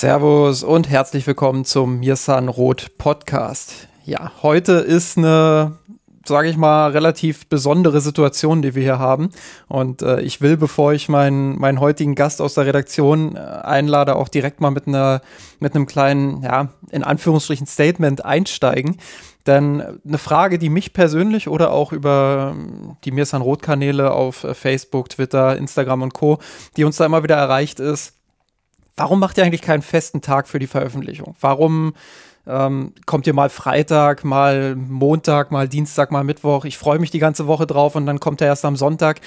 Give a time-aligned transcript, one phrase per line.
[0.00, 3.88] Servus und herzlich willkommen zum Mirsan Roth Podcast.
[4.04, 5.76] Ja, heute ist eine,
[6.24, 9.30] sage ich mal, relativ besondere Situation, die wir hier haben.
[9.66, 14.14] Und äh, ich will, bevor ich meinen, meinen heutigen Gast aus der Redaktion äh, einlade,
[14.14, 15.20] auch direkt mal mit einer,
[15.58, 18.98] mit einem kleinen, ja, in Anführungsstrichen Statement einsteigen.
[19.48, 22.54] Denn eine Frage, die mich persönlich oder auch über
[23.02, 26.38] die Mirsan Roth Kanäle auf äh, Facebook, Twitter, Instagram und Co.,
[26.76, 28.17] die uns da immer wieder erreicht ist,
[28.98, 31.34] warum macht ihr eigentlich keinen festen Tag für die Veröffentlichung?
[31.40, 31.94] Warum
[32.46, 36.64] ähm, kommt ihr mal Freitag, mal Montag, mal Dienstag, mal Mittwoch?
[36.64, 39.20] Ich freue mich die ganze Woche drauf und dann kommt er erst am Sonntag.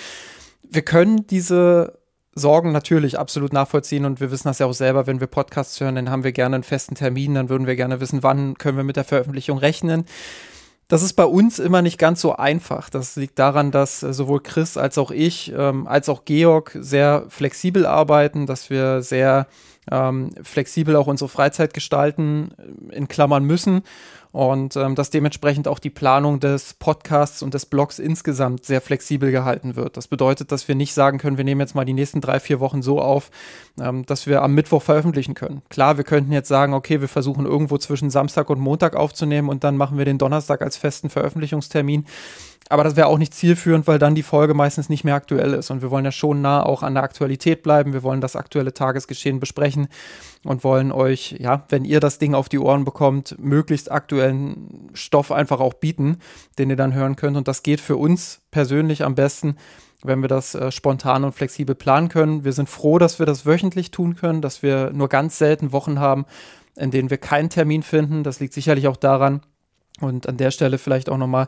[0.69, 1.99] Wir können diese
[2.33, 5.95] Sorgen natürlich absolut nachvollziehen und wir wissen das ja auch selber, wenn wir Podcasts hören,
[5.95, 8.85] dann haben wir gerne einen festen Termin, dann würden wir gerne wissen, wann können wir
[8.85, 10.05] mit der Veröffentlichung rechnen.
[10.91, 12.89] Das ist bei uns immer nicht ganz so einfach.
[12.89, 17.23] Das liegt daran, dass äh, sowohl Chris als auch ich, ähm, als auch Georg sehr
[17.29, 19.47] flexibel arbeiten, dass wir sehr
[19.89, 22.51] ähm, flexibel auch unsere Freizeit gestalten,
[22.91, 23.83] äh, in Klammern müssen
[24.31, 29.31] und ähm, dass dementsprechend auch die Planung des Podcasts und des Blogs insgesamt sehr flexibel
[29.31, 29.97] gehalten wird.
[29.97, 32.59] Das bedeutet, dass wir nicht sagen können, wir nehmen jetzt mal die nächsten drei, vier
[32.59, 33.29] Wochen so auf,
[33.79, 35.61] ähm, dass wir am Mittwoch veröffentlichen können.
[35.69, 39.63] Klar, wir könnten jetzt sagen, okay, wir versuchen irgendwo zwischen Samstag und Montag aufzunehmen und
[39.63, 42.05] dann machen wir den Donnerstag als festen Veröffentlichungstermin.
[42.71, 45.71] Aber das wäre auch nicht zielführend, weil dann die Folge meistens nicht mehr aktuell ist.
[45.71, 47.91] Und wir wollen ja schon nah auch an der Aktualität bleiben.
[47.91, 49.89] Wir wollen das aktuelle Tagesgeschehen besprechen
[50.45, 55.33] und wollen euch, ja, wenn ihr das Ding auf die Ohren bekommt, möglichst aktuellen Stoff
[55.33, 56.19] einfach auch bieten,
[56.57, 57.35] den ihr dann hören könnt.
[57.35, 59.57] Und das geht für uns persönlich am besten,
[60.01, 62.45] wenn wir das äh, spontan und flexibel planen können.
[62.45, 65.99] Wir sind froh, dass wir das wöchentlich tun können, dass wir nur ganz selten Wochen
[65.99, 66.25] haben,
[66.77, 68.23] in denen wir keinen Termin finden.
[68.23, 69.41] Das liegt sicherlich auch daran,
[69.99, 71.47] und an der Stelle vielleicht auch nochmal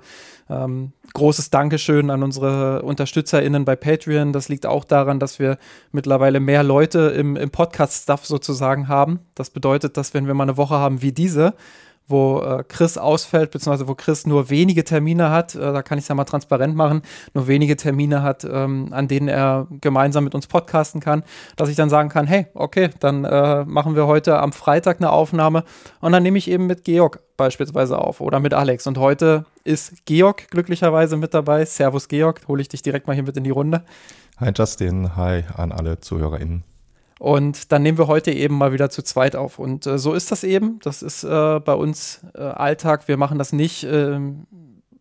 [0.49, 4.33] ähm, großes Dankeschön an unsere UnterstützerInnen bei Patreon.
[4.33, 5.57] Das liegt auch daran, dass wir
[5.91, 9.19] mittlerweile mehr Leute im, im Podcast-Stuff sozusagen haben.
[9.35, 11.53] Das bedeutet, dass wenn wir mal eine Woche haben wie diese,
[12.07, 16.03] wo äh, Chris ausfällt, beziehungsweise wo Chris nur wenige Termine hat, äh, da kann ich
[16.03, 17.01] es ja mal transparent machen,
[17.33, 21.23] nur wenige Termine hat, ähm, an denen er gemeinsam mit uns podcasten kann,
[21.55, 25.11] dass ich dann sagen kann, hey, okay, dann äh, machen wir heute am Freitag eine
[25.11, 25.63] Aufnahme
[26.01, 28.87] und dann nehme ich eben mit Georg beispielsweise auf oder mit Alex.
[28.87, 31.65] Und heute ist Georg glücklicherweise mit dabei.
[31.65, 33.83] Servus Georg, hole ich dich direkt mal hier mit in die Runde.
[34.39, 36.63] Hi Justin, hi an alle ZuhörerInnen.
[37.19, 39.57] Und dann nehmen wir heute eben mal wieder zu zweit auf.
[39.57, 40.79] Und äh, so ist das eben.
[40.83, 43.07] Das ist äh, bei uns äh, Alltag.
[43.07, 44.45] Wir machen das nicht ähm,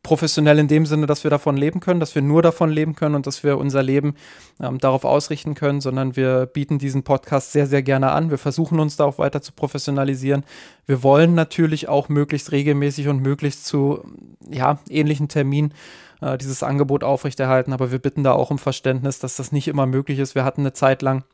[0.03, 3.15] professionell in dem Sinne, dass wir davon leben können, dass wir nur davon leben können
[3.15, 4.15] und dass wir unser Leben
[4.61, 8.31] ähm, darauf ausrichten können, sondern wir bieten diesen Podcast sehr, sehr gerne an.
[8.31, 10.45] Wir versuchen uns da auch weiter zu professionalisieren.
[10.87, 14.03] Wir wollen natürlich auch möglichst regelmäßig und möglichst zu
[14.51, 15.73] ja, ähnlichen Terminen
[16.21, 19.87] äh, dieses Angebot aufrechterhalten, aber wir bitten da auch um Verständnis, dass das nicht immer
[19.87, 20.34] möglich ist.
[20.34, 21.25] Wir hatten eine Zeit lang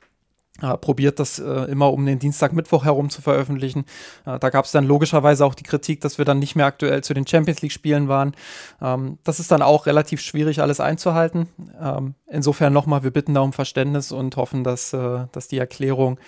[0.60, 3.84] äh, probiert das äh, immer um den Dienstag, Mittwoch herum zu veröffentlichen.
[4.26, 7.02] Äh, da gab es dann logischerweise auch die Kritik, dass wir dann nicht mehr aktuell
[7.02, 8.34] zu den Champions League-Spielen waren.
[8.80, 11.48] Ähm, das ist dann auch relativ schwierig, alles einzuhalten.
[11.80, 16.19] Ähm, insofern nochmal, wir bitten da um Verständnis und hoffen, dass, äh, dass die Erklärung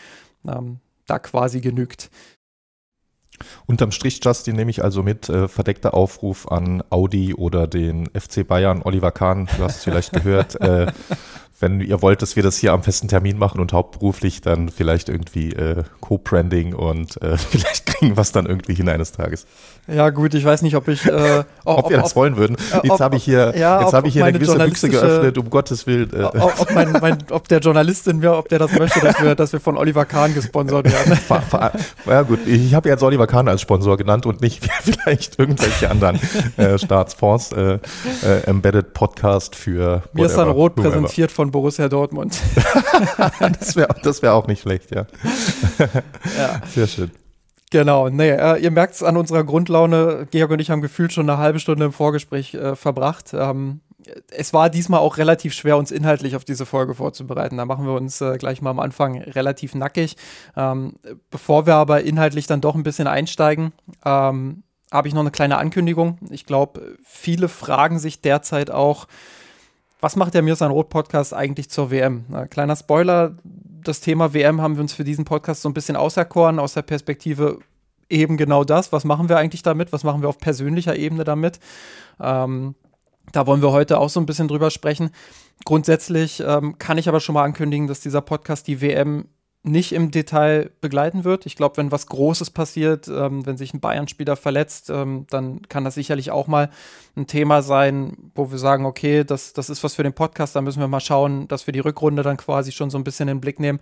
[0.47, 2.11] ähm, da quasi genügt.
[3.67, 8.47] Unterm Strich, Justin, nehme ich also mit, äh, verdeckter Aufruf an Audi oder den FC
[8.47, 10.93] Bayern, Oliver Kahn, du hast es vielleicht gehört, äh,
[11.61, 15.09] wenn ihr wollt, dass wir das hier am festen Termin machen und hauptberuflich, dann vielleicht
[15.09, 19.47] irgendwie äh, Co-Branding und äh, vielleicht kriegen wir es dann irgendwie hin eines Tages.
[19.87, 21.05] Ja, gut, ich weiß nicht, ob ich.
[21.07, 22.57] Äh, ob, ob, wir das ob, wollen würden.
[22.83, 25.87] Jetzt habe ich hier, ja, jetzt habe ich hier eine gewisse Büchse geöffnet, um Gottes
[25.87, 26.13] Willen.
[26.13, 26.25] Äh.
[26.25, 29.61] Ob, mein, mein, ob der Journalistin mir, ob der das möchte, dass wir, dass wir
[29.61, 31.19] von Oliver Kahn gesponsert werden.
[32.07, 36.21] ja, gut, ich habe jetzt Oliver Kahn als Sponsor genannt und nicht vielleicht irgendwelche anderen
[36.57, 37.53] äh, Staatsfonds.
[37.53, 37.79] Äh,
[38.47, 40.03] Embedded Podcast für.
[40.13, 42.41] Mir ist dann rot präsentiert von Borussia Dortmund.
[43.59, 45.07] das wäre das wär auch nicht schlecht, ja.
[46.39, 46.61] ja.
[46.67, 47.11] Sehr schön.
[47.71, 50.27] Genau, nee, äh, ihr merkt es an unserer Grundlaune.
[50.31, 53.33] Georg und ich haben gefühlt schon eine halbe Stunde im Vorgespräch äh, verbracht.
[53.33, 53.81] Ähm,
[54.31, 57.59] es war diesmal auch relativ schwer, uns inhaltlich auf diese Folge vorzubereiten.
[57.59, 60.17] Da machen wir uns äh, gleich mal am Anfang relativ nackig.
[60.57, 60.95] Ähm,
[61.31, 63.73] bevor wir aber inhaltlich dann doch ein bisschen einsteigen,
[64.05, 66.19] ähm, habe ich noch eine kleine Ankündigung.
[66.31, 69.07] Ich glaube, viele fragen sich derzeit auch,
[70.01, 72.25] was macht der Mir sein Rot Podcast eigentlich zur WM?
[72.29, 75.97] Na, kleiner Spoiler, das Thema WM haben wir uns für diesen Podcast so ein bisschen
[75.97, 77.59] auserkoren aus der Perspektive
[78.09, 78.93] eben genau das.
[78.93, 79.93] Was machen wir eigentlich damit?
[79.93, 81.61] Was machen wir auf persönlicher Ebene damit?
[82.21, 82.75] Ähm,
[83.33, 85.11] da wollen wir heute auch so ein bisschen drüber sprechen.
[85.65, 89.27] Grundsätzlich ähm, kann ich aber schon mal ankündigen, dass dieser Podcast die WM
[89.63, 91.45] nicht im Detail begleiten wird.
[91.45, 95.85] Ich glaube, wenn was Großes passiert, ähm, wenn sich ein Bayern-Spieler verletzt, ähm, dann kann
[95.85, 96.71] das sicherlich auch mal
[97.15, 100.63] ein Thema sein, wo wir sagen, okay, das, das ist was für den Podcast, da
[100.63, 103.37] müssen wir mal schauen, dass wir die Rückrunde dann quasi schon so ein bisschen in
[103.37, 103.81] den Blick nehmen.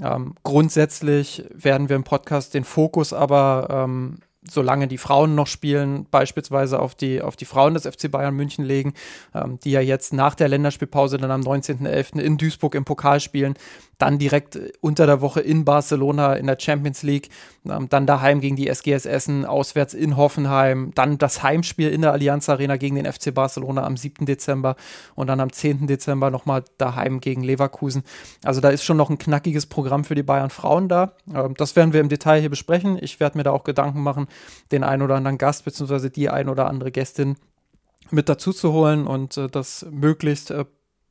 [0.00, 6.06] Ähm, grundsätzlich werden wir im Podcast den Fokus aber ähm, solange die Frauen noch spielen,
[6.10, 8.94] beispielsweise auf die, auf die Frauen des FC Bayern München legen,
[9.34, 12.18] ähm, die ja jetzt nach der Länderspielpause dann am 19.11.
[12.18, 13.54] in Duisburg im Pokal spielen,
[13.98, 17.28] dann direkt unter der Woche in Barcelona in der Champions League,
[17.64, 22.10] ähm, dann daheim gegen die SGS Essen, auswärts in Hoffenheim, dann das Heimspiel in der
[22.10, 24.26] Allianz Arena gegen den FC Barcelona am 7.
[24.26, 24.74] Dezember
[25.14, 25.86] und dann am 10.
[25.86, 28.02] Dezember nochmal daheim gegen Leverkusen.
[28.42, 31.12] Also da ist schon noch ein knackiges Programm für die Bayern Frauen da.
[31.32, 32.98] Ähm, das werden wir im Detail hier besprechen.
[33.00, 34.26] Ich werde mir da auch Gedanken machen,
[34.70, 36.10] den einen oder anderen Gast bzw.
[36.10, 37.36] die ein oder andere Gästin
[38.10, 40.64] mit dazu zu holen und äh, das möglichst äh,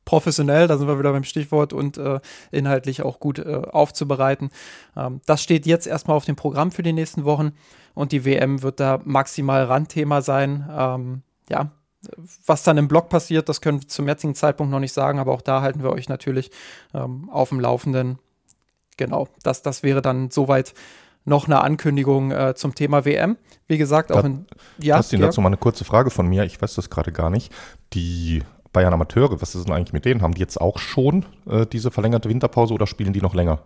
[0.04, 2.20] professionell, da sind wir wieder beim Stichwort, und äh,
[2.50, 4.50] inhaltlich auch gut äh, aufzubereiten.
[4.96, 7.52] Ähm, das steht jetzt erstmal auf dem Programm für die nächsten Wochen
[7.94, 10.68] und die WM wird da maximal Randthema sein.
[10.70, 11.70] Ähm, ja,
[12.46, 15.32] was dann im Blog passiert, das können wir zum jetzigen Zeitpunkt noch nicht sagen, aber
[15.32, 16.50] auch da halten wir euch natürlich
[16.94, 18.18] ähm, auf dem Laufenden.
[18.96, 20.74] Genau, das, das wäre dann soweit
[21.24, 23.36] noch eine Ankündigung äh, zum Thema WM.
[23.68, 24.46] Wie gesagt, auch in.
[24.78, 26.44] Ja, Hast du dazu mal eine kurze Frage von mir?
[26.44, 27.52] Ich weiß das gerade gar nicht.
[27.92, 28.42] Die
[28.72, 30.22] Bayern Amateure, was ist denn eigentlich mit denen?
[30.22, 33.60] Haben die jetzt auch schon äh, diese verlängerte Winterpause oder spielen die noch länger?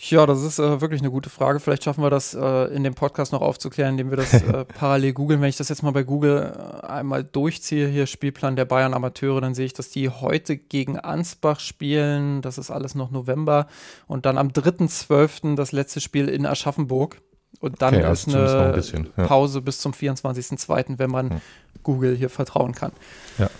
[0.00, 1.58] Ja, das ist äh, wirklich eine gute Frage.
[1.58, 5.12] Vielleicht schaffen wir das äh, in dem Podcast noch aufzuklären, indem wir das äh, parallel
[5.12, 5.40] googeln.
[5.40, 9.40] Wenn ich das jetzt mal bei Google äh, einmal durchziehe, hier Spielplan der Bayern Amateure,
[9.40, 12.42] dann sehe ich, dass die heute gegen Ansbach spielen.
[12.42, 13.66] Das ist alles noch November.
[14.06, 15.56] Und dann am 3.12.
[15.56, 17.20] das letzte Spiel in Aschaffenburg.
[17.58, 19.26] Und dann okay, also ist eine ein bisschen, ja.
[19.26, 21.40] Pause bis zum 24.02., wenn man hm.
[21.82, 22.92] Google hier vertrauen kann.
[23.36, 23.50] Ja.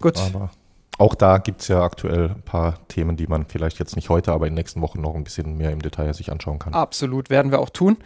[0.00, 0.18] Gut.
[0.18, 0.50] Aber
[0.98, 4.32] auch da gibt es ja aktuell ein paar Themen, die man vielleicht jetzt nicht heute,
[4.32, 6.72] aber in den nächsten Wochen noch ein bisschen mehr im Detail sich anschauen kann.
[6.74, 7.98] Absolut, werden wir auch tun.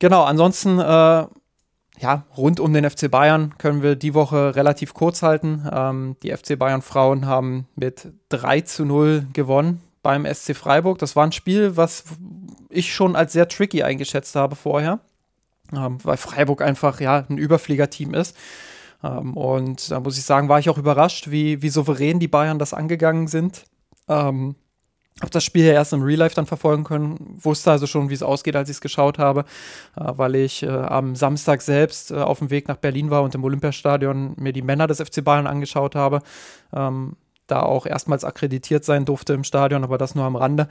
[0.00, 1.26] Genau, ansonsten, äh,
[1.98, 5.68] ja, rund um den FC Bayern können wir die Woche relativ kurz halten.
[5.72, 10.98] Ähm, die FC Bayern Frauen haben mit 3 zu 0 gewonnen beim SC Freiburg.
[10.98, 12.04] Das war ein Spiel, was
[12.68, 14.98] ich schon als sehr tricky eingeschätzt habe vorher,
[15.72, 18.36] ähm, weil Freiburg einfach ja ein Überfliegerteam ist.
[19.04, 22.58] Ähm, und da muss ich sagen, war ich auch überrascht, wie, wie souverän die Bayern
[22.58, 23.64] das angegangen sind.
[24.08, 24.56] Ähm,
[25.20, 28.14] habe das Spiel ja erst im Real Life dann verfolgen können, wusste also schon, wie
[28.14, 29.44] es ausgeht, als ich es geschaut habe,
[29.96, 33.34] äh, weil ich äh, am Samstag selbst äh, auf dem Weg nach Berlin war und
[33.34, 36.20] im Olympiastadion mir die Männer des FC Bayern angeschaut habe.
[36.72, 37.16] Ähm,
[37.46, 40.66] da auch erstmals akkreditiert sein durfte im Stadion, aber das nur am Rande.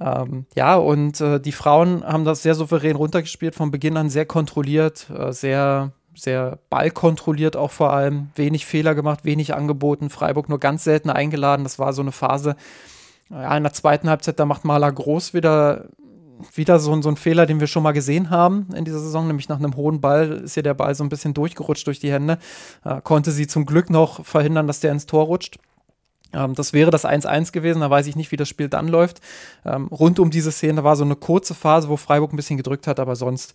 [0.00, 4.26] Ähm, ja, und äh, die Frauen haben das sehr souverän runtergespielt, von Beginn an sehr
[4.26, 10.60] kontrolliert, äh, sehr sehr ballkontrolliert auch vor allem, wenig Fehler gemacht, wenig angeboten, Freiburg nur
[10.60, 11.64] ganz selten eingeladen.
[11.64, 12.56] Das war so eine Phase,
[13.30, 15.86] ja, in der zweiten Halbzeit, da macht Maler Groß wieder,
[16.54, 19.48] wieder so, so ein Fehler, den wir schon mal gesehen haben in dieser Saison, nämlich
[19.48, 22.38] nach einem hohen Ball ist hier der Ball so ein bisschen durchgerutscht durch die Hände,
[22.84, 25.58] äh, konnte sie zum Glück noch verhindern, dass der ins Tor rutscht.
[26.32, 29.20] Ähm, das wäre das 1-1 gewesen, da weiß ich nicht, wie das Spiel dann läuft.
[29.64, 32.86] Ähm, rund um diese Szene war so eine kurze Phase, wo Freiburg ein bisschen gedrückt
[32.86, 33.54] hat, aber sonst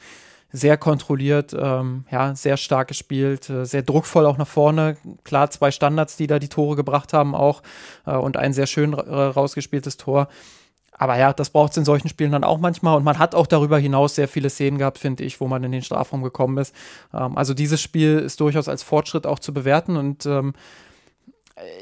[0.55, 4.97] sehr kontrolliert, ähm, ja, sehr stark gespielt, äh, sehr druckvoll auch nach vorne.
[5.23, 7.61] Klar, zwei Standards, die da die Tore gebracht haben auch
[8.05, 10.27] äh, und ein sehr schön rausgespieltes Tor.
[10.97, 12.95] Aber ja, das braucht es in solchen Spielen dann auch manchmal.
[12.95, 15.71] Und man hat auch darüber hinaus sehr viele Szenen gehabt, finde ich, wo man in
[15.71, 16.73] den Strafraum gekommen ist.
[17.13, 19.97] Ähm, also dieses Spiel ist durchaus als Fortschritt auch zu bewerten.
[19.97, 20.53] Und ähm,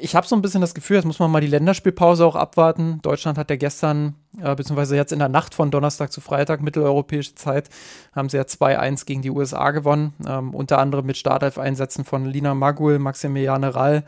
[0.01, 2.99] ich habe so ein bisschen das Gefühl, jetzt muss man mal die Länderspielpause auch abwarten.
[3.01, 7.33] Deutschland hat ja gestern, äh, beziehungsweise jetzt in der Nacht von Donnerstag zu Freitag, mitteleuropäische
[7.33, 7.69] Zeit,
[8.15, 10.13] haben sie ja 2-1 gegen die USA gewonnen.
[10.27, 14.03] Ähm, unter anderem mit Startelf-Einsätzen von Lina Magul, Maximiliane Rall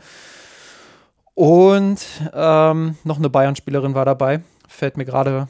[1.34, 2.00] und
[2.32, 4.42] ähm, noch eine Bayern-Spielerin war dabei.
[4.68, 5.48] Fällt mir gerade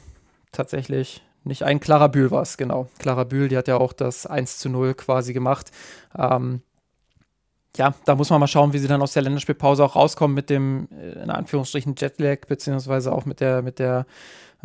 [0.51, 1.79] tatsächlich nicht ein.
[1.79, 2.89] Clara Bühl war es, genau.
[2.99, 5.71] Clara Bühl, die hat ja auch das 1 zu 0 quasi gemacht.
[6.17, 6.61] Ähm,
[7.77, 10.49] ja, da muss man mal schauen, wie sie dann aus der Länderspielpause auch rauskommen mit
[10.49, 14.05] dem, äh, in Anführungsstrichen, Jetlag, beziehungsweise auch mit der, mit der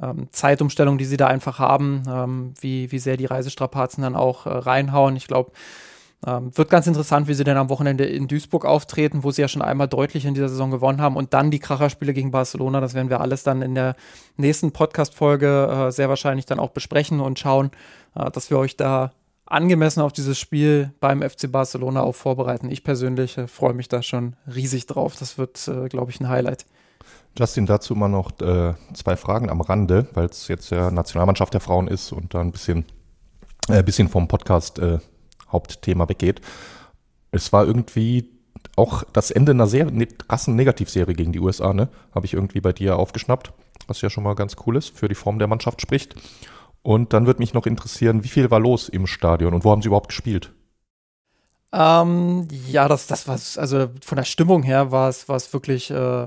[0.02, 4.46] ähm, Zeitumstellung, die sie da einfach haben, ähm, wie, wie sehr die Reisestrapazen dann auch
[4.46, 5.16] äh, reinhauen.
[5.16, 5.52] Ich glaube,
[6.24, 9.48] ähm, wird ganz interessant, wie sie denn am Wochenende in Duisburg auftreten, wo sie ja
[9.48, 12.80] schon einmal deutlich in dieser Saison gewonnen haben und dann die Kracherspiele gegen Barcelona.
[12.80, 13.96] Das werden wir alles dann in der
[14.36, 17.72] nächsten Podcast-Folge äh, sehr wahrscheinlich dann auch besprechen und schauen,
[18.14, 19.12] äh, dass wir euch da
[19.52, 22.70] angemessen auf dieses Spiel beim FC Barcelona auch vorbereiten.
[22.70, 25.16] Ich persönlich äh, freue mich da schon riesig drauf.
[25.18, 26.64] Das wird, äh, glaube ich, ein Highlight.
[27.38, 31.60] Justin, dazu mal noch äh, zwei Fragen am Rande, weil es jetzt ja Nationalmannschaft der
[31.60, 32.84] Frauen ist und da ein bisschen,
[33.68, 34.98] äh, bisschen vom Podcast äh,
[35.50, 36.40] Hauptthema weggeht.
[37.30, 38.30] Es war irgendwie
[38.76, 41.88] auch das Ende einer sehr ne, krassen Negativserie gegen die USA, ne?
[42.14, 43.52] Habe ich irgendwie bei dir aufgeschnappt,
[43.86, 46.14] was ja schon mal ganz cool ist, für die Form der Mannschaft spricht.
[46.82, 49.82] Und dann würde mich noch interessieren, wie viel war los im Stadion und wo haben
[49.82, 50.52] sie überhaupt gespielt?
[51.72, 55.90] Ähm, ja, das, das war, also von der Stimmung her war es, war es wirklich
[55.90, 56.26] äh,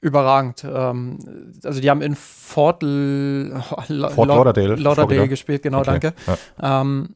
[0.00, 0.64] überragend.
[0.64, 1.18] Ähm,
[1.64, 5.98] also die haben in Fort, L Fort Lauderdale, Lauderdale gespielt, genau, okay.
[6.00, 6.14] danke.
[6.26, 6.80] Ja.
[6.80, 7.14] Ähm,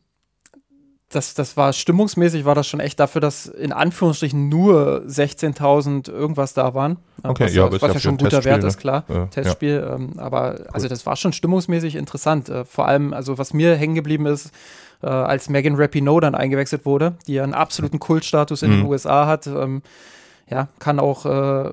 [1.15, 6.55] das, das war stimmungsmäßig, war das schon echt dafür, dass in Anführungsstrichen nur 16.000 irgendwas
[6.55, 6.97] da waren.
[7.23, 8.69] Okay, was, ja, was, was ja schon ein guter Wert ne?
[8.69, 9.05] ist, klar.
[9.09, 9.83] Ja, Testspiel.
[9.87, 9.95] Ja.
[9.95, 10.67] Ähm, aber cool.
[10.73, 12.49] also das war schon stimmungsmäßig interessant.
[12.49, 14.51] Äh, vor allem, also was mir hängen geblieben ist,
[15.03, 18.77] äh, als Megan Rapinoe dann eingewechselt wurde, die ja einen absoluten Kultstatus in mhm.
[18.83, 19.47] den USA hat.
[19.47, 19.83] Ähm,
[20.51, 21.73] ja, kann auch äh,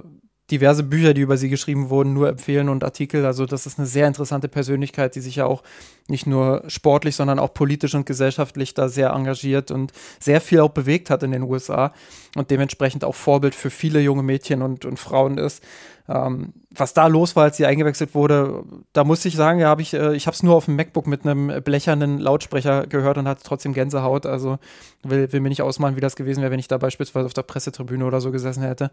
[0.51, 3.25] diverse Bücher, die über sie geschrieben wurden, nur empfehlen und Artikel.
[3.25, 5.63] Also das ist eine sehr interessante Persönlichkeit, die sich ja auch
[6.07, 10.69] nicht nur sportlich, sondern auch politisch und gesellschaftlich da sehr engagiert und sehr viel auch
[10.69, 11.93] bewegt hat in den USA
[12.35, 15.63] und dementsprechend auch Vorbild für viele junge Mädchen und, und Frauen ist.
[16.09, 19.81] Ähm, was da los war, als sie eingewechselt wurde, da muss ich sagen, ja, habe
[19.81, 23.27] ich, äh, ich habe es nur auf dem MacBook mit einem blechernen Lautsprecher gehört und
[23.27, 24.25] hatte trotzdem Gänsehaut.
[24.25, 24.57] Also
[25.03, 27.43] will, will mir nicht ausmalen, wie das gewesen wäre, wenn ich da beispielsweise auf der
[27.43, 28.91] Pressetribüne oder so gesessen hätte.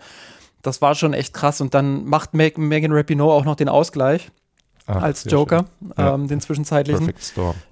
[0.62, 1.60] Das war schon echt krass.
[1.60, 4.30] Und dann macht Meg Megan Rapinoe auch noch den Ausgleich.
[4.86, 5.66] Ach, als Joker,
[5.98, 6.14] ja.
[6.14, 7.12] ähm, den zwischenzeitlichen,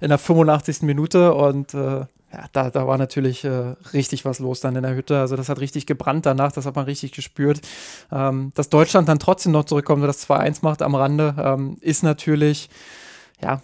[0.01, 0.83] in der 85.
[0.83, 4.93] Minute und äh, ja, da, da war natürlich äh, richtig was los dann in der
[4.93, 5.19] Hütte.
[5.19, 7.61] Also das hat richtig gebrannt danach, das hat man richtig gespürt.
[8.11, 12.03] Ähm, dass Deutschland dann trotzdem noch zurückkommt und das 2-1 macht am Rande, ähm, ist
[12.03, 12.69] natürlich,
[13.41, 13.61] ja,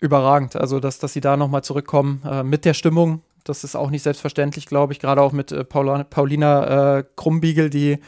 [0.00, 0.56] überragend.
[0.56, 4.02] Also, dass, dass sie da nochmal zurückkommen äh, mit der Stimmung, das ist auch nicht
[4.02, 5.00] selbstverständlich, glaube ich.
[5.00, 7.98] Gerade auch mit äh, Paula, Paulina äh, Krumbiegel, die,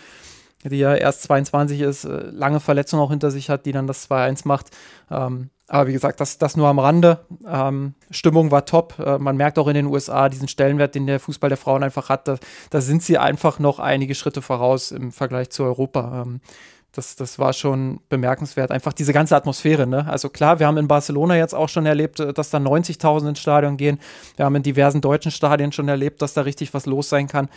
[0.64, 4.10] die ja erst 22 ist, äh, lange Verletzungen auch hinter sich hat, die dann das
[4.10, 4.66] 2-1 macht.
[5.10, 7.20] Ähm, aber wie gesagt, das, das nur am Rande.
[7.46, 8.98] Ähm, Stimmung war top.
[8.98, 12.08] Äh, man merkt auch in den USA diesen Stellenwert, den der Fußball der Frauen einfach
[12.08, 12.26] hat.
[12.26, 12.38] Da,
[12.70, 16.22] da sind sie einfach noch einige Schritte voraus im Vergleich zu Europa.
[16.22, 16.40] Ähm,
[16.92, 18.72] das, das war schon bemerkenswert.
[18.72, 19.86] Einfach diese ganze Atmosphäre.
[19.86, 20.06] Ne?
[20.08, 23.38] Also klar, wir haben in Barcelona jetzt auch schon erlebt, äh, dass da 90.000 ins
[23.38, 24.00] Stadion gehen.
[24.36, 27.48] Wir haben in diversen deutschen Stadien schon erlebt, dass da richtig was los sein kann.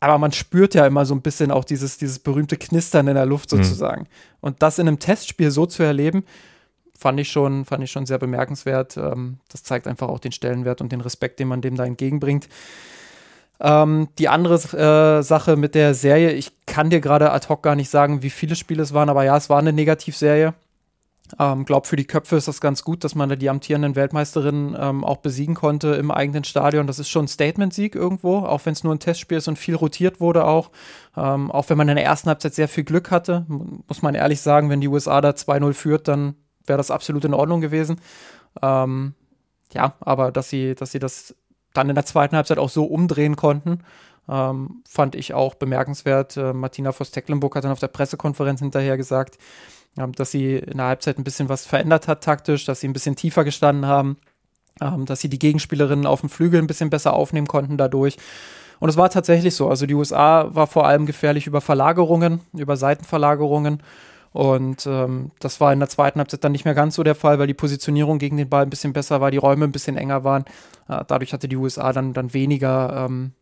[0.00, 3.26] Aber man spürt ja immer so ein bisschen auch dieses, dieses berühmte Knistern in der
[3.26, 3.62] Luft mhm.
[3.62, 4.02] sozusagen.
[4.02, 4.06] Mhm.
[4.40, 6.24] Und das in einem Testspiel so zu erleben,
[6.98, 8.96] fand ich schon, fand ich schon sehr bemerkenswert.
[8.96, 12.48] Ähm, das zeigt einfach auch den Stellenwert und den Respekt, den man dem da entgegenbringt.
[13.60, 17.74] Ähm, die andere äh, Sache mit der Serie, ich kann dir gerade ad hoc gar
[17.74, 20.54] nicht sagen, wie viele Spiele es waren, aber ja, es war eine Negativserie.
[21.38, 24.76] Ähm, glaub, für die Köpfe ist das ganz gut, dass man da die amtierenden Weltmeisterinnen
[24.78, 26.86] ähm, auch besiegen konnte im eigenen Stadion.
[26.86, 29.74] Das ist schon ein Statement-Sieg irgendwo, auch wenn es nur ein Testspiel ist und viel
[29.74, 30.70] rotiert wurde auch.
[31.16, 34.40] Ähm, auch wenn man in der ersten Halbzeit sehr viel Glück hatte, muss man ehrlich
[34.40, 36.34] sagen, wenn die USA da 2-0 führt, dann
[36.66, 38.00] wäre das absolut in Ordnung gewesen.
[38.62, 39.14] Ähm,
[39.72, 41.34] ja, aber dass sie, dass sie das
[41.74, 43.80] dann in der zweiten Halbzeit auch so umdrehen konnten,
[44.28, 46.36] ähm, fand ich auch bemerkenswert.
[46.36, 49.38] Äh, Martina Voss-Tecklenburg hat dann auf der Pressekonferenz hinterher gesagt,
[49.96, 53.16] dass sie in der Halbzeit ein bisschen was verändert hat taktisch, dass sie ein bisschen
[53.16, 54.16] tiefer gestanden haben,
[54.80, 58.16] ähm, dass sie die Gegenspielerinnen auf dem Flügel ein bisschen besser aufnehmen konnten dadurch.
[58.78, 59.68] Und es war tatsächlich so.
[59.68, 63.82] Also die USA war vor allem gefährlich über Verlagerungen, über Seitenverlagerungen.
[64.32, 67.38] Und ähm, das war in der zweiten Halbzeit dann nicht mehr ganz so der Fall,
[67.38, 70.24] weil die Positionierung gegen den Ball ein bisschen besser war, die Räume ein bisschen enger
[70.24, 70.44] waren.
[70.88, 73.32] Äh, dadurch hatte die USA dann, dann weniger ähm,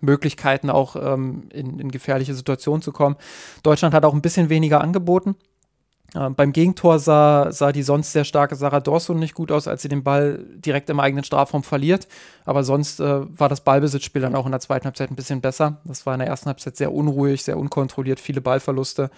[0.00, 3.16] Möglichkeiten, auch ähm, in, in gefährliche Situationen zu kommen.
[3.62, 5.34] Deutschland hat auch ein bisschen weniger angeboten.
[6.14, 9.82] Äh, beim Gegentor sah, sah die sonst sehr starke Sarah Dorson nicht gut aus, als
[9.82, 12.08] sie den Ball direkt im eigenen Strafraum verliert.
[12.44, 15.78] Aber sonst äh, war das Ballbesitzspiel dann auch in der zweiten Halbzeit ein bisschen besser.
[15.84, 19.10] Das war in der ersten Halbzeit sehr unruhig, sehr unkontrolliert, viele Ballverluste.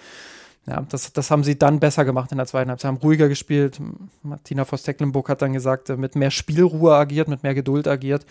[0.68, 2.88] Ja, das, das haben sie dann besser gemacht in der zweiten Halbzeit.
[2.88, 3.80] Haben ruhiger gespielt.
[4.24, 8.26] Martina Voss-Tecklenburg hat dann gesagt, äh, mit mehr Spielruhe agiert, mit mehr Geduld agiert.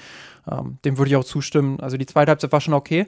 [0.52, 1.80] Ähm, dem würde ich auch zustimmen.
[1.80, 3.08] Also die zweite Halbzeit war schon okay.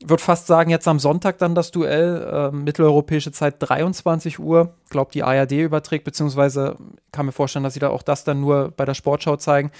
[0.00, 4.74] Ich würde fast sagen, jetzt am Sonntag dann das Duell, äh, mitteleuropäische Zeit 23 Uhr.
[4.84, 6.76] Ich glaube, die ARD überträgt, beziehungsweise
[7.10, 9.72] kann mir vorstellen, dass sie da auch das dann nur bei der Sportschau zeigen.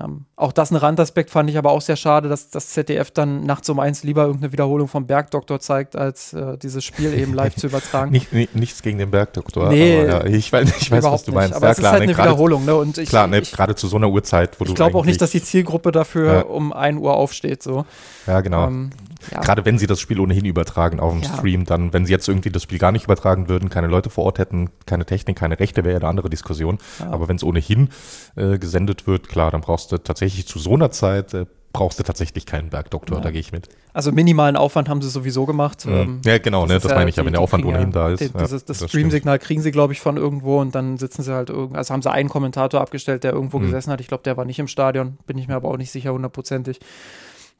[0.00, 3.44] Ähm, auch das ein Randaspekt fand ich aber auch sehr schade, dass das ZDF dann
[3.44, 7.56] nachts um eins lieber irgendeine Wiederholung vom Bergdoktor zeigt, als äh, dieses Spiel eben live
[7.56, 8.12] zu übertragen.
[8.12, 11.32] Nicht, nicht, nichts gegen den Bergdoktor, nee, aber ja, ich, weiß, ich weiß was du
[11.32, 11.54] meinst.
[11.54, 12.76] Aber ja, es klar, ist halt ne, eine Wiederholung, ne?
[12.76, 14.72] Und ich, klar, ne, gerade zu so einer Uhrzeit, wo ich du.
[14.74, 16.40] Ich glaube auch nicht, dass die Zielgruppe dafür ja.
[16.42, 17.60] um 1 Uhr aufsteht.
[17.64, 17.84] So.
[18.28, 18.68] Ja, genau.
[18.68, 18.90] Ähm,
[19.30, 19.40] ja.
[19.40, 21.36] Gerade wenn sie das Spiel ohnehin übertragen auf dem ja.
[21.36, 24.24] Stream, dann, wenn sie jetzt irgendwie das Spiel gar nicht übertragen würden, keine Leute vor
[24.24, 26.78] Ort hätten, keine Technik, keine Rechte, wäre ja eine andere Diskussion.
[26.98, 27.10] Ja.
[27.10, 27.90] Aber wenn es ohnehin
[28.36, 32.02] äh, gesendet wird, klar, dann brauchst du tatsächlich zu so einer Zeit, äh, brauchst du
[32.02, 33.22] tatsächlich keinen Bergdoktor, ja.
[33.22, 33.68] da gehe ich mit.
[33.92, 35.86] Also minimalen Aufwand haben sie sowieso gemacht.
[35.86, 35.92] Mhm.
[35.92, 38.10] Ähm, ja, genau, das, ne, das ja, meine ich ja, wenn der Aufwand ohnehin da
[38.10, 38.20] ist.
[38.20, 41.32] Die, dieses, das, das Stream-Signal kriegen sie, glaube ich, von irgendwo und dann sitzen sie
[41.32, 43.64] halt irgendwo, also haben sie einen Kommentator abgestellt, der irgendwo mhm.
[43.64, 44.00] gesessen hat.
[44.00, 46.80] Ich glaube, der war nicht im Stadion, bin ich mir aber auch nicht sicher hundertprozentig.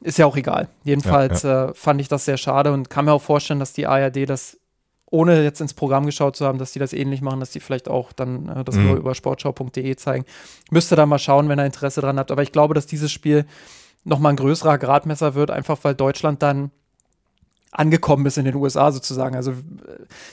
[0.01, 0.67] Ist ja auch egal.
[0.83, 3.85] Jedenfalls ja, äh, fand ich das sehr schade und kann mir auch vorstellen, dass die
[3.85, 4.57] ARD das
[5.11, 7.89] ohne jetzt ins Programm geschaut zu haben, dass die das ähnlich machen, dass die vielleicht
[7.89, 8.87] auch dann äh, das mhm.
[8.87, 10.25] nur über sportschau.de zeigen.
[10.71, 12.31] Müsste da mal schauen, wenn er Interesse dran hat.
[12.31, 13.45] Aber ich glaube, dass dieses Spiel
[14.03, 16.71] nochmal ein größerer Gradmesser wird, einfach weil Deutschland dann
[17.71, 19.35] angekommen ist in den USA sozusagen.
[19.35, 19.53] Also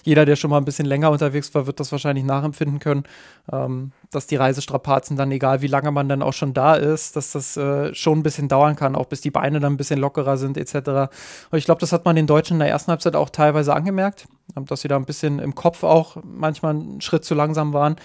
[0.02, 3.04] jeder, der schon mal ein bisschen länger unterwegs war, wird das wahrscheinlich nachempfinden können,
[3.52, 7.32] ähm, dass die Reisestrapazen dann, egal wie lange man dann auch schon da ist, dass
[7.32, 10.36] das äh, schon ein bisschen dauern kann, auch bis die Beine dann ein bisschen lockerer
[10.36, 11.10] sind etc.
[11.50, 14.26] Und ich glaube, das hat man den Deutschen in der ersten Halbzeit auch teilweise angemerkt,
[14.56, 17.96] dass sie da ein bisschen im Kopf auch manchmal einen Schritt zu langsam waren.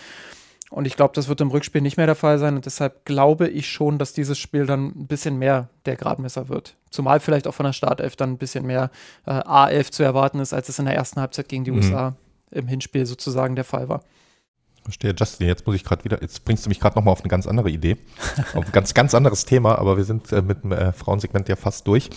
[0.73, 2.55] Und ich glaube, das wird im Rückspiel nicht mehr der Fall sein.
[2.55, 6.77] Und deshalb glaube ich schon, dass dieses Spiel dann ein bisschen mehr der Gradmesser wird.
[6.89, 8.89] Zumal vielleicht auch von der Startelf dann ein bisschen mehr
[9.27, 11.77] äh, A11 zu erwarten ist, als es in der ersten Halbzeit gegen die mhm.
[11.77, 12.15] USA
[12.49, 14.01] im Hinspiel sozusagen der Fall war.
[14.83, 17.29] Verstehe, Justin, jetzt muss ich gerade wieder, jetzt bringst du mich gerade nochmal auf eine
[17.29, 17.97] ganz andere Idee.
[18.55, 21.55] auf ein ganz, ganz anderes Thema, aber wir sind äh, mit dem äh, Frauensegment ja
[21.55, 22.09] fast durch.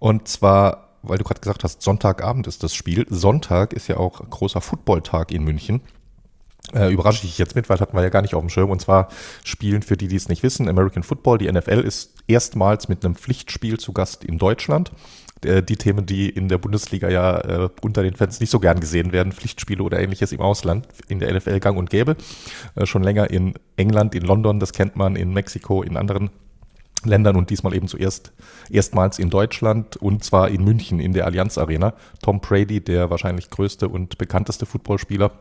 [0.00, 3.06] Und zwar, weil du gerade gesagt hast, Sonntagabend ist das Spiel.
[3.10, 5.82] Sonntag ist ja auch großer Footballtag in München.
[6.72, 8.70] Äh, überrasche ich jetzt mit, weil hatten wir ja gar nicht auf dem Schirm.
[8.70, 9.08] Und zwar
[9.44, 13.14] spielen für die, die es nicht wissen, American Football, die NFL ist erstmals mit einem
[13.14, 14.92] Pflichtspiel zu Gast in Deutschland.
[15.44, 18.80] Äh, die Themen, die in der Bundesliga ja äh, unter den Fans nicht so gern
[18.80, 22.16] gesehen werden, Pflichtspiele oder ähnliches im Ausland, in der NFL gang und gäbe.
[22.74, 26.30] Äh, schon länger in England, in London, das kennt man, in Mexiko, in anderen
[27.08, 28.32] Ländern und diesmal eben zuerst
[28.70, 31.94] erstmals in Deutschland und zwar in München in der Allianz Arena.
[32.22, 35.32] Tom Brady, der wahrscheinlich größte und bekannteste Footballspieler,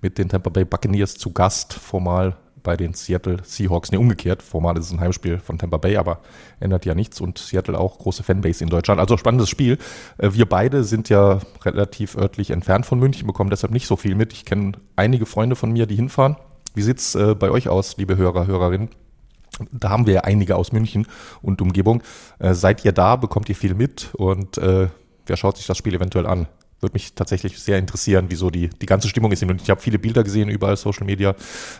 [0.00, 3.92] mit den Tampa Bay Buccaneers zu Gast, formal bei den Seattle Seahawks.
[3.92, 4.42] Ne, umgekehrt.
[4.42, 6.20] Formal ist es ein Heimspiel von Tampa Bay, aber
[6.58, 7.20] ändert ja nichts.
[7.20, 9.00] Und Seattle auch große Fanbase in Deutschland.
[9.00, 9.78] Also spannendes Spiel.
[10.18, 14.16] Äh, wir beide sind ja relativ örtlich entfernt von München, bekommen deshalb nicht so viel
[14.16, 14.32] mit.
[14.32, 16.36] Ich kenne einige Freunde von mir, die hinfahren.
[16.74, 18.88] Wie sieht's äh, bei euch aus, liebe Hörer, Hörerinnen?
[19.72, 21.06] Da haben wir ja einige aus München
[21.42, 22.02] und Umgebung.
[22.38, 23.16] Äh, seid ihr da?
[23.16, 24.14] Bekommt ihr viel mit?
[24.14, 24.88] Und äh,
[25.26, 26.46] wer schaut sich das Spiel eventuell an?
[26.80, 29.42] Würde mich tatsächlich sehr interessieren, wieso die, die ganze Stimmung ist.
[29.42, 31.34] Und ich habe viele Bilder gesehen, überall Social Media,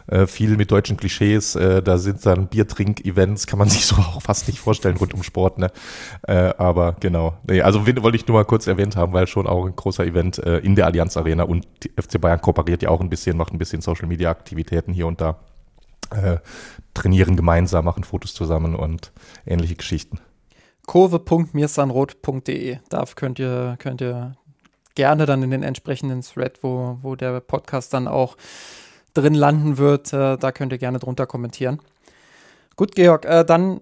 [0.06, 1.56] äh, viel mit deutschen Klischees.
[1.56, 5.22] Äh, da sind dann Biertrink-Events, kann man sich so auch fast nicht vorstellen rund um
[5.22, 5.58] Sport.
[5.58, 5.70] Ne?
[6.26, 7.34] Äh, aber genau.
[7.46, 10.38] Nee, also wollte ich nur mal kurz erwähnt haben, weil schon auch ein großer Event
[10.38, 13.52] äh, in der Allianz Arena und die FC Bayern kooperiert ja auch ein bisschen, macht
[13.52, 15.36] ein bisschen Social Media Aktivitäten hier und da
[16.14, 16.38] äh,
[16.94, 19.12] trainieren gemeinsam, machen Fotos zusammen und
[19.46, 20.20] ähnliche Geschichten.
[20.86, 22.78] kurve.mirsanrot.de.
[22.88, 24.36] Da könnt ihr, könnt ihr
[24.94, 28.36] gerne dann in den entsprechenden Thread, wo, wo der Podcast dann auch
[29.12, 31.80] drin landen wird, äh, da könnt ihr gerne drunter kommentieren.
[32.76, 33.80] Gut, Georg, äh, dann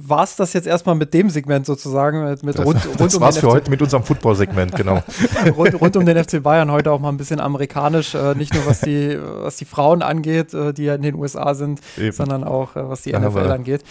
[0.00, 3.20] war es das jetzt erstmal mit dem Segment sozusagen, mit, mit rund, rund das um
[3.20, 5.02] war's für FC heute mit unserem Football-Segment, genau.
[5.56, 8.64] rund, rund, um den FC Bayern heute auch mal ein bisschen amerikanisch, äh, nicht nur
[8.64, 12.12] was die, was die Frauen angeht, äh, die ja in den USA sind, Eben.
[12.12, 13.82] sondern auch äh, was die NFL Aber angeht.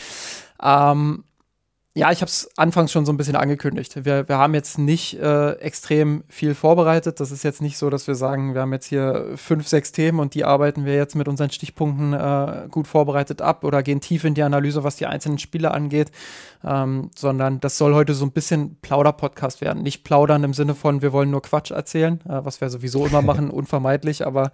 [0.64, 1.26] Ähm,
[1.98, 4.06] ja, ich habe es anfangs schon so ein bisschen angekündigt.
[4.06, 7.20] Wir, wir haben jetzt nicht äh, extrem viel vorbereitet.
[7.20, 10.20] Das ist jetzt nicht so, dass wir sagen, wir haben jetzt hier fünf, sechs Themen
[10.20, 14.26] und die arbeiten wir jetzt mit unseren Stichpunkten äh, gut vorbereitet ab oder gehen tief
[14.26, 16.12] in die Analyse, was die einzelnen Spiele angeht,
[16.64, 19.82] ähm, sondern das soll heute so ein bisschen Plauder-Podcast werden.
[19.82, 23.22] Nicht plaudern im Sinne von, wir wollen nur Quatsch erzählen, äh, was wir sowieso immer
[23.24, 24.52] machen, unvermeidlich, aber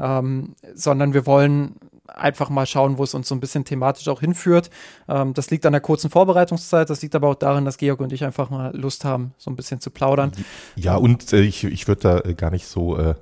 [0.00, 1.74] ähm, sondern wir wollen
[2.08, 4.70] einfach mal schauen, wo es uns so ein bisschen thematisch auch hinführt.
[5.08, 8.12] Ähm, das liegt an der kurzen Vorbereitungszeit, das liegt aber auch darin, dass Georg und
[8.12, 10.32] ich einfach mal Lust haben, so ein bisschen zu plaudern.
[10.76, 13.14] Ja, und äh, ich, ich würde da äh, gar nicht so äh,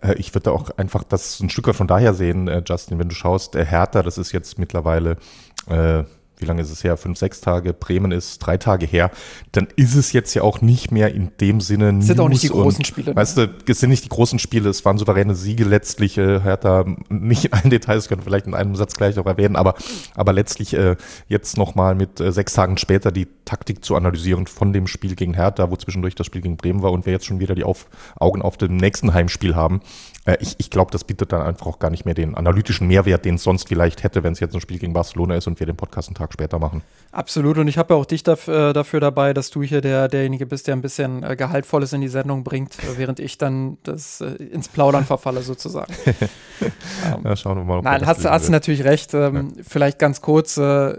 [0.00, 3.08] äh ich würde auch einfach das ein Stück weit von daher sehen, äh, Justin, wenn
[3.08, 5.16] du schaust, Hertha, das ist jetzt mittlerweile
[5.68, 6.04] äh,
[6.38, 6.96] wie lange ist es her?
[6.96, 7.72] Fünf, sechs Tage.
[7.72, 9.10] Bremen ist drei Tage her.
[9.52, 11.98] Dann ist es jetzt ja auch nicht mehr in dem Sinne.
[11.98, 13.10] Es sind News auch nicht die großen und, Spiele.
[13.10, 13.16] Ne?
[13.16, 14.68] Weißt du, es sind nicht die großen Spiele.
[14.68, 16.18] Es waren souveräne Siege letztlich.
[16.18, 19.74] Äh, Hertha nicht in allen Details, können vielleicht in einem Satz gleich noch erwähnen, aber,
[20.14, 20.96] aber letztlich äh,
[21.28, 25.34] jetzt nochmal mit äh, sechs Tagen später die Taktik zu analysieren von dem Spiel gegen
[25.34, 27.86] Hertha, wo zwischendurch das Spiel gegen Bremen war und wir jetzt schon wieder die auf,
[28.16, 29.80] Augen auf dem nächsten Heimspiel haben.
[30.24, 33.24] Äh, ich ich glaube, das bietet dann einfach auch gar nicht mehr den analytischen Mehrwert,
[33.24, 35.66] den es sonst vielleicht hätte, wenn es jetzt ein Spiel gegen Barcelona ist und wir
[35.66, 36.82] den Podcast einen Tag später machen.
[37.12, 37.58] Absolut.
[37.58, 40.46] Und ich habe ja auch dich dafür, äh, dafür dabei, dass du hier der, derjenige
[40.46, 44.20] bist, der ein bisschen äh, Gehaltvolles in die Sendung bringt, äh, während ich dann das
[44.20, 45.92] ins Plaudern verfalle, sozusagen.
[46.06, 47.82] ähm, ja, schauen wir mal.
[47.82, 49.14] Nein, hast, hast du natürlich recht.
[49.14, 49.62] Ähm, ja.
[49.66, 50.56] Vielleicht ganz kurz.
[50.56, 50.98] Äh,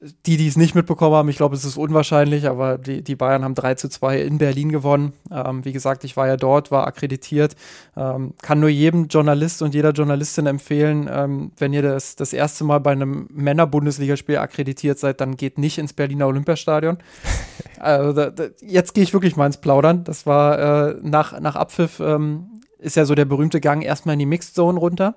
[0.00, 3.42] die, die es nicht mitbekommen haben, ich glaube, es ist unwahrscheinlich, aber die, die Bayern
[3.42, 5.12] haben 3 zu 2 in Berlin gewonnen.
[5.30, 7.56] Ähm, wie gesagt, ich war ja dort, war akkreditiert.
[7.96, 12.62] Ähm, kann nur jedem Journalist und jeder Journalistin empfehlen, ähm, wenn ihr das, das erste
[12.62, 16.98] Mal bei einem Männer-Bundesligaspiel akkreditiert seid, dann geht nicht ins Berliner Olympiastadion.
[17.80, 20.04] also, da, da, jetzt gehe ich wirklich mal ins Plaudern.
[20.04, 24.20] Das war äh, nach, nach Abpfiff, ähm, ist ja so der berühmte Gang erstmal in
[24.20, 25.16] die Mixed Zone runter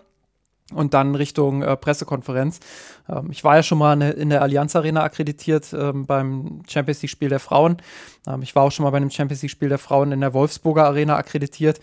[0.74, 2.60] und dann Richtung äh, Pressekonferenz.
[3.10, 7.12] Ähm, ich war ja schon mal in der Allianz Arena akkreditiert ähm, beim Champions League
[7.12, 7.78] Spiel der Frauen.
[8.28, 10.34] Ähm, ich war auch schon mal bei einem Champions League Spiel der Frauen in der
[10.34, 11.80] Wolfsburger Arena akkreditiert.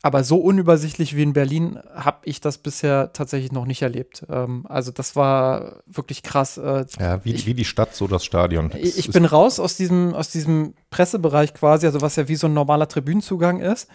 [0.00, 4.24] Aber so unübersichtlich wie in Berlin habe ich das bisher tatsächlich noch nicht erlebt.
[4.30, 6.56] Ähm, also das war wirklich krass.
[6.56, 8.70] Äh, ja, wie, ich, wie die Stadt, so das Stadion.
[8.76, 12.46] Ich, ich bin raus aus diesem, aus diesem Pressebereich quasi, also was ja wie so
[12.46, 13.88] ein normaler Tribünenzugang ist.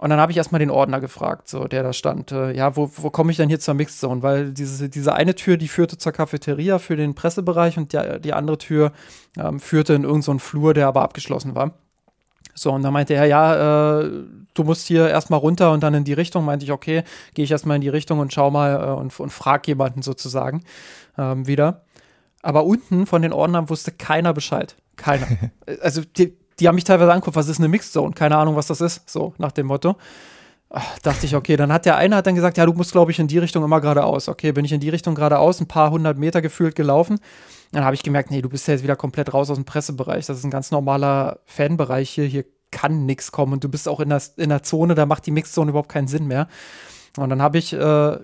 [0.00, 2.90] Und dann habe ich erstmal den Ordner gefragt, so der da stand, äh, ja, wo,
[2.96, 4.22] wo komme ich denn hier zur Mixed Zone?
[4.22, 8.32] Weil diese, diese eine Tür, die führte zur Cafeteria für den Pressebereich und die, die
[8.32, 8.92] andere Tür
[9.36, 11.74] ähm, führte in irgendeinen so Flur, der aber abgeschlossen war.
[12.54, 14.10] So, und dann meinte er, ja, äh,
[14.54, 16.46] du musst hier erstmal runter und dann in die Richtung.
[16.46, 19.30] Meinte ich, okay, gehe ich erstmal in die Richtung und schau mal äh, und, und
[19.30, 20.64] frag jemanden sozusagen
[21.18, 21.82] ähm, wieder.
[22.40, 24.76] Aber unten von den Ordnern wusste keiner Bescheid.
[24.96, 25.26] Keiner.
[25.82, 28.12] also die, die haben mich teilweise angeguckt, was ist eine Mixed Zone?
[28.12, 29.96] Keine Ahnung, was das ist, so nach dem Motto.
[30.72, 33.10] Ach, dachte ich, okay, dann hat der eine hat dann gesagt, ja, du musst, glaube
[33.10, 34.28] ich, in die Richtung immer geradeaus.
[34.28, 37.18] Okay, bin ich in die Richtung geradeaus, ein paar hundert Meter gefühlt gelaufen.
[37.72, 40.26] Dann habe ich gemerkt, nee, du bist ja jetzt wieder komplett raus aus dem Pressebereich.
[40.26, 42.24] Das ist ein ganz normaler Fanbereich hier.
[42.26, 45.26] Hier kann nichts kommen und du bist auch in der, in der Zone, da macht
[45.26, 46.46] die Mixzone überhaupt keinen Sinn mehr.
[47.16, 47.78] Und dann habe ich äh,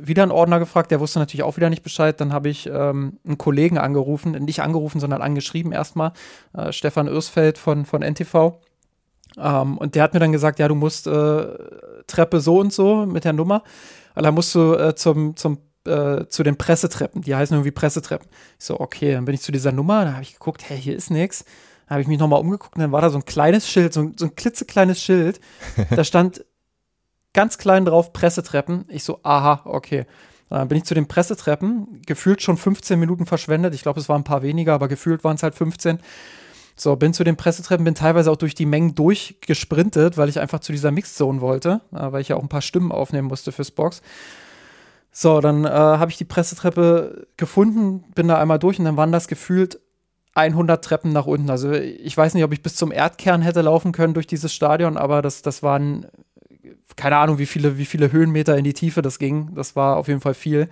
[0.07, 2.20] wieder einen Ordner gefragt, der wusste natürlich auch wieder nicht Bescheid.
[2.20, 6.12] Dann habe ich ähm, einen Kollegen angerufen, nicht angerufen, sondern angeschrieben erstmal,
[6.57, 8.61] äh, Stefan Örsfeld von, von NTV.
[9.38, 11.46] Ähm, und der hat mir dann gesagt, ja, du musst äh,
[12.07, 13.62] Treppe so und so mit der Nummer.
[14.14, 17.22] Dann musst du äh, zum, zum, äh, zu den Pressetreppen.
[17.22, 18.29] Die heißen irgendwie Pressetreppen.
[18.59, 20.05] Ich so, okay, dann bin ich zu dieser Nummer.
[20.05, 21.44] Dann habe ich geguckt, hey, hier ist nichts.
[21.87, 24.11] Dann habe ich mich nochmal umgeguckt und dann war da so ein kleines Schild, so,
[24.16, 25.40] so ein klitzekleines Schild.
[25.90, 26.44] da stand
[27.37, 28.87] ganz klein drauf Pressetreppen.
[28.88, 30.07] Ich so, aha, okay.
[30.49, 33.75] Dann bin ich zu den Pressetreppen, gefühlt schon 15 Minuten verschwendet.
[33.75, 35.99] Ich glaube, es waren ein paar weniger, aber gefühlt waren es halt 15.
[36.77, 40.61] So, bin zu den Pressetreppen, bin teilweise auch durch die Mengen durchgesprintet, weil ich einfach
[40.61, 43.70] zu dieser Mixzone wollte, äh, weil ich ja auch ein paar Stimmen aufnehmen musste fürs
[43.70, 44.03] Box.
[45.11, 49.12] So, dann äh, habe ich die Pressetreppe gefunden, bin da einmal durch und dann waren
[49.12, 49.81] das gefühlt
[50.35, 51.51] 100 Treppen nach unten.
[51.51, 54.96] Also ich weiß nicht, ob ich bis zum Erdkern hätte laufen können durch dieses Stadion,
[54.96, 56.07] aber das, das waren
[56.96, 59.55] keine Ahnung, wie viele, wie viele Höhenmeter in die Tiefe das ging.
[59.55, 60.68] Das war auf jeden Fall viel.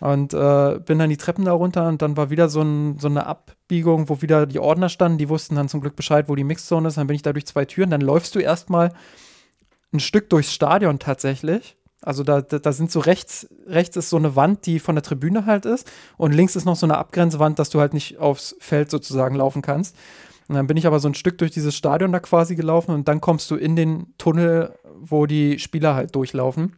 [0.00, 3.08] Und äh, bin dann die Treppen da runter und dann war wieder so, ein, so,
[3.08, 5.18] eine Abbiegung, wo wieder die Ordner standen.
[5.18, 6.96] Die wussten dann zum Glück Bescheid, wo die Mixzone ist.
[6.96, 7.90] Dann bin ich da durch zwei Türen.
[7.90, 8.92] Dann läufst du erstmal
[9.92, 11.76] ein Stück durchs Stadion tatsächlich.
[12.02, 15.02] Also da, da, da, sind so rechts, rechts ist so eine Wand, die von der
[15.02, 15.90] Tribüne halt ist.
[16.16, 19.60] Und links ist noch so eine Abgrenzwand, dass du halt nicht aufs Feld sozusagen laufen
[19.60, 19.94] kannst.
[20.50, 23.06] Und dann bin ich aber so ein Stück durch dieses Stadion da quasi gelaufen und
[23.06, 26.74] dann kommst du in den Tunnel, wo die Spieler halt durchlaufen.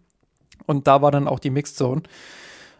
[0.66, 2.02] Und da war dann auch die Mixed Zone.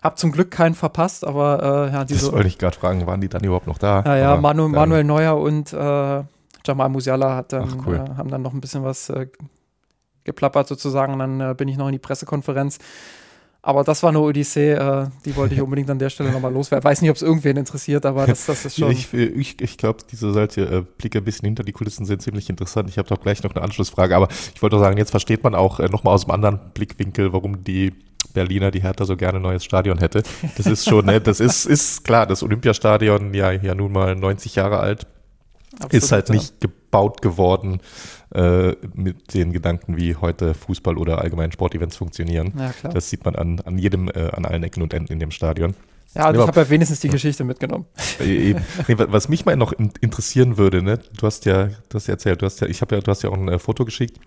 [0.03, 2.27] Hab zum Glück keinen verpasst, aber äh, ja, diese.
[2.27, 4.03] Das wollte ich gerade fragen, waren die dann überhaupt noch da?
[4.05, 5.77] Ja, ja, Manu, Manuel Neuer und äh,
[6.67, 7.95] Jamal Musiala hat dann, cool.
[7.95, 9.29] äh, haben dann noch ein bisschen was äh,
[10.25, 11.15] geplappert sozusagen.
[11.15, 12.79] Und dann äh, bin ich noch in die Pressekonferenz.
[13.65, 16.83] Aber das war eine Odyssee, äh, die wollte ich unbedingt an der Stelle nochmal loswerden.
[16.85, 18.91] Weiß nicht, ob es irgendwen interessiert, aber das, das ist schon.
[18.91, 22.51] Ich, ich, ich glaube, diese solche äh, Blicke ein bisschen hinter die Kulissen sind ziemlich
[22.51, 22.91] interessant.
[22.91, 25.79] Ich habe doch gleich noch eine Anschlussfrage, aber ich wollte sagen, jetzt versteht man auch
[25.79, 27.93] äh, nochmal aus einem anderen Blickwinkel, warum die
[28.35, 30.25] Berliner, die Hertha so gerne ein neues Stadion hätte.
[30.57, 34.57] Das ist schon, ne, das ist, ist klar, das Olympiastadion, ja, ja nun mal 90
[34.57, 35.07] Jahre alt,
[35.75, 36.35] Absolut, ist halt ja.
[36.35, 37.81] nicht gebaut geworden
[38.35, 42.53] äh, mit den Gedanken, wie heute Fußball oder allgemein Sportevents funktionieren.
[42.59, 42.93] Ja, klar.
[42.93, 45.75] Das sieht man an, an jedem, äh, an allen Ecken und Enden in dem Stadion.
[46.15, 47.87] Ja, also ich habe ja wenigstens die Geschichte mitgenommen.
[48.21, 48.55] Äh,
[48.87, 52.43] nee, was mich mal noch interessieren würde, ne, du hast ja, du hast ja erzählt,
[52.43, 54.19] du hast ja, ich habe ja, du hast ja auch ein äh, Foto geschickt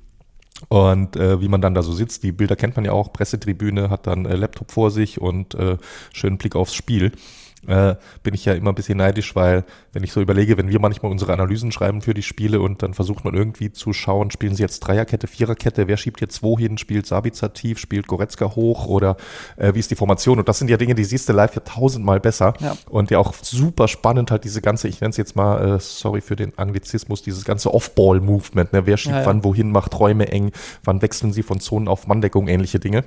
[0.70, 3.89] und äh, wie man dann da so sitzt, die Bilder kennt man ja auch, Pressetribüne,
[3.89, 5.78] hat dann äh, Laptop vor sich und äh,
[6.13, 7.12] schönen Blick aufs Spiel
[7.67, 10.80] äh, bin ich ja immer ein bisschen neidisch, weil wenn ich so überlege, wenn wir
[10.80, 14.56] manchmal unsere Analysen schreiben für die Spiele und dann versucht man irgendwie zu schauen, spielen
[14.56, 18.88] sie jetzt Dreierkette, Viererkette, wer schiebt jetzt wo hin, spielt Sabitzer tief, spielt Goretzka hoch
[18.88, 19.17] oder
[19.58, 20.39] äh, wie ist die Formation?
[20.39, 22.78] Und das sind ja Dinge, die siehst du live ja tausendmal besser ja.
[22.89, 26.21] und ja auch super spannend halt diese ganze, ich nenne es jetzt mal, äh, sorry
[26.21, 28.86] für den Anglizismus, dieses ganze Off-Ball-Movement, ne?
[28.86, 29.25] wer schiebt ja, ja.
[29.28, 30.51] wann wohin, macht Räume eng,
[30.84, 33.04] wann wechseln sie von Zonen auf Manndeckung, ähnliche Dinge.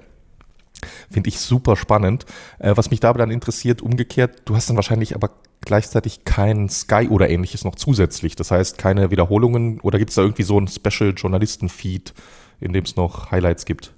[1.11, 2.27] Finde ich super spannend.
[2.59, 7.09] Äh, was mich dabei dann interessiert, umgekehrt, du hast dann wahrscheinlich aber gleichzeitig kein Sky
[7.11, 8.37] oder ähnliches noch zusätzlich.
[8.37, 12.15] Das heißt, keine Wiederholungen oder gibt es da irgendwie so ein Special Journalisten-Feed,
[12.61, 13.95] in dem es noch Highlights gibt?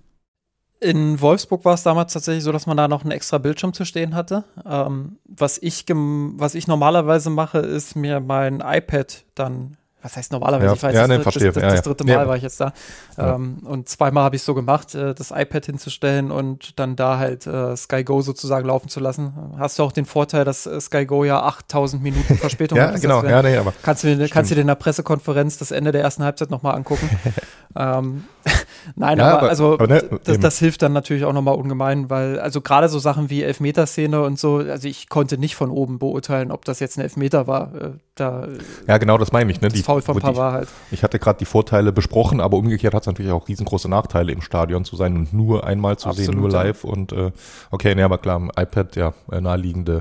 [0.80, 3.84] In Wolfsburg war es damals tatsächlich so, dass man da noch einen extra Bildschirm zu
[3.84, 4.44] stehen hatte.
[4.64, 10.66] Ähm, was, ich was ich normalerweise mache, ist mir mein iPad dann was heißt normalerweise?
[10.66, 11.52] Ja, ich weiß, ja, das, nee, das, verstehe.
[11.52, 12.72] das, das, dritte Mal war ich jetzt da.
[13.18, 17.18] Ähm, und zweimal habe ich es so gemacht, äh, das iPad hinzustellen und dann da
[17.18, 19.32] halt äh, Sky Go sozusagen laufen zu lassen.
[19.58, 23.00] Hast du auch den Vorteil, dass äh, Sky Go ja 8000 Minuten Verspätung ja, hat.
[23.00, 26.02] Genau, ja, nee, aber kannst du, kannst du dir in der Pressekonferenz das Ende der
[26.02, 27.08] ersten Halbzeit nochmal angucken.
[27.76, 28.24] ähm,
[28.96, 32.10] Nein, ja, aber, aber, also aber ne, das, das, hilft dann natürlich auch nochmal ungemein,
[32.10, 35.98] weil also gerade so Sachen wie Elfmeterszene und so, also ich konnte nicht von oben
[35.98, 37.74] beurteilen, ob das jetzt ein Elfmeter war.
[37.74, 38.48] Äh, da,
[38.86, 39.60] ja, genau, das meine ich.
[39.60, 39.68] Ne?
[39.68, 40.68] Das die, Foul von Pavard halt.
[40.90, 44.42] Ich hatte gerade die Vorteile besprochen, aber umgekehrt hat es natürlich auch riesengroße Nachteile im
[44.42, 46.84] Stadion zu sein und nur einmal zu Absolut, sehen, nur live.
[46.84, 46.90] Ja.
[46.90, 47.32] Und äh,
[47.70, 50.00] okay, ne, aber klar, im iPad, ja, äh, naheliegende,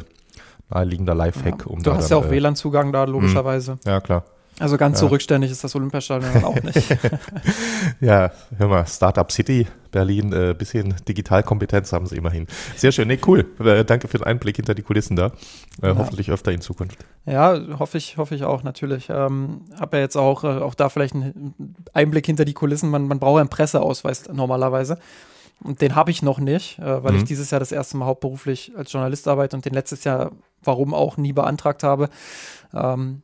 [0.70, 1.66] naheliegender Lifehack.
[1.66, 1.68] Ja.
[1.68, 3.74] Um du hast dann, ja auch äh, WLAN-Zugang da, logischerweise.
[3.86, 4.24] Mh, ja, klar.
[4.60, 5.02] Also ganz ja.
[5.02, 6.98] so rückständig ist das Olympiastadion auch nicht.
[8.02, 12.46] ja, hör mal, Startup City, Berlin, äh, bisschen Digitalkompetenz haben sie immerhin.
[12.76, 13.46] Sehr schön, nee, cool.
[13.60, 15.32] Äh, danke für den Einblick hinter die Kulissen da.
[15.82, 15.98] Äh, ja.
[15.98, 17.00] Hoffentlich öfter in Zukunft.
[17.26, 19.10] Ja, hoffe ich, hoffe ich auch, natürlich.
[19.10, 22.90] Ähm, Habe ja jetzt auch, äh, auch da vielleicht einen Einblick hinter die Kulissen.
[22.90, 25.00] Man, man braucht einen Presseausweis normalerweise.
[25.62, 27.18] Und den habe ich noch nicht, äh, weil mhm.
[27.20, 30.32] ich dieses Jahr das erste Mal hauptberuflich als Journalist arbeite und den letztes Jahr,
[30.64, 32.10] warum auch, nie beantragt habe.
[32.74, 33.22] Ähm,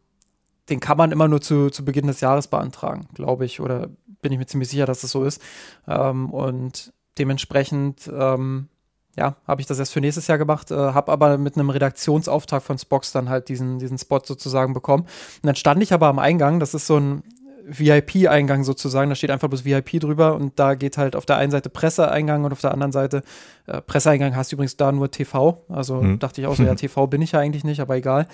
[0.70, 3.90] den kann man immer nur zu, zu Beginn des Jahres beantragen, glaube ich, oder
[4.22, 5.42] bin ich mir ziemlich sicher, dass das so ist.
[5.88, 8.68] Ähm, und dementsprechend, ähm,
[9.16, 12.64] ja, habe ich das erst für nächstes Jahr gemacht, äh, habe aber mit einem Redaktionsauftrag
[12.64, 15.04] von Spox dann halt diesen, diesen Spot sozusagen bekommen.
[15.04, 17.24] Und dann stand ich aber am Eingang, das ist so ein
[17.68, 21.52] VIP-Eingang sozusagen, da steht einfach bloß VIP drüber und da geht halt auf der einen
[21.52, 23.24] Seite Presseeingang und auf der anderen Seite
[23.66, 25.64] äh, Presseeingang hast du übrigens da nur TV.
[25.70, 26.20] Also hm.
[26.20, 28.28] dachte ich auch so, ja, TV bin ich ja eigentlich nicht, aber egal.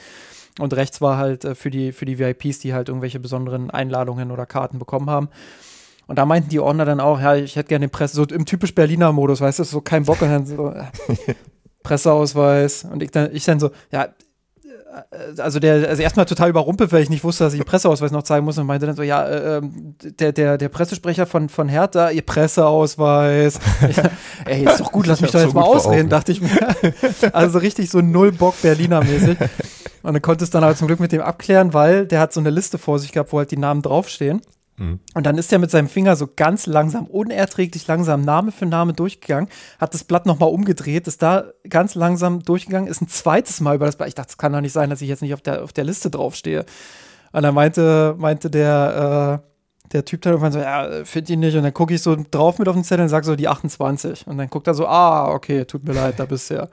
[0.62, 4.30] Und rechts war halt äh, für, die, für die VIPs, die halt irgendwelche besonderen Einladungen
[4.30, 5.30] oder Karten bekommen haben.
[6.06, 8.46] Und da meinten die Ordner dann auch, ja, ich hätte gerne den Presse, so im
[8.46, 10.84] typisch Berliner Modus, weißt du, so kein Bock und dann so, äh,
[11.84, 12.84] Presseausweis.
[12.84, 17.02] Und ich dann, ich dann so, ja, äh, also der, also erstmal total überrumpelt, weil
[17.02, 19.26] ich nicht wusste, dass ich einen Presseausweis noch zeigen muss und meinte dann so, ja,
[19.26, 23.60] äh, ähm, der, der, der Pressesprecher von, von Hertha, ihr Presseausweis.
[24.46, 26.52] Ey, ist doch gut, lass mich doch jetzt so mal ausreden, dachte ich mir.
[27.34, 29.38] Also richtig so null Bock Berliner-mäßig.
[30.04, 32.40] Und dann konnte es dann halt zum Glück mit dem abklären, weil der hat so
[32.40, 34.42] eine Liste vor sich gehabt, wo halt die Namen draufstehen.
[34.78, 35.00] Mhm.
[35.14, 38.94] Und dann ist er mit seinem Finger so ganz langsam, unerträglich langsam, Name für Name
[38.94, 43.76] durchgegangen, hat das Blatt nochmal umgedreht, ist da ganz langsam durchgegangen, ist ein zweites Mal
[43.76, 44.10] über das Blatt.
[44.10, 45.84] Ich dachte, es kann doch nicht sein, dass ich jetzt nicht auf der, auf der
[45.84, 46.66] Liste draufstehe.
[47.32, 49.48] Und dann meinte, meinte der, äh,
[49.92, 51.56] der Typ dann irgendwann so, ja, finde ihn nicht.
[51.56, 54.28] Und dann gucke ich so drauf mit auf den Zettel und sage so die 28.
[54.28, 56.68] Und dann guckt er so, ah, okay, tut mir leid, da bist du ja.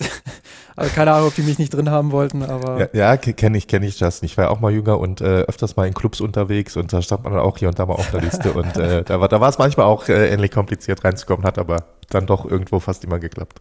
[0.76, 2.78] also keine Ahnung, ob die mich nicht drin haben wollten, aber.
[2.78, 4.22] Ja, ja kenne ich, kenne ich das.
[4.22, 7.02] Ich war ja auch mal jünger und äh, öfters mal in Clubs unterwegs und da
[7.02, 9.28] stand man dann auch hier und da mal auf der Liste und äh, da war
[9.28, 13.04] da war es manchmal auch äh, ähnlich kompliziert reinzukommen, hat aber dann doch irgendwo fast
[13.04, 13.60] immer geklappt.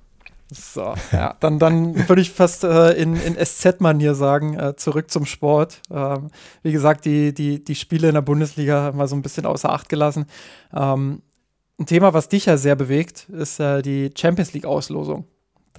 [0.52, 5.26] So, ja, dann, dann würde ich fast äh, in, in SZ-Manier sagen, äh, zurück zum
[5.26, 5.82] Sport.
[5.92, 6.30] Ähm,
[6.64, 9.72] wie gesagt, die, die, die Spiele in der Bundesliga haben wir so ein bisschen außer
[9.72, 10.26] Acht gelassen.
[10.74, 11.22] Ähm,
[11.80, 15.26] ein Thema, was dich ja sehr bewegt, ist äh, die Champions League-Auslosung.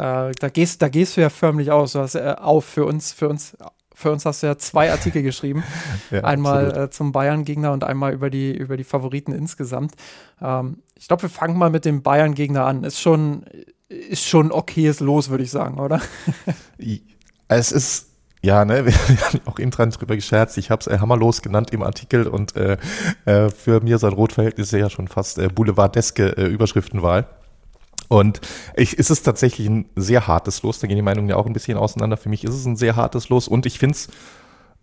[0.00, 3.12] Da, da, gehst, da gehst du ja förmlich aus, du hast, äh, auf für uns,
[3.12, 3.54] für uns,
[3.94, 5.62] für uns hast du ja zwei Artikel geschrieben.
[6.10, 9.92] ja, einmal äh, zum Bayern-Gegner und einmal über die, über die Favoriten insgesamt.
[10.40, 12.82] Ähm, ich glaube, wir fangen mal mit dem Bayern-Gegner an.
[12.82, 13.44] Ist schon,
[13.90, 16.00] ist schon okayes Los, würde ich sagen, oder?
[17.48, 18.06] es ist
[18.40, 20.56] ja, ne, wir haben auch intern drüber gescherzt.
[20.56, 22.78] Ich habe es äh, hammerlos genannt im Artikel und äh,
[23.26, 27.26] äh, für mir sein Rotverhältnis ja schon fast äh, boulevardeske äh, Überschriftenwahl.
[28.11, 28.40] Und
[28.75, 30.81] ich, ist es tatsächlich ein sehr hartes Los.
[30.81, 32.16] Da gehen die Meinungen ja auch ein bisschen auseinander.
[32.16, 33.46] Für mich ist es ein sehr hartes Los.
[33.46, 34.09] Und ich finde es,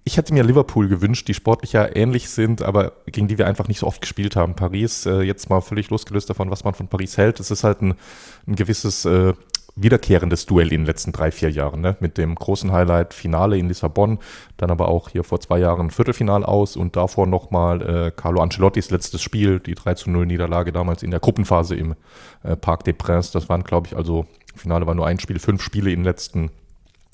[0.06, 3.68] ich hätte mir Liverpool gewünscht, die sportlich ja ähnlich sind, aber gegen die wir einfach
[3.68, 4.56] nicht so oft gespielt haben.
[4.56, 7.42] Paris, äh, jetzt mal völlig losgelöst davon, was man von Paris hält.
[7.42, 7.96] Es ist halt ein,
[8.48, 9.34] ein gewisses äh,
[9.78, 11.96] wiederkehrendes Duell in den letzten drei, vier Jahren, ne?
[12.00, 14.20] mit dem großen Highlight Finale in Lissabon,
[14.58, 18.90] dann aber auch hier vor zwei Jahren Viertelfinal aus und davor nochmal äh, Carlo Ancelottis
[18.90, 21.96] letztes Spiel, die 3 zu 0 Niederlage damals in der Gruppenphase im
[22.44, 23.32] äh, Parc des Princes.
[23.32, 26.50] Das waren, glaube ich, also Finale war nur ein Spiel, fünf Spiele in den letzten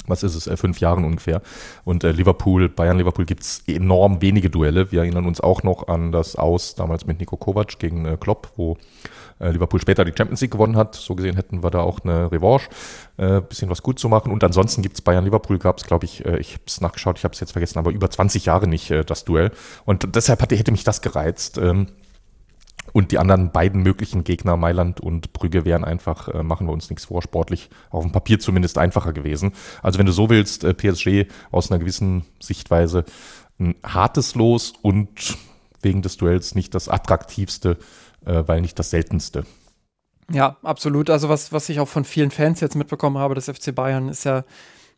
[0.08, 1.41] was ist es, äh, fünf Jahren ungefähr.
[1.86, 4.91] Und äh, Liverpool, Bayern-Liverpool gibt's enorm wenige Duelle.
[4.91, 8.52] Wir erinnern uns auch noch an das Aus damals mit Nico Kovac gegen äh, Klopp,
[8.56, 8.78] wo
[9.51, 10.95] Liverpool später die Champions League gewonnen hat.
[10.95, 12.69] So gesehen hätten wir da auch eine Revanche,
[13.17, 14.32] äh, bisschen was gut zu machen.
[14.32, 17.39] Und ansonsten gibt's Bayern-Liverpool, gab's glaube ich, äh, ich habe es nachgeschaut, ich habe es
[17.39, 19.51] jetzt vergessen, aber über 20 Jahre nicht äh, das Duell.
[19.86, 21.58] Und deshalb hatte, hätte mich das gereizt.
[21.58, 21.88] Ähm,
[22.91, 26.89] und die anderen beiden möglichen Gegner, Mailand und Brügge, wären einfach, äh, machen wir uns
[26.89, 29.53] nichts vor, sportlich auf dem Papier zumindest einfacher gewesen.
[29.82, 33.06] Also wenn du so willst, äh, PSG aus einer gewissen Sichtweise
[33.60, 35.38] ein hartes Los und
[35.82, 37.77] wegen des Duells nicht das attraktivste,
[38.25, 39.45] äh, weil nicht das seltenste.
[40.31, 41.09] Ja, absolut.
[41.09, 44.23] Also was, was ich auch von vielen Fans jetzt mitbekommen habe, des FC Bayern, ist
[44.23, 44.43] ja,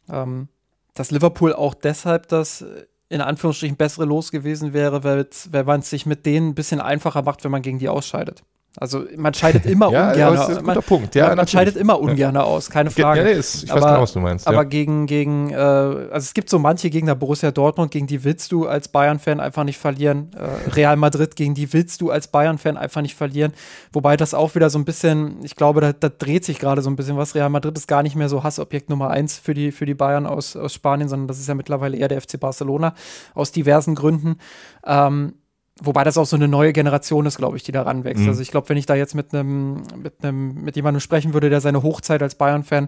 [0.09, 0.47] ähm,
[0.93, 2.63] dass Liverpool auch deshalb das
[3.09, 5.27] in Anführungsstrichen bessere Los gewesen wäre, weil
[5.63, 8.43] man es sich mit denen ein bisschen einfacher macht, wenn man gegen die ausscheidet.
[8.77, 10.35] Also man scheidet immer ja, ungern.
[10.35, 11.15] Das ist ein guter Punkt.
[11.15, 13.21] Ja, man, man scheidet immer ungern aus, keine Frage.
[13.21, 14.45] Ja, nee, ist, ich aber, weiß genau, was du meinst.
[14.45, 14.51] Ja.
[14.51, 18.51] Aber gegen, gegen äh, also es gibt so manche Gegner, Borussia Dortmund, gegen die willst
[18.51, 20.31] du als Bayern-Fan einfach nicht verlieren.
[20.35, 23.53] Äh, Real Madrid, gegen die willst du als Bayern-Fan einfach nicht verlieren.
[23.93, 26.89] Wobei das auch wieder so ein bisschen, ich glaube, da, da dreht sich gerade so
[26.89, 27.35] ein bisschen was.
[27.35, 30.25] Real Madrid ist gar nicht mehr so Hassobjekt Nummer eins für die, für die Bayern
[30.25, 32.93] aus, aus Spanien, sondern das ist ja mittlerweile eher der FC Barcelona
[33.33, 34.38] aus diversen Gründen.
[34.85, 35.35] Ähm,
[35.81, 38.23] Wobei das auch so eine neue Generation ist, glaube ich, die da ranwächst.
[38.23, 38.29] Mhm.
[38.29, 41.49] Also ich glaube, wenn ich da jetzt mit einem, mit einem, mit jemandem sprechen würde,
[41.49, 42.88] der seine Hochzeit als Bayern-Fan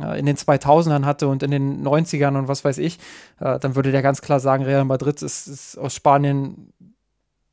[0.00, 2.98] äh, in den 2000ern hatte und in den 90ern und was weiß ich,
[3.40, 6.72] äh, dann würde der ganz klar sagen, Real Madrid ist, ist aus Spanien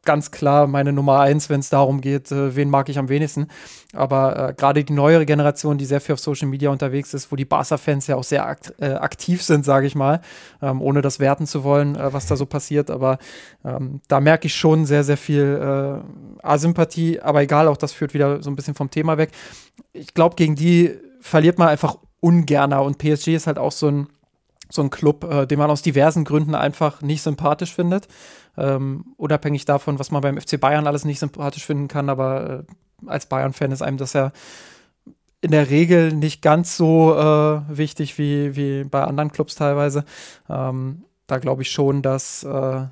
[0.06, 3.48] ganz klar meine Nummer eins, wenn es darum geht, äh, wen mag ich am wenigsten.
[3.94, 7.36] Aber äh, gerade die neuere Generation, die sehr viel auf Social Media unterwegs ist, wo
[7.36, 10.22] die Barca-Fans ja auch sehr akt äh, aktiv sind, sage ich mal,
[10.62, 12.90] ähm, ohne das werten zu wollen, äh, was da so passiert.
[12.90, 13.18] Aber
[13.64, 17.20] ähm, da merke ich schon sehr, sehr viel äh, Asympathie.
[17.22, 19.32] Aber egal, auch das führt wieder so ein bisschen vom Thema weg.
[19.94, 22.84] Ich glaube, gegen die verliert man einfach ungerner.
[22.84, 24.08] Und PSG ist halt auch so ein
[24.70, 28.08] so ein Club, äh, den man aus diversen Gründen einfach nicht sympathisch findet.
[28.58, 33.10] Ähm, unabhängig davon, was man beim FC Bayern alles nicht sympathisch finden kann, aber äh,
[33.10, 34.32] als Bayern-Fan ist einem das ja
[35.42, 40.04] in der Regel nicht ganz so äh, wichtig wie, wie bei anderen Clubs teilweise.
[40.50, 42.86] Ähm, da glaube ich schon, dass, äh,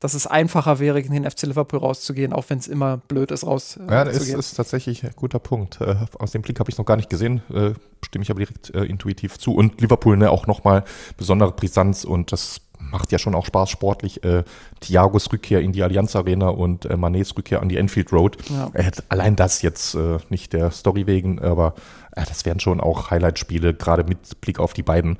[0.00, 3.46] dass es einfacher wäre, gegen den FC Liverpool rauszugehen, auch wenn es immer blöd ist,
[3.46, 3.90] rauszugehen.
[3.90, 5.80] Äh, ja, das ist, ist, tatsächlich ein guter Punkt.
[5.80, 8.40] Äh, aus dem Blick habe ich es noch gar nicht gesehen, äh, stimme ich aber
[8.40, 9.54] direkt äh, intuitiv zu.
[9.54, 10.84] Und Liverpool ne, auch nochmal
[11.16, 14.22] besondere Brisanz und das macht ja schon auch Spaß sportlich.
[14.22, 14.44] Äh,
[14.80, 18.36] Thiagos Rückkehr in die Allianz Arena und äh, Manets Rückkehr an die Enfield Road.
[18.50, 18.70] Ja.
[18.74, 21.74] Äh, allein das jetzt äh, nicht der Story wegen, aber
[22.14, 25.18] äh, das wären schon auch Highlight-Spiele, gerade mit Blick auf die beiden.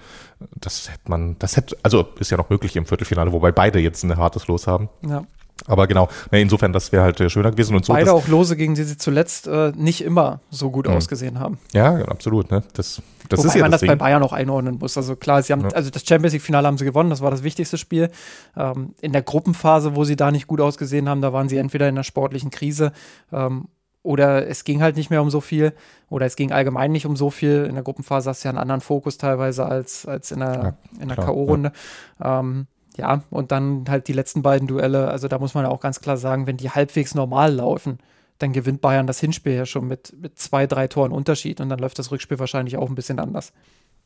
[0.54, 4.02] Das hätte man, das hätte, also ist ja noch möglich im Viertelfinale, wobei beide jetzt
[4.04, 4.88] ein hartes Los haben.
[5.06, 5.24] Ja.
[5.66, 7.76] Aber genau, insofern, das wäre halt äh, schöner gewesen.
[7.76, 10.94] Und so, Beide auch Lose, gegen die sie zuletzt äh, nicht immer so gut mhm.
[10.94, 11.58] ausgesehen haben.
[11.72, 12.50] Ja, absolut.
[12.50, 12.62] Ne?
[12.74, 14.96] Das, das Wobei ist ja man das, das bei Bayern auch einordnen muss.
[14.96, 15.68] Also klar, sie haben, ja.
[15.68, 18.10] also das Champions League-Finale haben sie gewonnen, das war das wichtigste Spiel.
[18.56, 21.88] Ähm, in der Gruppenphase, wo sie da nicht gut ausgesehen haben, da waren sie entweder
[21.88, 22.92] in einer sportlichen Krise
[23.32, 23.68] ähm,
[24.02, 25.72] oder es ging halt nicht mehr um so viel
[26.08, 27.66] oder es ging allgemein nicht um so viel.
[27.68, 31.06] In der Gruppenphase hast du ja einen anderen Fokus teilweise als, als in der, ja,
[31.06, 31.72] der K.O.-Runde.
[32.18, 32.40] Ja.
[32.40, 35.08] Ähm, ja, und dann halt die letzten beiden Duelle.
[35.08, 37.98] Also da muss man auch ganz klar sagen, wenn die halbwegs normal laufen,
[38.38, 41.78] dann gewinnt Bayern das Hinspiel ja schon mit, mit zwei, drei Toren Unterschied und dann
[41.78, 43.52] läuft das Rückspiel wahrscheinlich auch ein bisschen anders.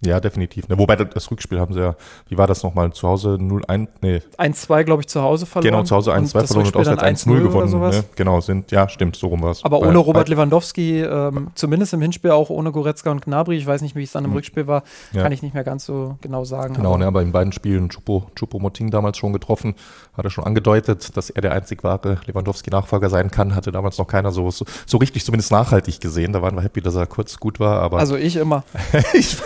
[0.04, 0.68] Ja, definitiv.
[0.68, 1.96] Ne, wobei das Rückspiel haben sie ja,
[2.28, 2.92] wie war das nochmal?
[2.92, 4.20] Zu Hause 0-1, nee.
[4.36, 5.72] 1-2, glaube ich, zu Hause verloren.
[5.72, 7.80] Genau, zu Hause 1-2 verloren und auswärts 1-0 gewonnen.
[7.80, 8.04] Ne?
[8.14, 9.64] Genau, sind, ja, stimmt, so rum war es.
[9.64, 13.80] Aber ohne Robert Lewandowski, ähm, zumindest im Hinspiel auch ohne Goretzka und Gnabry, ich weiß
[13.80, 14.36] nicht, wie es dann im mhm.
[14.36, 14.82] Rückspiel war,
[15.12, 15.22] ja.
[15.22, 16.74] kann ich nicht mehr ganz so genau sagen.
[16.74, 19.74] Genau, aber, ne, aber in beiden Spielen Chupo, Chupo Moting damals schon getroffen,
[20.14, 24.06] hat er schon angedeutet, dass er der einzig wahre Lewandowski-Nachfolger sein kann, hatte damals noch
[24.06, 26.34] keiner so, so, so richtig zumindest nachhaltig gesehen.
[26.34, 27.98] Da waren wir happy, dass er kurz gut war, aber.
[27.98, 28.62] Also ich immer.
[29.14, 29.38] ich,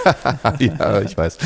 [0.59, 1.38] ja, ich weiß.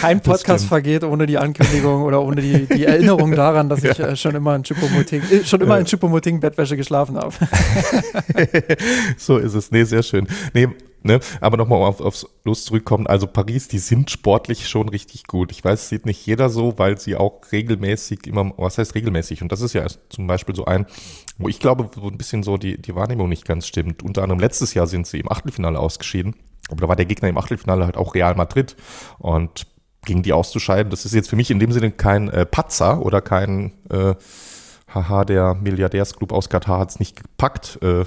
[0.00, 3.92] Kein Podcast vergeht ohne die Ankündigung oder ohne die, die Erinnerung daran, dass ja.
[3.92, 7.34] ich äh, schon immer in Chupomoting, äh, schon immer in Chupomoting Bettwäsche geschlafen habe.
[9.16, 9.70] so ist es.
[9.70, 10.26] Nee, sehr schön.
[10.54, 10.68] Nee,
[11.02, 11.20] Ne?
[11.40, 13.06] Aber nochmal auf, aufs Los zurückkommen.
[13.06, 15.52] Also Paris, die sind sportlich schon richtig gut.
[15.52, 19.42] Ich weiß, es sieht nicht jeder so, weil sie auch regelmäßig immer, was heißt regelmäßig?
[19.42, 20.86] Und das ist ja zum Beispiel so ein,
[21.38, 24.02] wo ich glaube, wo ein bisschen so die, die Wahrnehmung nicht ganz stimmt.
[24.02, 26.34] Unter anderem letztes Jahr sind sie im Achtelfinale ausgeschieden.
[26.68, 28.76] Aber da war der Gegner im Achtelfinale halt auch Real Madrid.
[29.18, 29.66] Und
[30.04, 33.20] gegen die auszuscheiden, das ist jetzt für mich in dem Sinne kein äh, Patzer oder
[33.20, 34.14] kein äh,
[34.92, 38.06] Haha, der Milliardärsclub aus Katar hat es nicht gepackt, äh, äh,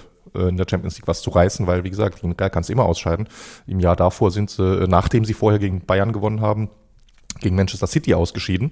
[0.49, 2.85] in der Champions League was zu reißen, weil, wie gesagt, gegen Real kannst du immer
[2.85, 3.27] ausscheiden.
[3.67, 6.69] Im Jahr davor sind sie, äh, nachdem sie vorher gegen Bayern gewonnen haben,
[7.39, 8.71] gegen Manchester City ausgeschieden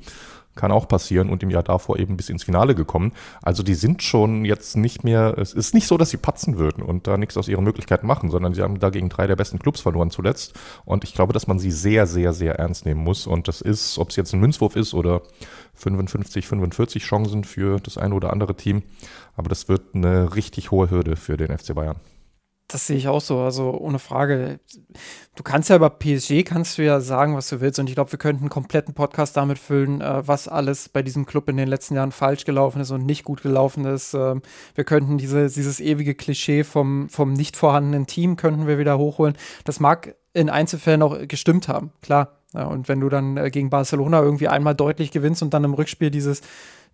[0.56, 3.14] kann auch passieren und im Jahr davor eben bis ins Finale gekommen.
[3.42, 6.84] Also die sind schon jetzt nicht mehr, es ist nicht so, dass sie patzen würden
[6.84, 9.82] und da nichts aus ihren Möglichkeiten machen, sondern sie haben dagegen drei der besten Clubs
[9.82, 10.54] verloren zuletzt
[10.86, 13.98] und ich glaube, dass man sie sehr, sehr, sehr ernst nehmen muss und das ist,
[13.98, 15.22] ob es jetzt ein Münzwurf ist oder
[15.76, 18.84] 55, 45 Chancen für das eine oder andere Team,
[19.36, 21.98] aber das wird eine richtig hohe Hürde für den FC Bayern.
[22.72, 24.60] Das sehe ich auch so, also ohne Frage.
[25.36, 27.80] Du kannst ja über PSG, kannst du ja sagen, was du willst.
[27.80, 31.26] Und ich glaube, wir könnten einen kompletten Podcast damit füllen, äh, was alles bei diesem
[31.26, 34.14] Club in den letzten Jahren falsch gelaufen ist und nicht gut gelaufen ist.
[34.14, 34.44] Ähm,
[34.76, 39.36] wir könnten diese, dieses ewige Klischee vom, vom nicht vorhandenen Team könnten wir wieder hochholen.
[39.64, 42.36] Das mag in Einzelfällen auch gestimmt haben, klar.
[42.54, 45.74] Ja, und wenn du dann äh, gegen Barcelona irgendwie einmal deutlich gewinnst und dann im
[45.74, 46.42] Rückspiel dieses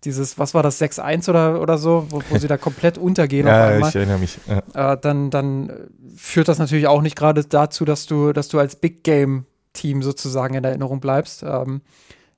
[0.04, 3.46] dieses, was war das, 6-1 oder, oder so, wo, wo sie da komplett untergehen.
[3.46, 4.38] ja, ich erinnere mich.
[4.46, 4.92] Ja.
[4.92, 5.72] Äh, dann, dann
[6.16, 10.02] führt das natürlich auch nicht gerade dazu, dass du, dass du als Big Game Team
[10.02, 11.42] sozusagen in Erinnerung bleibst.
[11.42, 11.82] Ähm,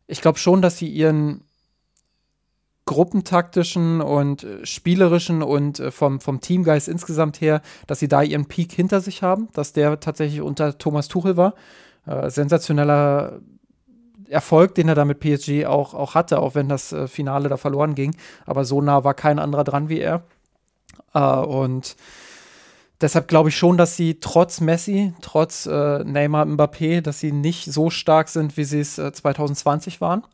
[0.06, 1.42] ich glaube schon, dass sie ihren
[2.84, 8.46] gruppentaktischen und äh, spielerischen und äh, vom, vom Teamgeist insgesamt her, dass sie da ihren
[8.46, 11.54] Peak hinter sich haben, dass der tatsächlich unter Thomas Tuchel war.
[12.06, 13.40] Äh, sensationeller
[14.28, 17.56] Erfolg, den er da mit PSG auch, auch hatte, auch wenn das äh, Finale da
[17.56, 18.16] verloren ging.
[18.46, 20.22] Aber so nah war kein anderer dran wie er.
[21.14, 21.96] Äh, und
[23.00, 27.72] deshalb glaube ich schon, dass sie trotz Messi, trotz äh, Neymar Mbappé, dass sie nicht
[27.72, 30.24] so stark sind, wie sie es 2020 waren.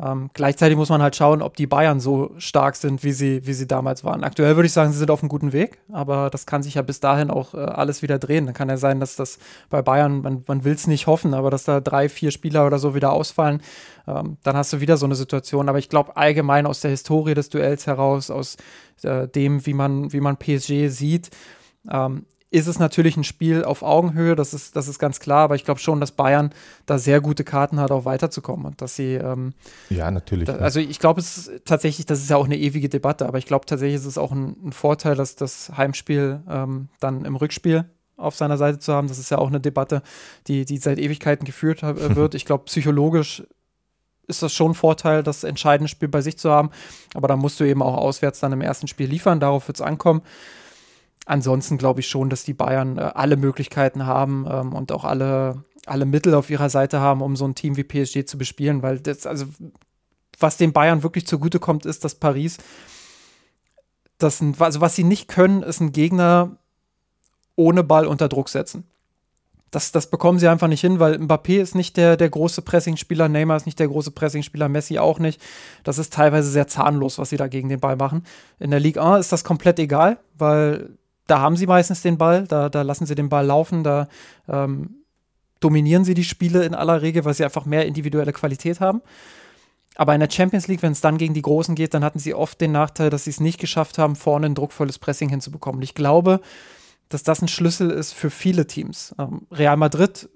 [0.00, 3.52] Ähm, gleichzeitig muss man halt schauen, ob die Bayern so stark sind, wie sie, wie
[3.52, 4.24] sie damals waren.
[4.24, 6.82] Aktuell würde ich sagen, sie sind auf einem guten Weg, aber das kann sich ja
[6.82, 8.46] bis dahin auch äh, alles wieder drehen.
[8.46, 9.38] Dann kann ja sein, dass das
[9.70, 12.80] bei Bayern, man, man will es nicht hoffen, aber dass da drei, vier Spieler oder
[12.80, 13.62] so wieder ausfallen,
[14.08, 15.68] ähm, dann hast du wieder so eine Situation.
[15.68, 18.56] Aber ich glaube allgemein aus der Historie des Duells heraus, aus
[19.04, 21.30] äh, dem, wie man, wie man PSG sieht,
[21.88, 25.56] ähm, ist es natürlich ein Spiel auf Augenhöhe, das ist, das ist ganz klar, aber
[25.56, 26.50] ich glaube schon, dass Bayern
[26.86, 29.54] da sehr gute Karten hat, auch weiterzukommen und dass sie ähm,
[29.90, 30.46] Ja, natürlich.
[30.46, 33.38] Da, also ich glaube, es ist tatsächlich, das ist ja auch eine ewige Debatte, aber
[33.38, 37.34] ich glaube tatsächlich ist es auch ein, ein Vorteil, dass das Heimspiel ähm, dann im
[37.34, 37.86] Rückspiel
[38.16, 39.08] auf seiner Seite zu haben.
[39.08, 40.02] Das ist ja auch eine Debatte,
[40.46, 42.36] die, die seit Ewigkeiten geführt äh, wird.
[42.36, 43.42] ich glaube, psychologisch
[44.28, 46.70] ist das schon ein Vorteil, das entscheidende Spiel bei sich zu haben.
[47.14, 49.40] Aber da musst du eben auch auswärts dann im ersten Spiel liefern.
[49.40, 50.22] Darauf wird es ankommen
[51.24, 55.64] ansonsten glaube ich schon, dass die Bayern äh, alle Möglichkeiten haben ähm, und auch alle,
[55.86, 59.00] alle Mittel auf ihrer Seite haben, um so ein Team wie PSG zu bespielen, weil
[59.00, 59.46] das, also
[60.38, 62.58] was den Bayern wirklich zugutekommt, ist, dass Paris,
[64.18, 66.56] das also was sie nicht können, ist einen Gegner
[67.56, 68.84] ohne Ball unter Druck setzen.
[69.70, 73.28] Das, das bekommen sie einfach nicht hin, weil Mbappé ist nicht der, der große Pressingspieler,
[73.28, 75.40] Neymar ist nicht der große Pressingspieler, Messi auch nicht.
[75.82, 78.24] Das ist teilweise sehr zahnlos, was sie da gegen den Ball machen.
[78.60, 80.96] In der Ligue 1 ist das komplett egal, weil
[81.26, 84.08] da haben sie meistens den Ball, da, da lassen sie den Ball laufen, da
[84.48, 84.96] ähm,
[85.60, 89.00] dominieren sie die Spiele in aller Regel, weil sie einfach mehr individuelle Qualität haben.
[89.96, 92.34] Aber in der Champions League, wenn es dann gegen die Großen geht, dann hatten sie
[92.34, 95.78] oft den Nachteil, dass sie es nicht geschafft haben, vorne ein druckvolles Pressing hinzubekommen.
[95.78, 96.40] Und ich glaube,
[97.08, 99.14] dass das ein Schlüssel ist für viele Teams.
[99.18, 100.28] Ähm, Real Madrid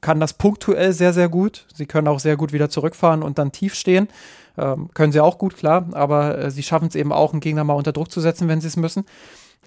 [0.00, 1.66] kann das punktuell sehr, sehr gut.
[1.74, 4.08] Sie können auch sehr gut wieder zurückfahren und dann tief stehen.
[4.56, 7.64] Ähm, können sie auch gut, klar, aber äh, sie schaffen es eben auch, einen Gegner
[7.64, 9.04] mal unter Druck zu setzen, wenn sie es müssen.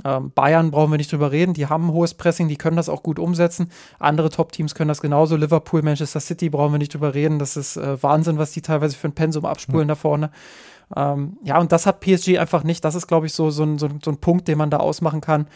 [0.03, 2.89] Ähm, Bayern brauchen wir nicht drüber reden, die haben ein hohes Pressing, die können das
[2.89, 3.71] auch gut umsetzen.
[3.99, 5.35] Andere Top-Teams können das genauso.
[5.35, 7.39] Liverpool, Manchester City brauchen wir nicht drüber reden.
[7.39, 9.89] Das ist äh, Wahnsinn, was die teilweise für ein Pensum abspulen mhm.
[9.89, 10.31] da vorne.
[10.95, 12.83] Ähm, ja, und das hat PSG einfach nicht.
[12.83, 15.21] Das ist, glaube ich, so, so, ein, so, so ein Punkt, den man da ausmachen
[15.21, 15.47] kann.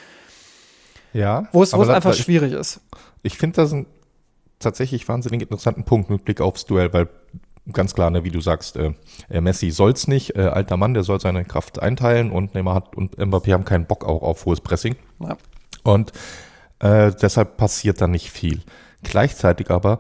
[1.14, 1.48] Ja.
[1.52, 2.82] Wo es einfach ich, schwierig ist.
[3.24, 3.86] Ich finde das einen
[4.60, 7.10] tatsächlich wahnsinnig interessanten Punkt mit Blick aufs Duell, weil
[7.72, 8.94] ganz klar, ne, wie du sagst, äh,
[9.30, 12.96] äh Messi soll's nicht, äh, alter Mann, der soll seine Kraft einteilen und Neymar hat
[12.96, 14.96] und Mbappé haben keinen Bock auch auf hohes Pressing.
[15.20, 15.38] Ja.
[15.84, 16.12] Und
[16.80, 18.62] äh, deshalb passiert da nicht viel.
[19.04, 20.00] Gleichzeitig aber,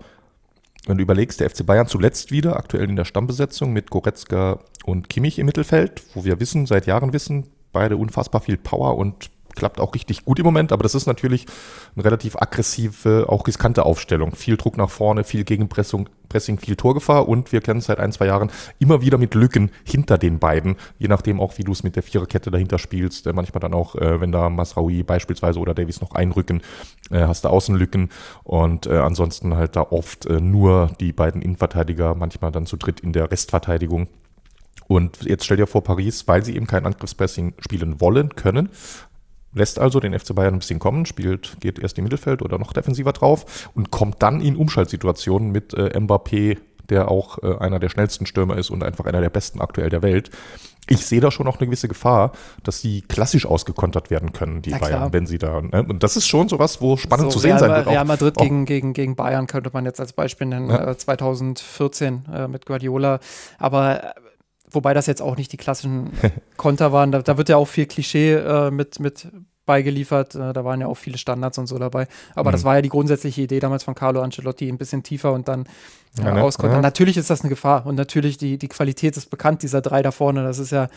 [0.87, 5.09] wenn du überlegst, der FC Bayern zuletzt wieder, aktuell in der Stammbesetzung mit Goretzka und
[5.09, 9.79] Kimmich im Mittelfeld, wo wir wissen, seit Jahren wissen, beide unfassbar viel Power und klappt
[9.79, 11.45] auch richtig gut im Moment, aber das ist natürlich
[11.95, 14.35] eine relativ aggressive, auch riskante Aufstellung.
[14.35, 18.25] Viel Druck nach vorne, viel Gegenpressing, Pressing, viel Torgefahr und wir kennen seit ein, zwei
[18.27, 21.95] Jahren immer wieder mit Lücken hinter den beiden, je nachdem auch, wie du es mit
[21.95, 23.27] der Viererkette dahinter spielst.
[23.27, 26.61] Äh, manchmal dann auch, äh, wenn da Masraoui beispielsweise oder Davies noch einrücken,
[27.11, 28.09] äh, hast du Außenlücken
[28.43, 33.31] und ansonsten halt da oft nur die beiden Innenverteidiger, manchmal dann zu dritt in der
[33.31, 34.07] Restverteidigung.
[34.87, 38.69] Und jetzt stell dir vor, Paris, weil sie eben kein Angriffspressing spielen wollen, können,
[39.55, 42.73] lässt also den FC Bayern ein bisschen kommen, spielt, geht erst im Mittelfeld oder noch
[42.73, 46.57] defensiver drauf und kommt dann in Umschaltsituationen mit äh, Mbappé,
[46.89, 50.03] der auch äh, einer der schnellsten Stürmer ist und einfach einer der besten aktuell der
[50.03, 50.29] Welt.
[50.87, 54.69] Ich sehe da schon auch eine gewisse Gefahr, dass sie klassisch ausgekontert werden können, die
[54.69, 55.61] Bayern, wenn sie da.
[55.61, 55.83] Ne?
[55.83, 57.87] Und das ist schon sowas, wo spannend so, zu sehen Real, sein wird.
[57.87, 60.91] Real Madrid auch, gegen, gegen, gegen Bayern könnte man jetzt als Beispiel nennen, ja.
[60.91, 63.19] äh, 2014 äh, mit Guardiola.
[63.57, 64.13] Aber
[64.71, 66.11] Wobei das jetzt auch nicht die klassischen
[66.57, 67.11] Konter waren.
[67.11, 69.27] Da, da wird ja auch viel Klischee äh, mit, mit
[69.65, 70.35] beigeliefert.
[70.35, 72.07] Äh, da waren ja auch viele Standards und so dabei.
[72.35, 72.53] Aber mhm.
[72.53, 75.65] das war ja die grundsätzliche Idee damals von Carlo Ancelotti, ein bisschen tiefer und dann
[76.19, 76.43] äh, ja, ne?
[76.43, 76.77] auskontern.
[76.77, 76.81] Ja.
[76.81, 80.11] Natürlich ist das eine Gefahr und natürlich die, die Qualität ist bekannt, dieser drei da
[80.11, 80.43] vorne.
[80.43, 80.87] Das ist ja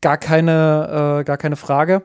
[0.00, 2.02] gar keine, äh, gar keine Frage.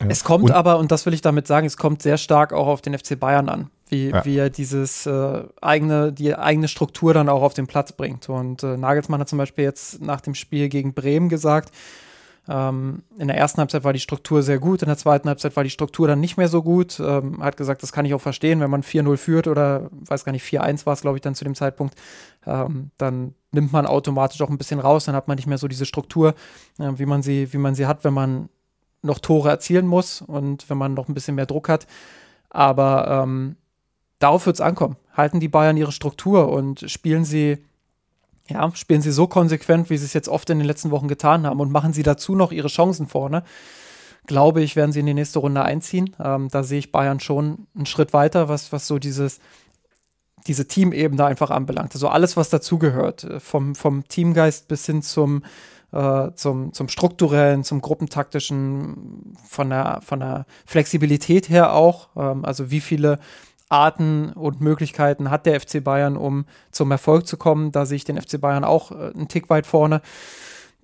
[0.00, 0.06] Ja.
[0.08, 2.66] Es kommt und, aber, und das will ich damit sagen, es kommt sehr stark auch
[2.66, 4.24] auf den FC Bayern an wie, ja.
[4.24, 8.28] wie er dieses äh, eigene, die eigene Struktur dann auch auf den Platz bringt.
[8.28, 11.72] Und äh, Nagelsmann hat zum Beispiel jetzt nach dem Spiel gegen Bremen gesagt,
[12.46, 15.64] ähm, in der ersten Halbzeit war die Struktur sehr gut, in der zweiten Halbzeit war
[15.64, 17.00] die Struktur dann nicht mehr so gut.
[17.00, 20.32] Ähm, hat gesagt, das kann ich auch verstehen, wenn man 4-0 führt oder weiß gar
[20.32, 21.94] nicht, 4-1 war es, glaube ich, dann zu dem Zeitpunkt,
[22.46, 25.68] ähm, dann nimmt man automatisch auch ein bisschen raus, dann hat man nicht mehr so
[25.68, 26.34] diese Struktur,
[26.78, 28.50] äh, wie man sie, wie man sie hat, wenn man
[29.04, 31.86] noch Tore erzielen muss und wenn man noch ein bisschen mehr Druck hat.
[32.50, 33.56] Aber ähm,
[34.18, 34.96] darauf wird es ankommen.
[35.12, 37.58] Halten die Bayern ihre Struktur und spielen sie,
[38.48, 41.46] ja, spielen sie so konsequent, wie sie es jetzt oft in den letzten Wochen getan
[41.46, 43.44] haben und machen sie dazu noch ihre Chancen vorne.
[44.26, 46.16] Glaube ich, werden sie in die nächste Runde einziehen.
[46.18, 49.40] Ähm, da sehe ich Bayern schon einen Schritt weiter, was, was so dieses,
[50.46, 51.92] diese Teamebene einfach anbelangt.
[51.94, 55.42] Also alles, was dazugehört, äh, vom, vom Teamgeist bis hin zum,
[55.94, 62.08] äh, zum, zum strukturellen, zum gruppentaktischen, von der, von der Flexibilität her auch.
[62.16, 63.20] Ähm, also wie viele
[63.68, 67.72] Arten und Möglichkeiten hat der FC Bayern, um zum Erfolg zu kommen.
[67.72, 70.02] Da sehe ich den FC Bayern auch äh, einen Tick weit vorne.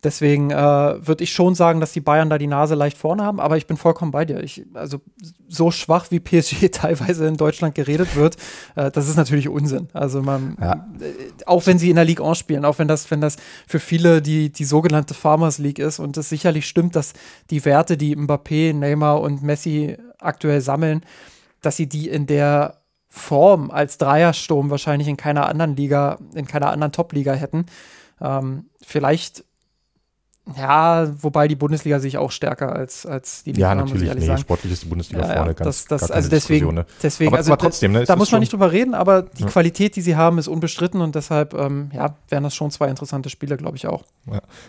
[0.02, 3.38] Deswegen äh, würde ich schon sagen, dass die Bayern da die Nase leicht vorne haben,
[3.38, 4.42] aber ich bin vollkommen bei dir.
[4.42, 5.00] Ich, also
[5.48, 8.36] so schwach wie PSG teilweise in Deutschland geredet wird,
[8.76, 9.88] äh, das ist natürlich Unsinn.
[9.92, 10.88] Also man, ja.
[11.00, 11.12] äh,
[11.44, 13.36] auch wenn sie in der Ligue 1 spielen, auch wenn das, wenn das
[13.66, 17.12] für viele die, die sogenannte Farmers League ist und es sicherlich stimmt, dass
[17.50, 21.02] die Werte, die Mbappé, Neymar und Messi aktuell sammeln,
[21.60, 22.78] dass sie die in der
[23.08, 27.66] Form als Dreiersturm wahrscheinlich in keiner anderen Liga, in keiner anderen Top-Liga hätten.
[28.20, 29.44] Ähm, vielleicht
[30.56, 33.68] ja, wobei die Bundesliga sich auch stärker als, als die Liga.
[33.68, 34.12] Ja, natürlich.
[34.14, 34.40] Nee, sagen.
[34.40, 36.86] sportlich ist die Bundesliga ja, vorne ja, ganz das, das, Also deswegen, ne?
[37.02, 39.48] deswegen aber, also, aber trotzdem, ne, da muss man nicht drüber reden, aber die ja.
[39.48, 43.30] Qualität, die sie haben, ist unbestritten und deshalb, ähm, ja, wären das schon zwei interessante
[43.30, 44.04] Spiele, glaube ich auch.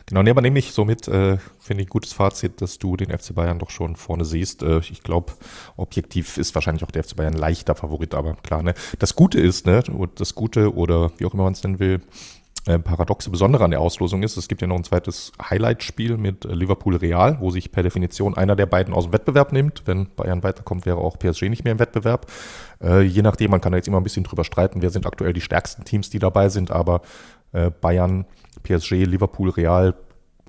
[0.05, 3.09] Genau, nee, aber nehme ich somit, äh, finde ich, ein gutes Fazit, dass du den
[3.09, 4.63] FC Bayern doch schon vorne siehst.
[4.63, 5.33] Äh, ich glaube,
[5.77, 8.73] objektiv ist wahrscheinlich auch der FC Bayern leichter Favorit, aber klar, ne.
[8.99, 9.83] Das Gute ist, ne,
[10.15, 12.01] das Gute oder wie auch immer man es nennen will,
[12.65, 16.53] paradoxe Besondere an der Auslosung ist, es gibt ja noch ein zweites Highlight-Spiel mit äh,
[16.53, 19.83] Liverpool Real, wo sich per Definition einer der beiden aus dem Wettbewerb nimmt.
[19.85, 22.27] Wenn Bayern weiterkommt, wäre auch PSG nicht mehr im Wettbewerb.
[22.81, 25.33] Äh, je nachdem, man kann da jetzt immer ein bisschen drüber streiten, wer sind aktuell
[25.33, 27.01] die stärksten Teams, die dabei sind, aber
[27.51, 28.25] äh, Bayern,
[28.61, 29.95] PSG, Liverpool, Real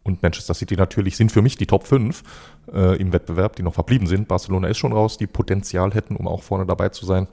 [0.02, 2.22] und Manchester City natürlich sind für mich die Top 5
[2.74, 4.28] äh, im Wettbewerb, die noch verblieben sind.
[4.28, 7.28] Barcelona ist schon raus, die Potenzial hätten, um auch vorne dabei zu sein.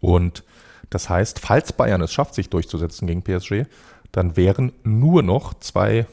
[0.00, 0.44] Und
[0.90, 3.64] das heißt, falls Bayern es schafft, sich durchzusetzen gegen PSG,
[4.12, 6.06] dann wären nur noch zwei,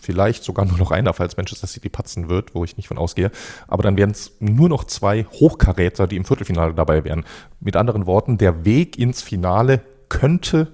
[0.00, 3.30] vielleicht sogar nur noch einer, falls Manchester City patzen wird, wo ich nicht von ausgehe,
[3.66, 7.24] aber dann wären es nur noch zwei Hochkaräter, die im Viertelfinale dabei wären.
[7.60, 10.72] Mit anderen Worten, der Weg ins Finale könnte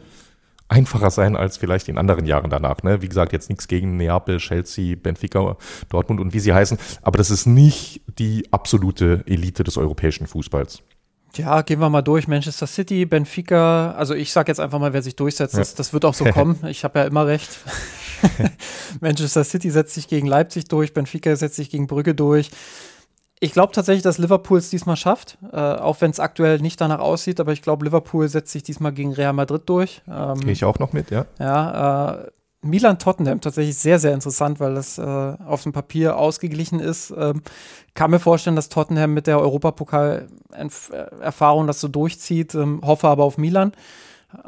[0.72, 2.82] einfacher sein als vielleicht in anderen Jahren danach.
[2.82, 3.02] Ne?
[3.02, 5.56] Wie gesagt, jetzt nichts gegen Neapel, Chelsea, Benfica,
[5.90, 10.82] Dortmund und wie sie heißen, aber das ist nicht die absolute Elite des europäischen Fußballs.
[11.36, 12.28] Ja, gehen wir mal durch.
[12.28, 13.92] Manchester City, Benfica.
[13.92, 15.56] Also ich sage jetzt einfach mal, wer sich durchsetzt.
[15.56, 16.58] Das, das wird auch so kommen.
[16.66, 17.58] Ich habe ja immer recht.
[19.00, 22.50] Manchester City setzt sich gegen Leipzig durch, Benfica setzt sich gegen Brügge durch.
[23.40, 27.00] Ich glaube tatsächlich, dass Liverpool es diesmal schafft, äh, auch wenn es aktuell nicht danach
[27.00, 27.40] aussieht.
[27.40, 30.00] Aber ich glaube, Liverpool setzt sich diesmal gegen Real Madrid durch.
[30.08, 31.26] Ähm, Gehe ich auch noch mit, ja.
[31.40, 32.30] Ja, äh,
[32.62, 37.12] Milan-Tottenham tatsächlich sehr, sehr interessant, weil das äh, auf dem Papier ausgeglichen ist.
[37.16, 37.42] Ähm,
[37.94, 43.36] kann mir vorstellen, dass Tottenham mit der Europapokal-Erfahrung das so durchzieht, ähm, hoffe aber auf
[43.36, 43.72] Milan.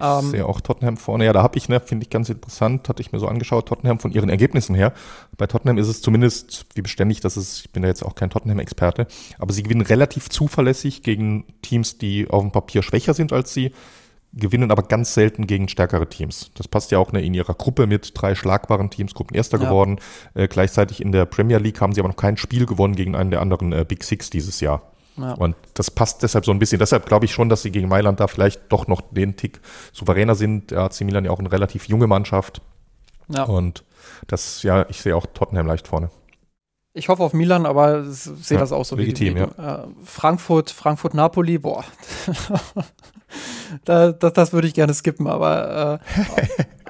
[0.00, 1.24] Ähm, ich sehe auch Tottenham vorne.
[1.24, 3.98] Ja, da habe ich, ne, finde ich ganz interessant, hatte ich mir so angeschaut, Tottenham
[3.98, 4.92] von ihren Ergebnissen her.
[5.36, 8.30] Bei Tottenham ist es zumindest, wie beständig das ist, ich bin ja jetzt auch kein
[8.30, 9.06] Tottenham-Experte,
[9.38, 13.72] aber sie gewinnen relativ zuverlässig gegen Teams, die auf dem Papier schwächer sind als sie
[14.36, 16.50] gewinnen aber ganz selten gegen stärkere Teams.
[16.54, 19.64] Das passt ja auch ne, in ihrer Gruppe mit drei schlagbaren Teams, Gruppenerster ja.
[19.64, 19.98] geworden.
[20.34, 23.30] Äh, gleichzeitig in der Premier League haben sie aber noch kein Spiel gewonnen gegen einen
[23.30, 24.82] der anderen äh, Big Six dieses Jahr.
[25.16, 25.34] Ja.
[25.34, 26.78] Und das passt deshalb so ein bisschen.
[26.78, 29.60] Deshalb glaube ich schon, dass sie gegen Mailand da vielleicht doch noch den Tick
[29.92, 30.72] souveräner sind.
[30.72, 32.60] Der AC Milan ja auch eine relativ junge Mannschaft.
[33.28, 33.44] Ja.
[33.44, 33.84] Und
[34.26, 36.10] das, ja, ich sehe auch Tottenham leicht vorne.
[36.96, 39.84] Ich hoffe auf Milan, aber sehe ja, das auch so legitim, wie, wie ja.
[39.84, 41.84] Äh, Frankfurt, Frankfurt, Napoli, boah.
[43.84, 46.00] da, das, das würde ich gerne skippen, aber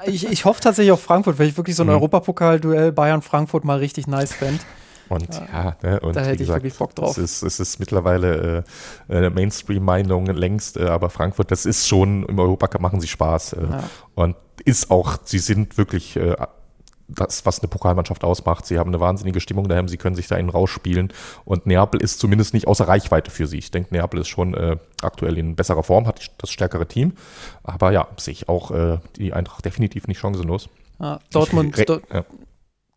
[0.07, 1.95] äh, ich, ich hoffe tatsächlich auf Frankfurt, weil ich wirklich so ein mhm.
[1.95, 4.61] Europapokal-Duell Bayern-Frankfurt mal richtig nice fände.
[5.09, 7.19] Und ja, ne, und da hätte ich wirklich Bock drauf.
[7.19, 8.65] Es ist, es ist mittlerweile
[9.09, 13.53] äh, eine Mainstream-Meinung längst, äh, aber Frankfurt, das ist schon, im Europacup machen sie Spaß.
[13.55, 13.85] Äh, ja.
[14.15, 16.37] Und ist auch, sie sind wirklich äh,
[17.09, 18.67] das, was eine Pokalmannschaft ausmacht.
[18.67, 21.13] Sie haben eine wahnsinnige Stimmung daheim, sie können sich da innen rausspielen
[21.45, 23.59] und Neapel ist zumindest nicht außer Reichweite für sie.
[23.59, 27.15] Ich denke, Neapel ist schon äh, aktuell in besserer Form, hat das stärkere Team,
[27.63, 30.69] aber ja, sehe ich auch äh, die Eintracht definitiv nicht chancenlos.
[31.01, 32.25] Ja, Dortmund, ich, ja.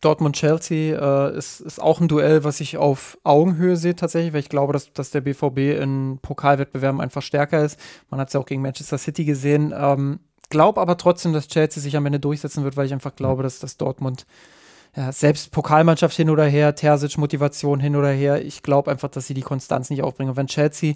[0.02, 4.50] Dortmund-Chelsea äh, ist, ist auch ein Duell, was ich auf Augenhöhe sehe tatsächlich, weil ich
[4.50, 7.80] glaube, dass, dass der BVB in Pokalwettbewerben einfach stärker ist.
[8.10, 9.74] Man hat es ja auch gegen Manchester City gesehen.
[9.76, 10.20] Ähm,
[10.50, 13.60] glaube aber trotzdem, dass Chelsea sich am Ende durchsetzen wird, weil ich einfach glaube, dass
[13.60, 14.26] das Dortmund
[14.96, 19.28] ja, selbst Pokalmannschaft hin oder her, Terzic Motivation hin oder her, ich glaube einfach, dass
[19.28, 20.32] sie die Konstanz nicht aufbringen.
[20.32, 20.96] Und wenn Chelsea,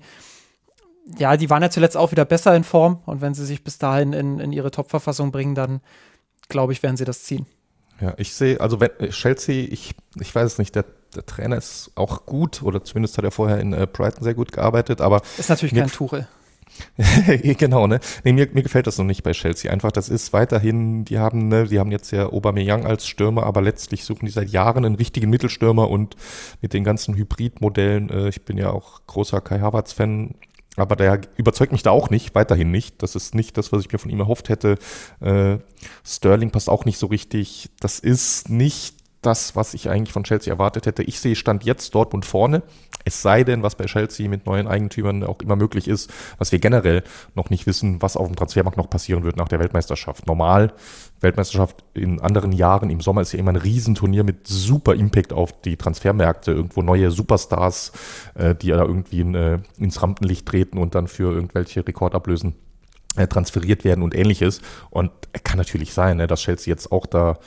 [1.17, 3.77] ja, die waren ja zuletzt auch wieder besser in Form und wenn sie sich bis
[3.77, 5.81] dahin in, in ihre Top-Verfassung bringen, dann,
[6.49, 7.45] glaube ich, werden sie das ziehen.
[7.99, 10.85] Ja, ich sehe, also wenn äh, Chelsea, ich, ich weiß es nicht, der,
[11.15, 14.51] der Trainer ist auch gut oder zumindest hat er vorher in äh, Brighton sehr gut
[14.51, 15.21] gearbeitet, aber.
[15.37, 16.27] Ist natürlich kein Tuchel.
[17.57, 17.99] genau, ne?
[18.23, 19.71] Nee, mir, mir gefällt das noch nicht bei Chelsea.
[19.71, 23.61] Einfach, das ist weiterhin, die haben, ne, die haben jetzt ja Aubameyang als Stürmer, aber
[23.61, 26.15] letztlich suchen die seit Jahren einen richtigen Mittelstürmer und
[26.61, 30.35] mit den ganzen Hybridmodellen, äh, ich bin ja auch großer Kai Havertz-Fan,
[30.77, 33.03] aber der überzeugt mich da auch nicht, weiterhin nicht.
[33.03, 34.77] Das ist nicht das, was ich mir von ihm erhofft hätte.
[35.19, 35.57] Äh,
[36.05, 37.69] Sterling passt auch nicht so richtig.
[37.81, 41.03] Das ist nicht das, was ich eigentlich von Chelsea erwartet hätte.
[41.03, 42.63] Ich sehe Stand jetzt Dortmund vorne.
[43.05, 46.59] Es sei denn, was bei Chelsea mit neuen Eigentümern auch immer möglich ist, was wir
[46.59, 47.03] generell
[47.35, 50.27] noch nicht wissen, was auf dem Transfermarkt noch passieren wird nach der Weltmeisterschaft.
[50.27, 50.73] Normal,
[51.19, 55.61] Weltmeisterschaft in anderen Jahren im Sommer ist ja immer ein Riesenturnier mit super Impact auf
[55.61, 56.51] die Transfermärkte.
[56.51, 57.91] Irgendwo neue Superstars,
[58.35, 62.55] äh, die da irgendwie in, äh, ins Rampenlicht treten und dann für irgendwelche Rekordablösen
[63.15, 64.61] äh, transferiert werden und ähnliches.
[64.89, 65.11] Und
[65.43, 67.39] kann natürlich sein, ne, dass Chelsea jetzt auch da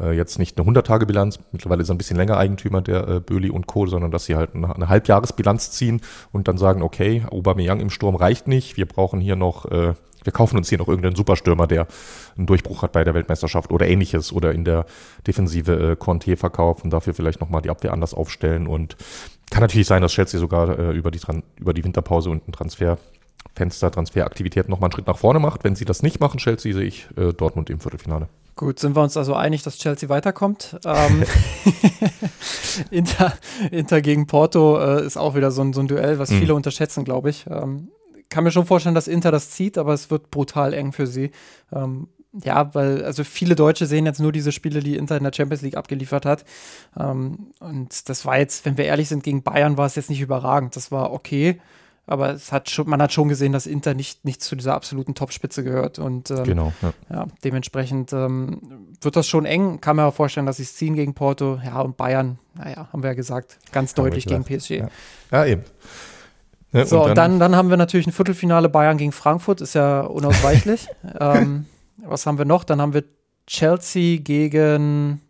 [0.00, 3.50] äh, jetzt nicht eine 100-Tage-Bilanz, mittlerweile ist er ein bisschen länger Eigentümer der äh, Böhli
[3.50, 6.00] und Co., sondern dass sie halt eine, eine Halbjahresbilanz ziehen
[6.32, 9.94] und dann sagen, okay, Aubameyang im Sturm reicht nicht, wir brauchen hier noch, äh,
[10.24, 11.86] wir kaufen uns hier noch irgendeinen Superstürmer, der
[12.36, 14.86] einen Durchbruch hat bei der Weltmeisterschaft oder ähnliches oder in der
[15.26, 18.96] Defensive äh, Conte verkaufen, dafür vielleicht nochmal die Abwehr anders aufstellen und
[19.50, 21.20] kann natürlich sein, dass Chelsea sogar äh, über, die,
[21.58, 22.98] über die Winterpause und ein Transfer
[23.54, 25.64] Fenster, Transferaktivität nochmal einen Schritt nach vorne macht.
[25.64, 28.28] Wenn sie das nicht machen, Chelsea, sehe ich äh, Dortmund im Viertelfinale.
[28.58, 30.80] Gut, sind wir uns also einig, dass Chelsea weiterkommt.
[30.84, 31.22] Ähm,
[32.90, 33.32] Inter,
[33.70, 36.40] Inter gegen Porto äh, ist auch wieder so ein, so ein Duell, was mhm.
[36.40, 37.46] viele unterschätzen, glaube ich.
[37.48, 37.86] Ähm,
[38.28, 41.30] kann mir schon vorstellen, dass Inter das zieht, aber es wird brutal eng für sie.
[41.72, 45.32] Ähm, ja, weil also viele Deutsche sehen jetzt nur diese Spiele, die Inter in der
[45.32, 46.44] Champions League abgeliefert hat.
[46.98, 50.20] Ähm, und das war jetzt, wenn wir ehrlich sind, gegen Bayern war es jetzt nicht
[50.20, 50.74] überragend.
[50.74, 51.60] Das war okay
[52.08, 55.14] aber es hat schon, man hat schon gesehen, dass Inter nicht, nicht zu dieser absoluten
[55.14, 55.98] Topspitze gehört.
[55.98, 56.92] Und ähm, genau, ja.
[57.10, 58.60] ja dementsprechend ähm,
[59.02, 59.82] wird das schon eng.
[59.82, 61.60] Kann mir auch vorstellen, dass sie es ziehen gegen Porto.
[61.62, 64.70] Ja, und Bayern, naja, haben wir ja gesagt, ganz haben deutlich gegen PSG.
[64.70, 64.88] Ja,
[65.32, 65.62] ja eben.
[66.72, 69.74] Ja, so, und dann, dann, dann, haben wir natürlich ein Viertelfinale Bayern gegen Frankfurt, ist
[69.74, 70.88] ja unausweichlich.
[71.20, 71.66] ähm,
[71.98, 72.64] was haben wir noch?
[72.64, 73.04] Dann haben wir
[73.46, 75.20] Chelsea gegen,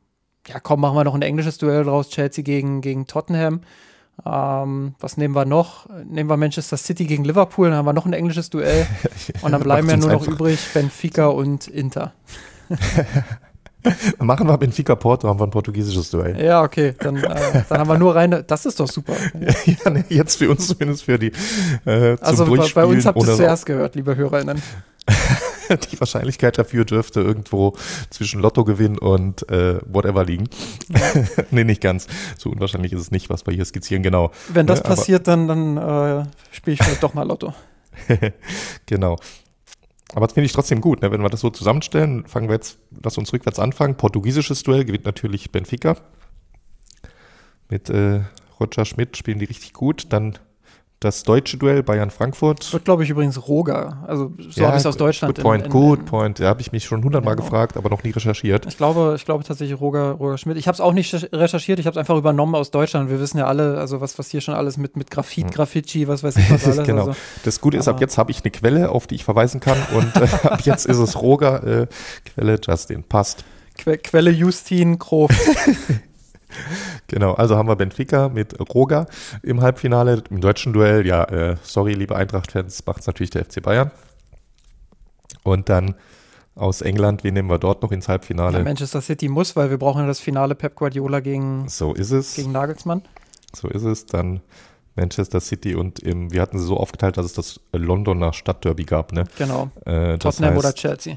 [0.46, 3.62] ja komm, machen wir noch ein englisches Duell draus, Chelsea gegen, gegen Tottenham.
[4.26, 5.86] Ähm, was nehmen wir noch?
[6.04, 8.86] Nehmen wir Manchester City gegen Liverpool, dann haben wir noch ein englisches Duell.
[9.42, 12.12] Und dann bleiben ja nur noch übrig Benfica und Inter.
[14.18, 16.42] Machen wir Benfica Porto, haben wir ein portugiesisches Duell.
[16.42, 18.44] Ja, okay, dann, äh, dann haben wir nur rein.
[18.46, 19.14] Das ist doch super.
[19.66, 21.32] ja, jetzt für uns zumindest für die.
[21.86, 24.60] Äh, also bei, bei, uns habt ihr es zuerst gehört, liebe HörerInnen.
[25.90, 27.76] die Wahrscheinlichkeit dafür dürfte irgendwo
[28.10, 30.48] zwischen Lottogewinn und äh, whatever liegen.
[31.50, 32.06] nee, nicht ganz.
[32.36, 34.30] So unwahrscheinlich ist es nicht, was wir hier skizzieren, genau.
[34.48, 37.54] Wenn das äh, passiert, dann, dann äh, spiele ich vielleicht doch mal Lotto.
[38.86, 39.18] genau.
[40.14, 41.10] Aber das finde ich trotzdem gut, ne?
[41.10, 42.26] wenn wir das so zusammenstellen.
[42.26, 43.96] Fangen wir jetzt, lass uns rückwärts anfangen.
[43.96, 45.96] Portugiesisches Duell gewinnt natürlich Benfica.
[47.68, 48.20] Mit äh,
[48.58, 50.06] Roger Schmidt spielen die richtig gut.
[50.10, 50.38] Dann
[51.00, 52.72] das deutsche Duell Bayern-Frankfurt.
[52.72, 54.02] Wird, glaube ich, übrigens Roger.
[54.06, 55.36] Also so ja, habe ich es aus Deutschland.
[55.36, 56.40] Good point, in, in, good point.
[56.40, 57.44] Da habe ich mich schon hundertmal genau.
[57.44, 58.66] gefragt, aber noch nie recherchiert.
[58.66, 60.56] Ich glaube, ich glaube tatsächlich Roger, Roger Schmidt.
[60.56, 63.10] Ich habe es auch nicht recherchiert, ich habe es einfach übernommen aus Deutschland.
[63.10, 65.50] Wir wissen ja alle, also was, was hier schon alles mit, mit Graphit, hm.
[65.52, 66.86] Graffiti, was weiß ich was alles.
[66.86, 67.06] genau.
[67.06, 69.78] Also, das Gute ist, ab jetzt habe ich eine Quelle, auf die ich verweisen kann
[69.94, 71.86] und äh, ab jetzt ist es Roger, äh,
[72.24, 73.04] Quelle Justin.
[73.04, 73.44] Passt.
[73.76, 75.30] Que Quelle Justin Krof.
[77.08, 79.06] Genau, also haben wir Benfica mit Roga
[79.42, 80.22] im Halbfinale.
[80.30, 83.90] Im deutschen Duell, ja, äh, sorry, liebe Eintracht-Fans, macht es natürlich der FC Bayern.
[85.42, 85.94] Und dann
[86.54, 88.58] aus England, wen nehmen wir dort noch ins Halbfinale?
[88.58, 92.10] Ja, Manchester City muss, weil wir brauchen ja das Finale Pep Guardiola gegen, so ist
[92.10, 92.34] es.
[92.34, 93.02] gegen Nagelsmann.
[93.54, 94.04] So ist es.
[94.04, 94.40] Dann
[94.94, 99.12] Manchester City und im, wir hatten sie so aufgeteilt, dass es das Londoner Stadtderby gab,
[99.12, 99.24] ne?
[99.38, 99.70] Genau.
[99.86, 101.16] Äh, Tottenham heißt, oder Chelsea.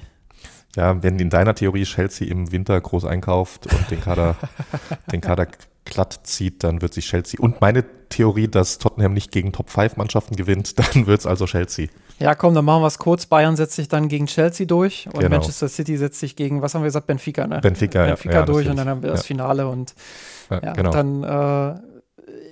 [0.76, 4.36] Ja, wenn in deiner Theorie Chelsea im Winter groß einkauft und den Kader,
[5.12, 5.48] den Kader
[5.86, 7.40] glatt zieht, dann wird sich Chelsea.
[7.40, 11.88] Und meine Theorie, dass Tottenham nicht gegen Top-5-Mannschaften gewinnt, dann wird es also Chelsea.
[12.20, 13.26] Ja, komm, dann machen wir es kurz.
[13.26, 15.38] Bayern setzt sich dann gegen Chelsea durch und genau.
[15.38, 17.62] Manchester City setzt sich gegen, was haben wir gesagt, Benfica, ne?
[17.62, 19.96] Benfica, Benfica ja, durch und dann haben wir das Finale und
[20.52, 20.92] ja, genau.
[20.92, 21.80] dann äh,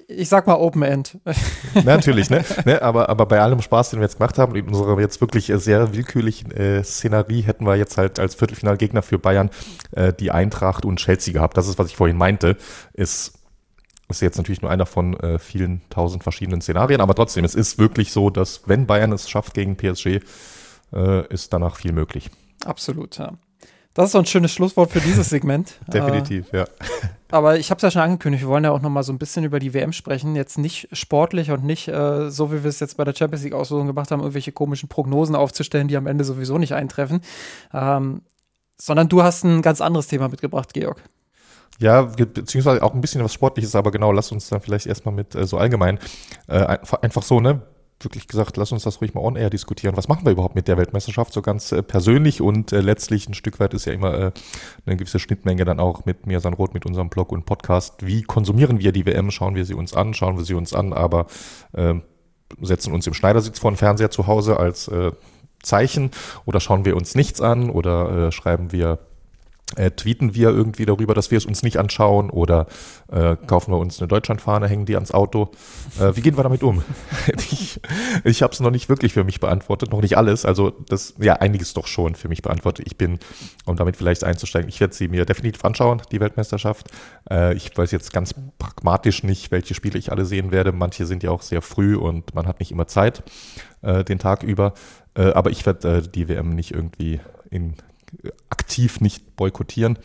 [0.10, 1.20] ich sag mal Open End.
[1.86, 2.43] Natürlich, ne?
[2.66, 2.82] ne?
[2.82, 5.93] Aber, aber bei allem Spaß, den wir jetzt gemacht haben, in unserer jetzt wirklich sehr
[5.93, 9.51] willkürlichen äh, Szenerie, hätten wir jetzt halt als Viertelfinalgegner für Bayern
[9.91, 11.57] äh, die Eintracht und Chelsea gehabt.
[11.57, 12.57] Das ist, was ich vorhin meinte.
[12.93, 13.34] Ist,
[14.10, 17.78] ist jetzt natürlich nur einer von äh, vielen tausend verschiedenen Szenarien, aber trotzdem, es ist
[17.78, 20.22] wirklich so, dass wenn Bayern es schafft gegen PSG,
[20.91, 22.32] äh, ist danach viel möglich.
[22.66, 23.34] Absolut, ja.
[24.00, 25.74] Das ist so ein schönes Schlusswort für dieses Segment.
[25.88, 26.66] Definitiv, äh, ja.
[27.32, 29.18] Aber ich habe es ja schon angekündigt, wir wollen ja auch noch mal so ein
[29.18, 30.38] bisschen über die WM sprechen.
[30.38, 33.88] Jetzt nicht sportlich und nicht äh, so, wie wir es jetzt bei der Champions League-Auslosung
[33.88, 37.20] gemacht haben, irgendwelche komischen Prognosen aufzustellen, die am Ende sowieso nicht eintreffen.
[37.74, 38.22] Ähm,
[38.78, 41.04] sondern du hast ein ganz anderes Thema mitgebracht, Georg.
[41.80, 45.36] Ja, beziehungsweise auch ein bisschen was Sportliches, aber genau, lass uns dann vielleicht erstmal mit
[45.36, 46.00] äh, so allgemein
[46.47, 47.64] äh, einfach so, ne?
[48.02, 49.97] Wirklich gesagt, lass uns das ruhig mal on-air diskutieren.
[49.97, 53.34] Was machen wir überhaupt mit der Weltmeisterschaft so ganz äh, persönlich und äh, letztlich ein
[53.34, 54.32] Stück weit ist ja immer äh,
[54.86, 58.06] eine gewisse Schnittmenge dann auch mit mir, Roth, mit unserem Blog und Podcast.
[58.06, 59.32] Wie konsumieren wir die WM?
[59.32, 61.28] Schauen wir sie uns an, schauen wir sie uns an, aber
[61.74, 61.95] äh,
[62.62, 65.12] setzen uns im Schneidersitz vor den Fernseher zu Hause als äh,
[65.62, 66.12] Zeichen
[66.45, 69.00] oder schauen wir uns nichts an oder äh, schreiben wir
[69.76, 72.65] äh, tweeten wir irgendwie darüber, dass wir es uns nicht anschauen oder
[73.11, 75.51] äh, kaufen wir uns eine Deutschlandfahne, hängen die ans Auto.
[75.99, 76.84] Äh, wie gehen wir damit um?
[77.51, 77.80] ich
[78.24, 80.45] ich habe es noch nicht wirklich für mich beantwortet, noch nicht alles.
[80.45, 82.88] Also das, ja, einiges doch schon für mich beantwortet.
[82.88, 83.20] Ich bin,
[83.65, 86.88] um damit vielleicht einzusteigen, ich werde sie mir definitiv anschauen, die Weltmeisterschaft.
[87.30, 90.72] Äh, ich weiß jetzt ganz pragmatisch nicht, welche Spiele ich alle sehen werde.
[90.72, 93.24] Manche sind ja auch sehr früh und man hat nicht immer Zeit
[93.82, 94.74] äh, den Tag über.
[95.15, 97.20] Äh, aber ich werde äh, die WM nicht irgendwie
[97.51, 97.76] in
[98.49, 99.99] aktiv nicht boykottieren,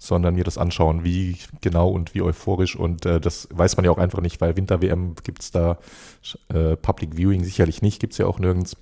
[0.00, 2.76] sondern mir das anschauen, wie genau und wie euphorisch.
[2.76, 5.78] Und äh, das weiß man ja auch einfach nicht, weil Winter-WM gibt es da
[6.48, 8.76] äh, Public Viewing sicherlich nicht, gibt es ja auch nirgends.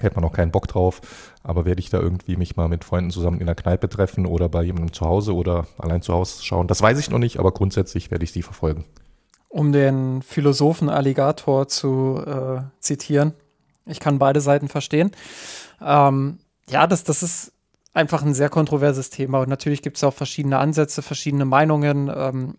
[0.00, 1.00] Hätte man auch keinen Bock drauf,
[1.44, 4.48] aber werde ich da irgendwie mich mal mit Freunden zusammen in der Kneipe treffen oder
[4.48, 7.52] bei jemandem zu Hause oder allein zu Hause schauen, das weiß ich noch nicht, aber
[7.52, 8.84] grundsätzlich werde ich sie verfolgen.
[9.48, 13.34] Um den Philosophen Alligator zu äh, zitieren,
[13.86, 15.12] ich kann beide Seiten verstehen.
[15.80, 16.38] Ähm,
[16.68, 17.53] ja, das, das ist
[17.94, 19.40] einfach ein sehr kontroverses Thema.
[19.40, 22.12] Und natürlich gibt es auch verschiedene Ansätze, verschiedene Meinungen.
[22.14, 22.56] Ähm,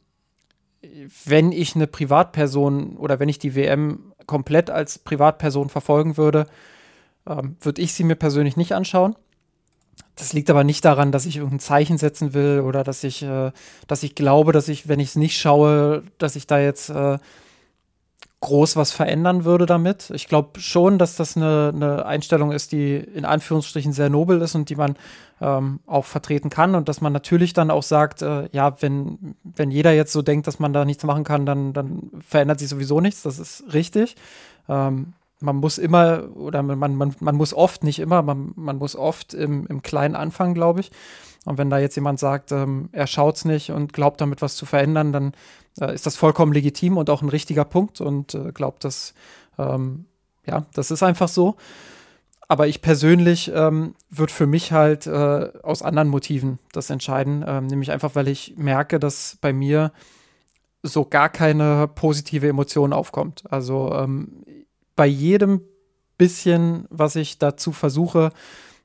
[1.26, 6.48] wenn ich eine Privatperson oder wenn ich die WM komplett als Privatperson verfolgen würde,
[7.28, 9.16] ähm, würde ich sie mir persönlich nicht anschauen.
[10.16, 13.52] Das liegt aber nicht daran, dass ich irgendein Zeichen setzen will oder dass ich, äh,
[13.88, 17.18] dass ich glaube, dass ich, wenn ich es nicht schaue, dass ich da jetzt äh,
[18.46, 20.12] groß was verändern würde damit.
[20.12, 24.54] Ich glaube schon, dass das eine, eine, Einstellung ist, die in Anführungsstrichen sehr nobel ist
[24.54, 24.96] und die man
[25.41, 29.72] ähm, auch vertreten kann und dass man natürlich dann auch sagt, äh, ja, wenn, wenn
[29.72, 33.02] jeder jetzt so denkt, dass man da nichts machen kann, dann, dann verändert sich sowieso
[33.02, 33.24] nichts.
[33.24, 34.16] Das ist richtig.
[34.70, 38.96] Ähm, man muss immer oder man, man, man muss oft, nicht immer, man, man muss
[38.96, 40.91] oft im, im Kleinen anfangen, glaube ich.
[41.46, 44.66] Und wenn da jetzt jemand sagt, ähm, er es nicht und glaubt damit was zu
[44.66, 45.34] verändern, dann
[45.80, 49.14] äh, ist das vollkommen legitim und auch ein richtiger Punkt und äh, glaubt, dass
[49.58, 50.06] ähm,
[50.46, 51.56] ja, das ist einfach so.
[52.48, 57.68] Aber ich persönlich ähm, würde für mich halt äh, aus anderen Motiven das entscheiden, ähm,
[57.68, 59.91] nämlich einfach, weil ich merke, dass bei mir
[60.84, 63.43] so gar keine positive Emotion aufkommt.
[63.50, 64.43] Also ähm,
[64.96, 65.62] bei jedem
[66.18, 68.32] bisschen, was ich dazu versuche,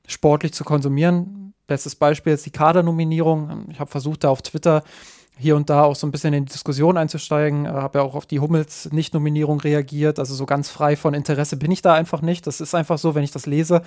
[0.07, 1.40] sportlich zu konsumieren.
[1.71, 3.67] Bestes Beispiel ist die Kadernominierung.
[3.71, 4.83] Ich habe versucht, da auf Twitter
[5.37, 7.65] hier und da auch so ein bisschen in die Diskussion einzusteigen.
[7.65, 10.19] Äh, habe ja auch auf die Hummels-Nicht-Nominierung reagiert.
[10.19, 12.45] Also so ganz frei von Interesse bin ich da einfach nicht.
[12.45, 13.83] Das ist einfach so, wenn ich das lese,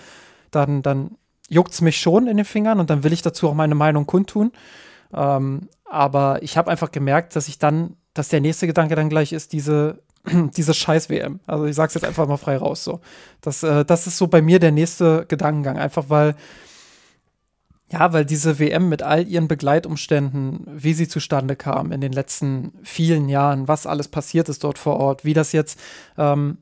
[0.51, 1.11] dann, dann
[1.51, 4.07] juckt es mich schon in den Fingern und dann will ich dazu auch meine Meinung
[4.07, 4.53] kundtun.
[5.13, 9.35] Ähm, aber ich habe einfach gemerkt, dass ich dann, dass der nächste Gedanke dann gleich
[9.35, 9.99] ist, diese,
[10.57, 11.41] diese Scheiß-WM.
[11.47, 13.01] Also ich sage es jetzt einfach mal frei raus so.
[13.43, 15.77] Das, äh, das ist so bei mir der nächste Gedankengang.
[15.77, 16.35] Einfach weil
[17.93, 22.73] ja, weil diese WM mit all ihren Begleitumständen, wie sie zustande kam in den letzten
[22.83, 25.79] vielen Jahren, was alles passiert ist dort vor Ort, wie das jetzt
[26.17, 26.59] ähm,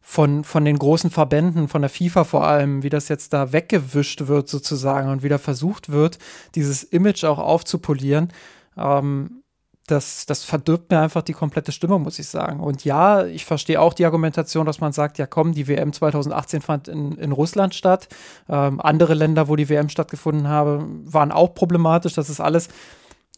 [0.00, 4.26] von, von den großen Verbänden, von der FIFA vor allem, wie das jetzt da weggewischt
[4.28, 6.18] wird sozusagen und wieder versucht wird,
[6.54, 8.32] dieses Image auch aufzupolieren,
[8.76, 9.42] ähm,
[9.86, 12.60] das, das verdirbt mir einfach die komplette Stimmung, muss ich sagen.
[12.60, 16.60] Und ja, ich verstehe auch die Argumentation, dass man sagt, ja komm, die WM 2018
[16.60, 18.08] fand in, in Russland statt.
[18.48, 22.14] Ähm, andere Länder, wo die WM stattgefunden habe, waren auch problematisch.
[22.14, 22.68] Das ist alles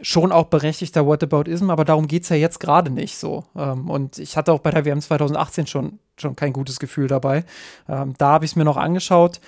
[0.00, 3.44] schon auch berechtigter Whataboutism, aber darum geht es ja jetzt gerade nicht so.
[3.56, 7.44] Ähm, und ich hatte auch bei der WM 2018 schon, schon kein gutes Gefühl dabei.
[7.88, 9.40] Ähm, da habe ich es mir noch angeschaut.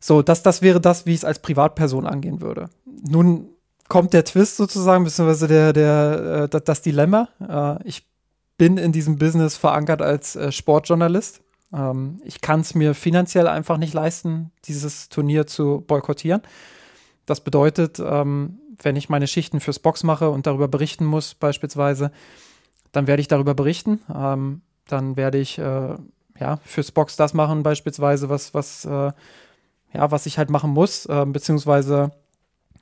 [0.00, 2.70] So, das, das wäre das, wie ich es als Privatperson angehen würde.
[2.84, 3.48] Nun
[3.88, 7.28] kommt der Twist sozusagen, beziehungsweise der, der, äh, das Dilemma.
[7.40, 8.06] Äh, ich
[8.56, 11.40] bin in diesem Business verankert als äh, Sportjournalist.
[11.72, 16.42] Ähm, ich kann es mir finanziell einfach nicht leisten, dieses Turnier zu boykottieren.
[17.26, 22.10] Das bedeutet, ähm, wenn ich meine Schichten fürs Box mache und darüber berichten muss, beispielsweise,
[22.92, 24.00] dann werde ich darüber berichten.
[24.14, 25.96] Ähm, dann werde ich äh,
[26.38, 29.12] ja fürs Box das machen, beispielsweise, was, was, äh,
[29.92, 32.12] ja, was ich halt machen muss, äh, beziehungsweise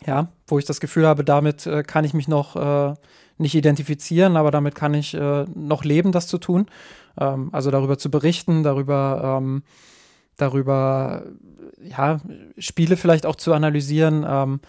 [0.05, 2.95] ja, wo ich das Gefühl habe, damit äh, kann ich mich noch äh,
[3.39, 6.67] nicht identifizieren, aber damit kann ich äh, noch leben, das zu tun.
[7.19, 9.63] Ähm, also darüber zu berichten, darüber, ähm,
[10.37, 11.25] darüber,
[11.83, 12.21] ja,
[12.59, 14.25] Spiele vielleicht auch zu analysieren.
[14.29, 14.61] Ähm,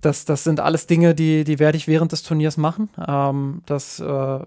[0.00, 2.88] das, das sind alles Dinge, die, die werde ich während des Turniers machen.
[3.06, 4.40] Ähm, das äh,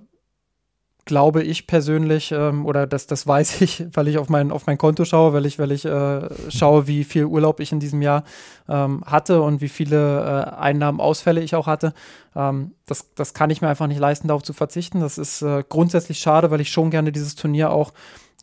[1.05, 4.77] glaube ich persönlich, ähm, oder das, das weiß ich, weil ich auf mein, auf mein
[4.77, 8.23] Konto schaue, weil ich, weil ich äh, schaue, wie viel Urlaub ich in diesem Jahr
[8.69, 11.93] ähm, hatte und wie viele äh, Einnahmenausfälle ich auch hatte.
[12.35, 15.01] Ähm, das, das kann ich mir einfach nicht leisten, darauf zu verzichten.
[15.01, 17.93] Das ist äh, grundsätzlich schade, weil ich schon gerne dieses Turnier auch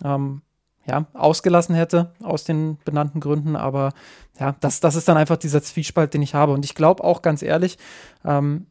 [0.05, 0.43] ähm,
[0.87, 3.57] ja, ausgelassen hätte, aus den benannten Gründen.
[3.57, 3.93] Aber
[4.41, 6.53] ja, das, das ist dann einfach dieser Zwiespalt, den ich habe.
[6.53, 7.79] Und ich glaube auch ganz ehrlich,
[8.25, 8.67] ähm,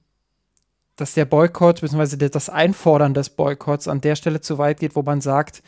[0.98, 2.30] dass der Boykott bzw.
[2.30, 5.64] das Einfordern des Boykotts an der Stelle zu weit geht, wo man sagt,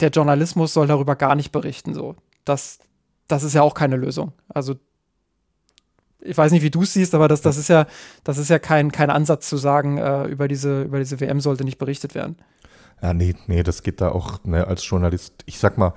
[0.00, 1.94] der Journalismus soll darüber gar nicht berichten.
[1.94, 2.14] So,
[2.44, 2.78] das,
[3.26, 4.32] das ist ja auch keine Lösung.
[4.48, 4.76] Also
[6.20, 7.86] ich weiß nicht, wie du es siehst, aber das, das ist ja,
[8.24, 11.64] das ist ja kein, kein Ansatz zu sagen, äh, über, diese, über diese WM sollte
[11.64, 12.36] nicht berichtet werden.
[13.02, 15.32] Ja, nee, nee, das geht da auch ne, als Journalist.
[15.46, 15.94] Ich sag mal,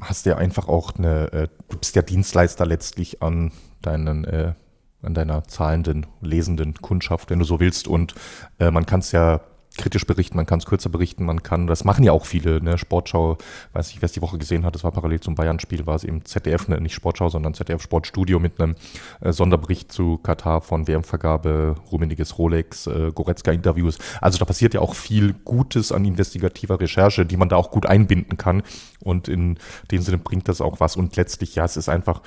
[0.00, 3.52] hast ja einfach auch eine, äh, du bist ja Dienstleister letztlich an
[3.82, 4.54] deinen äh,
[5.02, 7.88] an deiner zahlenden, lesenden Kundschaft, wenn du so willst.
[7.88, 8.14] Und
[8.58, 9.40] äh, man kann es ja
[9.76, 12.76] kritisch berichten, man kann es kürzer berichten, man kann, das machen ja auch viele, ne,
[12.76, 13.38] Sportschau,
[13.72, 16.04] weiß nicht, wer es die Woche gesehen hat, das war parallel zum Bayern-Spiel, war es
[16.04, 18.74] eben ZDF, ne, nicht Sportschau, sondern ZDF Sportstudio mit einem
[19.20, 23.98] äh, Sonderbericht zu Katar von WM-Vergabe, rummeniges Rolex, äh, Goretzka-Interviews.
[24.20, 27.86] Also da passiert ja auch viel Gutes an investigativer Recherche, die man da auch gut
[27.86, 28.62] einbinden kann
[29.00, 29.58] und in
[29.90, 32.20] dem Sinne bringt das auch was und letztlich, ja, es ist einfach,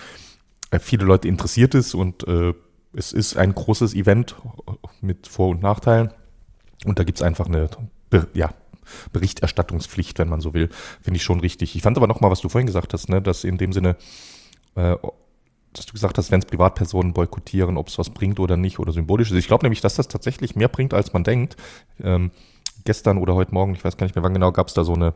[0.71, 2.53] äh, viele Leute interessiert ist und äh,
[2.95, 4.35] es ist ein großes Event
[5.01, 6.11] mit Vor- und Nachteilen.
[6.85, 7.69] Und da gibt es einfach eine
[8.33, 8.53] ja,
[9.11, 10.69] Berichterstattungspflicht, wenn man so will.
[11.01, 11.75] Finde ich schon richtig.
[11.75, 13.97] Ich fand aber nochmal, was du vorhin gesagt hast, ne, dass in dem Sinne,
[14.75, 14.95] äh,
[15.73, 18.93] dass du gesagt hast, wenn es Privatpersonen boykottieren, ob es was bringt oder nicht oder
[18.93, 19.37] symbolisch ist.
[19.37, 21.57] Ich glaube nämlich, dass das tatsächlich mehr bringt, als man denkt.
[22.01, 22.31] Ähm,
[22.85, 24.93] gestern oder heute Morgen, ich weiß gar nicht mehr wann genau, gab es da so
[24.93, 25.13] eine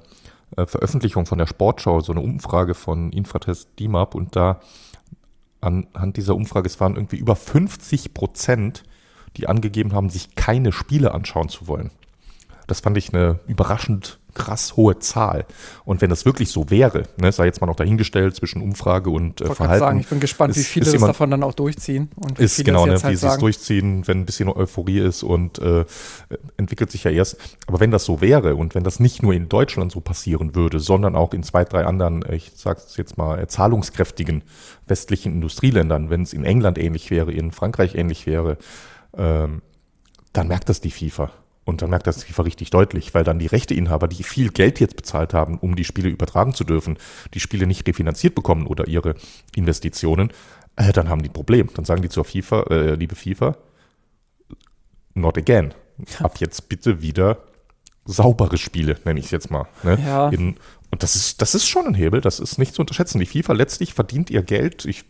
[0.58, 4.60] äh, Veröffentlichung von der Sportschau, so eine Umfrage von Infratest DIMAP und da
[5.62, 8.84] anhand dieser Umfrage, es waren irgendwie über 50 Prozent,
[9.38, 11.92] die angegeben haben, sich keine Spiele anschauen zu wollen.
[12.68, 15.46] Das fand ich eine überraschend krass hohe Zahl.
[15.86, 19.42] Und wenn das wirklich so wäre, ne, sei jetzt mal noch dahingestellt zwischen Umfrage und
[19.42, 19.80] äh, Verhalten.
[19.80, 22.10] Sagen, ich bin gespannt, ist, wie viele das davon dann auch durchziehen.
[22.16, 25.24] Und wie ist genau, ne, wie halt sie es durchziehen, wenn ein bisschen Euphorie ist
[25.24, 25.86] und äh,
[26.58, 27.38] entwickelt sich ja erst.
[27.68, 30.80] Aber wenn das so wäre und wenn das nicht nur in Deutschland so passieren würde,
[30.80, 34.44] sondern auch in zwei, drei anderen, äh, ich sage es jetzt mal, zahlungskräftigen
[34.88, 38.58] westlichen Industrieländern, wenn es in England ähnlich wäre, in Frankreich ähnlich wäre,
[39.18, 39.62] ähm,
[40.32, 41.32] dann merkt das die FIFA.
[41.70, 44.96] Und dann merkt das FIFA richtig deutlich, weil dann die Rechteinhaber, die viel Geld jetzt
[44.96, 46.98] bezahlt haben, um die Spiele übertragen zu dürfen,
[47.36, 49.14] die Spiele nicht refinanziert bekommen oder ihre
[49.56, 50.34] Investitionen,
[50.78, 51.70] äh, dann haben die ein Problem.
[51.76, 53.56] Dann sagen die zur FIFA, äh, liebe FIFA,
[55.14, 55.76] not again.
[56.20, 57.38] Ab jetzt bitte wieder
[58.06, 59.68] saubere Spiele, nenne ich es jetzt mal.
[59.84, 60.00] Ne?
[60.04, 60.30] Ja.
[60.30, 60.56] In,
[60.90, 63.20] und das ist, das ist schon ein Hebel, das ist nicht zu unterschätzen.
[63.20, 65.06] Die FIFA letztlich verdient ihr Geld, ich,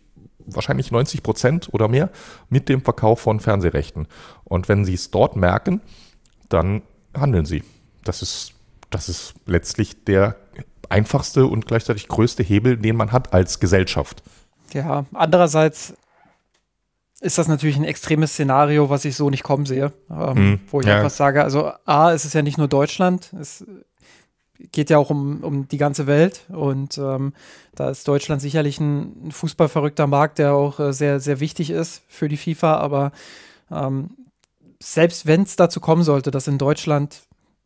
[0.46, 2.10] wahrscheinlich 90 Prozent oder mehr,
[2.50, 4.08] mit dem Verkauf von Fernsehrechten.
[4.44, 5.80] Und wenn sie es dort merken,
[6.50, 6.82] dann
[7.16, 7.64] handeln sie.
[8.04, 8.54] Das ist,
[8.90, 10.36] das ist letztlich der
[10.90, 14.24] einfachste und gleichzeitig größte Hebel, den man hat als Gesellschaft.
[14.74, 15.94] Ja, andererseits
[17.22, 19.92] ist das natürlich ein extremes Szenario, was ich so nicht kommen sehe.
[20.10, 20.98] Ähm, hm, wo ich ja.
[20.98, 23.66] einfach sage, also A, es ist ja nicht nur Deutschland, es
[24.72, 27.34] geht ja auch um, um die ganze Welt und ähm,
[27.76, 32.28] da ist Deutschland sicherlich ein, fußballverrückter Markt, der auch äh, sehr, sehr wichtig ist für
[32.28, 33.12] die FIFA, aber
[33.72, 34.10] ähm,
[34.82, 37.22] selbst wenn es dazu kommen sollte, dass in Deutschland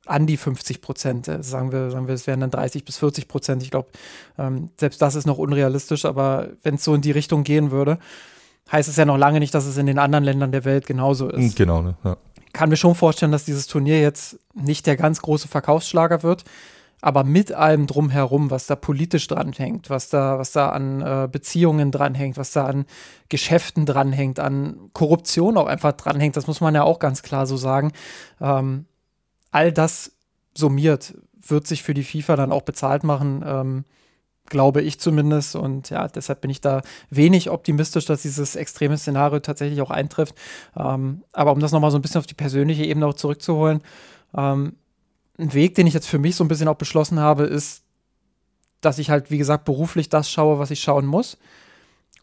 [0.06, 3.28] an die 50 Prozent, äh, sagen wir, sagen wir, es wären dann 30 bis 40
[3.28, 3.64] Prozent.
[3.64, 3.90] Ich glaube,
[4.38, 8.00] ähm, selbst das ist noch unrealistisch, aber wenn es so in die Richtung gehen würde,
[8.72, 11.30] heißt es ja noch lange nicht, dass es in den anderen Ländern der Welt genauso
[11.30, 11.56] ist.
[11.56, 11.96] Genau, ne?
[12.04, 12.18] Ja.
[12.52, 16.44] Kann mir schon vorstellen, dass dieses Turnier jetzt nicht der ganz große Verkaufsschlager wird,
[17.04, 21.92] aber mit allem drumherum, was da politisch dranhängt, was da, was da an äh, Beziehungen
[21.92, 22.86] dranhängt, was da an
[23.28, 27.58] Geschäften dranhängt, an Korruption auch einfach dranhängt, das muss man ja auch ganz klar so
[27.58, 27.92] sagen.
[28.40, 28.86] Ähm,
[29.52, 30.14] all das
[30.58, 31.14] summiert
[31.46, 33.84] wird sich für die FIFA dann auch bezahlt machen, ähm,
[34.46, 35.58] glaube ich zumindest.
[35.58, 40.36] Und ja, deshalb bin ich da wenig optimistisch, dass dieses extreme Szenario tatsächlich auch eintrifft.
[40.78, 43.82] Ähm, aber um das nochmal so ein bisschen auf die persönliche Ebene auch zurückzuholen,
[44.38, 44.78] ähm,
[45.38, 47.84] ein Weg, den ich jetzt für mich so ein bisschen auch beschlossen habe, ist,
[48.82, 51.38] dass ich halt, wie gesagt, beruflich das schaue, was ich schauen muss.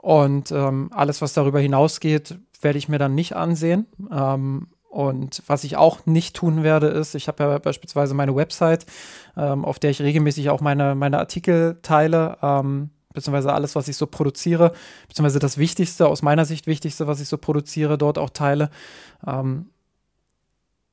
[0.01, 3.87] Und ähm, alles, was darüber hinausgeht, werde ich mir dann nicht ansehen.
[4.11, 8.87] Ähm, und was ich auch nicht tun werde, ist, ich habe ja beispielsweise meine Website,
[9.37, 13.97] ähm, auf der ich regelmäßig auch meine, meine Artikel teile, ähm, beziehungsweise alles, was ich
[13.97, 14.73] so produziere,
[15.09, 18.71] beziehungsweise das Wichtigste, aus meiner Sicht Wichtigste, was ich so produziere, dort auch teile.
[19.27, 19.67] Ähm,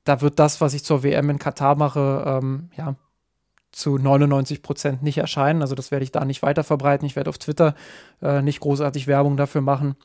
[0.08, 2.96] da wird das, was ich zur WM in Katar mache, ähm, ja,
[3.72, 5.62] zu 99 Prozent nicht erscheinen.
[5.62, 7.06] Also das werde ich da nicht weiter verbreiten.
[7.06, 7.76] Ich werde auf Twitter
[8.22, 9.96] äh, nicht großartig Werbung dafür machen.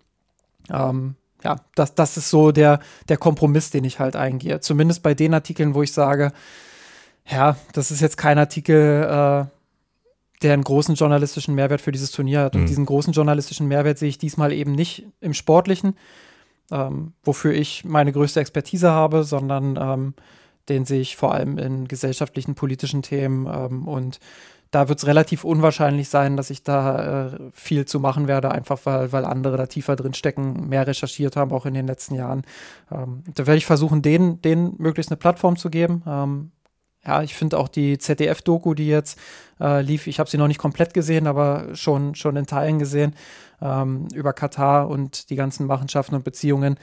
[0.71, 4.61] Ähm, ja, das, das ist so der, der Kompromiss, den ich halt eingehe.
[4.61, 6.33] Zumindest bei den Artikeln, wo ich sage,
[7.27, 9.47] ja, das ist jetzt kein Artikel, äh,
[10.43, 12.57] der einen großen journalistischen Mehrwert für dieses Turnier hat.
[12.57, 12.67] Und mhm.
[12.67, 15.97] diesen großen journalistischen Mehrwert sehe ich diesmal eben nicht im Sportlichen,
[16.71, 20.15] ähm, wofür ich meine größte Expertise habe, sondern ähm,
[20.69, 23.47] den sehe ich vor allem in gesellschaftlichen, politischen Themen.
[23.47, 24.21] Ähm, und
[24.71, 28.81] da wird es relativ unwahrscheinlich sein, dass ich da äh, viel zu machen werde, einfach
[28.85, 32.43] weil, weil andere da tiefer drin stecken, mehr recherchiert haben, auch in den letzten Jahren.
[32.91, 36.03] Ähm, da werde ich versuchen, denen, denen möglichst eine Plattform zu geben.
[36.07, 36.53] Ähm,
[37.05, 39.19] ja, ich finde auch die ZDF-Doku, die jetzt
[39.61, 43.15] äh, lief, ich habe sie noch nicht komplett gesehen, aber schon, schon in Teilen gesehen,
[43.63, 46.79] ähm, über Katar und die ganzen Machenschaften und Beziehungen.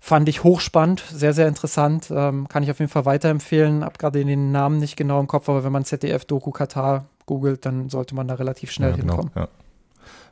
[0.00, 2.12] Fand ich hochspannend, sehr, sehr interessant.
[2.14, 3.82] Ähm, kann ich auf jeden Fall weiterempfehlen.
[3.82, 7.88] Hab gerade den Namen nicht genau im Kopf, aber wenn man ZDF-Doku Katar googelt, dann
[7.88, 9.32] sollte man da relativ schnell ja, genau, hinkommen.
[9.34, 9.48] Ja.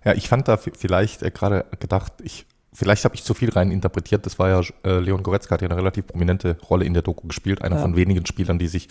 [0.04, 0.12] ja.
[0.12, 4.26] ich fand da vielleicht äh, gerade gedacht, ich vielleicht habe ich zu viel rein interpretiert.
[4.26, 7.26] Das war ja, äh, Leon Goretzka hat ja eine relativ prominente Rolle in der Doku
[7.26, 7.62] gespielt.
[7.62, 7.82] Einer ja.
[7.82, 8.88] von wenigen Spielern, die sich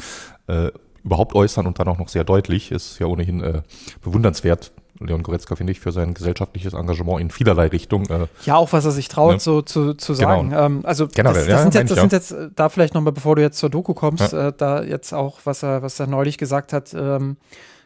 [0.47, 0.71] äh,
[1.03, 2.71] überhaupt äußern und dann auch noch sehr deutlich.
[2.71, 3.61] Ist ja ohnehin äh,
[4.01, 4.71] bewundernswert.
[5.05, 8.09] Leon Goretzka, finde ich, für sein gesellschaftliches Engagement in vielerlei Richtungen.
[8.09, 9.39] Äh, ja, auch was er sich traut, ne?
[9.39, 10.27] so zu, zu genau.
[10.27, 10.49] sagen.
[10.49, 10.65] Genau.
[10.65, 13.13] Ähm, also Generell, das, das, ja, sind, jetzt, das sind jetzt äh, da vielleicht nochmal,
[13.13, 14.49] bevor du jetzt zur Doku kommst, ja.
[14.49, 17.37] äh, da jetzt auch, was er, was er neulich gesagt hat ähm,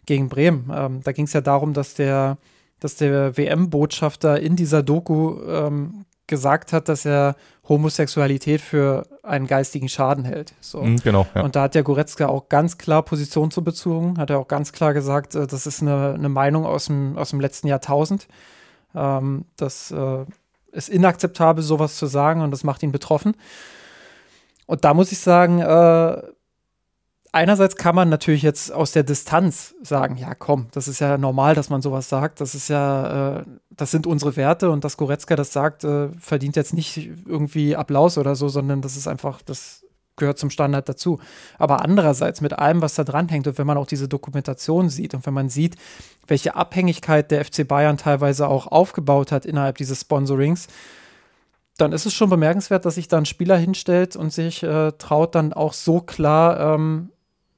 [0.05, 0.71] gegen Bremen.
[0.73, 2.37] Ähm, da ging es ja darum, dass der
[2.79, 7.35] dass der WM-Botschafter in dieser Doku ähm, gesagt hat, dass er
[7.67, 10.53] Homosexualität für einen geistigen Schaden hält.
[10.59, 10.81] So.
[10.81, 11.27] Mhm, genau.
[11.35, 11.43] Ja.
[11.43, 14.71] Und da hat der Goretzka auch ganz klar Position zu bezogen, hat er auch ganz
[14.71, 18.27] klar gesagt, äh, das ist eine, eine Meinung aus dem, aus dem letzten Jahrtausend.
[18.95, 20.25] Ähm, das äh,
[20.71, 23.35] ist inakzeptabel, sowas zu sagen und das macht ihn betroffen.
[24.65, 26.21] Und da muss ich sagen, äh,
[27.35, 31.53] einerseits kann man natürlich jetzt aus der Distanz sagen, ja komm, das ist ja normal,
[31.53, 32.39] dass man sowas sagt.
[32.39, 36.55] Das ist ja, äh, das sind unsere Werte und dass Goretzka das sagt, äh, verdient
[36.55, 39.83] jetzt nicht irgendwie Applaus oder so, sondern das ist einfach, das
[40.15, 41.19] gehört zum Standard dazu.
[41.59, 45.25] Aber andererseits mit allem, was da dranhängt und wenn man auch diese Dokumentation sieht und
[45.25, 45.75] wenn man sieht,
[46.27, 50.67] welche Abhängigkeit der FC Bayern teilweise auch aufgebaut hat innerhalb dieses Sponsorings,
[51.77, 55.35] dann ist es schon bemerkenswert, dass sich da ein Spieler hinstellt und sich äh, traut,
[55.35, 57.09] dann auch so klar ähm,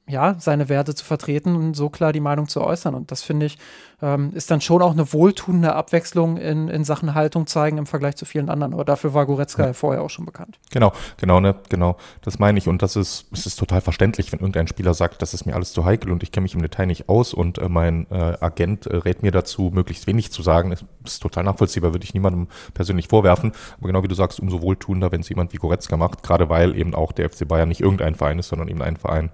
[0.08, 2.94] ja, seine Werte zu vertreten und so klar die Meinung zu äußern.
[2.94, 3.58] Und das finde ich,
[4.00, 8.16] ähm, ist dann schon auch eine wohltuende Abwechslung in, in Sachen Haltung zeigen im Vergleich
[8.16, 8.72] zu vielen anderen.
[8.72, 9.72] Aber dafür war Goretzka ja.
[9.72, 10.58] vorher auch schon bekannt.
[10.70, 11.96] Genau, genau, ne, genau.
[12.22, 12.68] Das meine ich.
[12.68, 15.72] Und das ist, es ist total verständlich, wenn irgendein Spieler sagt, das ist mir alles
[15.72, 18.86] zu heikel und ich kenne mich im Detail nicht aus und äh, mein äh, Agent
[18.86, 20.70] äh, rät mir dazu, möglichst wenig zu sagen.
[20.70, 23.52] Das ist total nachvollziehbar, würde ich niemandem persönlich vorwerfen.
[23.78, 26.76] Aber genau wie du sagst, umso wohltuender, wenn es jemand wie Goretzka macht, gerade weil
[26.76, 29.30] eben auch der FC Bayern nicht irgendein Verein ist, sondern eben ein Verein,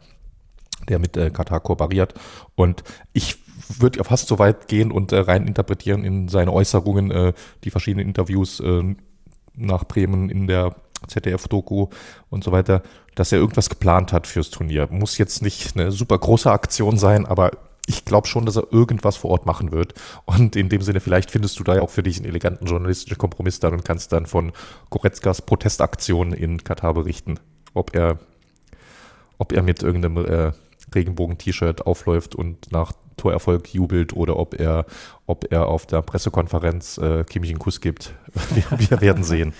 [0.89, 2.15] der mit äh, Katar kooperiert.
[2.55, 3.37] Und ich
[3.79, 7.33] würde ja fast so weit gehen und äh, rein interpretieren in seine Äußerungen, äh,
[7.65, 8.95] die verschiedenen Interviews äh,
[9.55, 10.75] nach Bremen in der
[11.07, 11.89] ZDF-Doku
[12.31, 12.83] und so weiter,
[13.15, 14.89] dass er irgendwas geplant hat fürs Turnier.
[14.91, 17.51] Muss jetzt nicht eine super große Aktion sein, aber
[17.87, 19.95] ich glaube schon, dass er irgendwas vor Ort machen wird.
[20.25, 23.19] Und in dem Sinne, vielleicht findest du da ja auch für dich einen eleganten journalistischen
[23.19, 24.53] Kompromiss dann und kannst dann von
[24.91, 27.39] Goretzkas Protestaktion in Katar berichten.
[27.75, 28.19] Ob er,
[29.37, 30.53] ob er mit irgendeinem äh,
[30.95, 34.87] Regenbogen-T-Shirt aufläuft und nach Torerfolg jubelt oder ob er,
[35.27, 38.15] ob er auf der Pressekonferenz äh, Kimmich einen Kuss gibt.
[38.55, 39.53] Wir, wir werden sehen.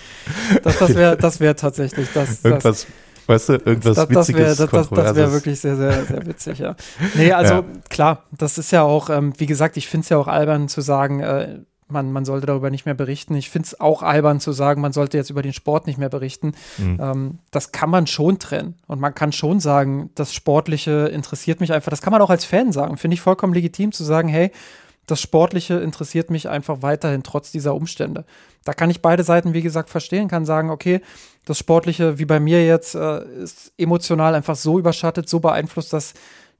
[0.65, 2.45] Das, das wäre das wär tatsächlich das.
[2.45, 2.87] Irgendwas, das,
[3.29, 4.59] weißt du, irgendwas das, das Witziges.
[4.59, 6.75] Wär, das das wäre wirklich sehr, sehr, sehr witzig, ja.
[7.15, 7.65] Nee, also ja.
[7.89, 10.81] klar, das ist ja auch, ähm, wie gesagt, ich finde es ja auch albern zu
[10.81, 13.35] sagen, äh, man, man sollte darüber nicht mehr berichten.
[13.35, 16.09] Ich finde es auch albern zu sagen, man sollte jetzt über den Sport nicht mehr
[16.09, 16.53] berichten.
[16.79, 16.99] Mhm.
[17.01, 18.75] Ähm, das kann man schon trennen.
[18.87, 21.91] Und man kann schon sagen, das Sportliche interessiert mich einfach.
[21.91, 22.97] Das kann man auch als Fan sagen.
[22.97, 24.51] Finde ich vollkommen legitim zu sagen, hey,
[25.07, 28.25] das Sportliche interessiert mich einfach weiterhin trotz dieser Umstände.
[28.65, 31.03] Da kann ich beide Seiten, wie gesagt, verstehen, kann sagen, okay,
[31.45, 36.15] das Sportliche, wie bei mir jetzt, äh, ist emotional einfach so überschattet, so beeinflusst, dass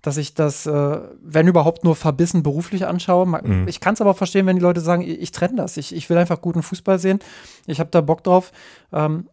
[0.05, 3.27] dass ich das, äh, wenn überhaupt, nur verbissen beruflich anschaue.
[3.27, 3.67] Mhm.
[3.67, 5.77] Ich kann es aber verstehen, wenn die Leute sagen, ich, ich trenne das.
[5.79, 7.21] Ich, ich will einfach guten Fußball sehen.
[7.67, 8.53] Ich habe da Bock drauf.
[8.93, 9.29] Ähm,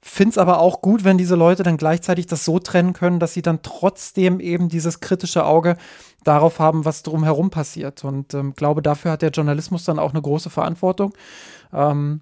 [0.00, 3.34] Finde es aber auch gut, wenn diese Leute dann gleichzeitig das so trennen können, dass
[3.34, 5.76] sie dann trotzdem eben dieses kritische Auge
[6.24, 8.04] darauf haben, was drumherum passiert.
[8.04, 11.14] Und ähm, glaube, dafür hat der Journalismus dann auch eine große Verantwortung.
[11.72, 12.20] Ähm,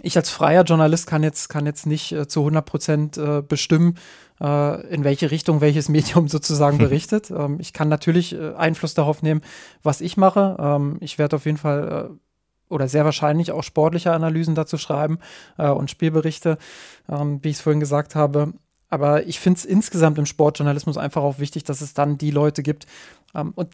[0.00, 3.96] ich als freier Journalist kann jetzt, kann jetzt nicht äh, zu 100 Prozent äh, bestimmen,
[4.42, 7.30] in welche Richtung welches Medium sozusagen berichtet.
[7.30, 9.42] ähm, ich kann natürlich äh, Einfluss darauf nehmen,
[9.82, 10.56] was ich mache.
[10.58, 15.18] Ähm, ich werde auf jeden Fall äh, oder sehr wahrscheinlich auch sportliche Analysen dazu schreiben
[15.58, 16.58] äh, und Spielberichte,
[17.08, 18.54] ähm, wie ich es vorhin gesagt habe.
[18.88, 22.62] Aber ich finde es insgesamt im Sportjournalismus einfach auch wichtig, dass es dann die Leute
[22.62, 22.86] gibt
[23.34, 23.68] ähm, und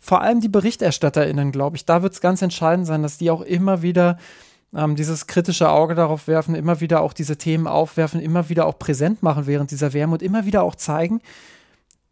[0.00, 3.42] vor allem die BerichterstatterInnen, glaube ich, da wird es ganz entscheidend sein, dass die auch
[3.42, 4.16] immer wieder
[4.74, 8.78] ähm, dieses kritische Auge darauf werfen, immer wieder auch diese Themen aufwerfen, immer wieder auch
[8.78, 11.20] präsent machen während dieser WM und immer wieder auch zeigen,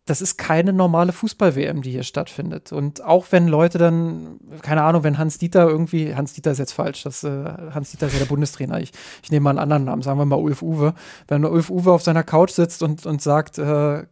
[0.09, 2.73] das ist keine normale Fußball-WM, die hier stattfindet.
[2.73, 6.73] Und auch wenn Leute dann, keine Ahnung, wenn Hans Dieter irgendwie, Hans Dieter ist jetzt
[6.73, 7.45] falsch, das, äh,
[7.75, 8.93] Hans Dieter ist ja der Bundestrainer, ich,
[9.23, 10.95] ich nehme mal einen anderen Namen, sagen wir mal Ulf Uwe.
[11.27, 14.05] Wenn Ulf Uwe auf seiner Couch sitzt und, und sagt, äh,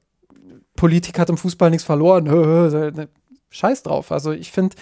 [0.76, 2.26] Politik hat im Fußball nichts verloren,
[3.48, 4.12] scheiß drauf.
[4.12, 4.76] Also ich finde,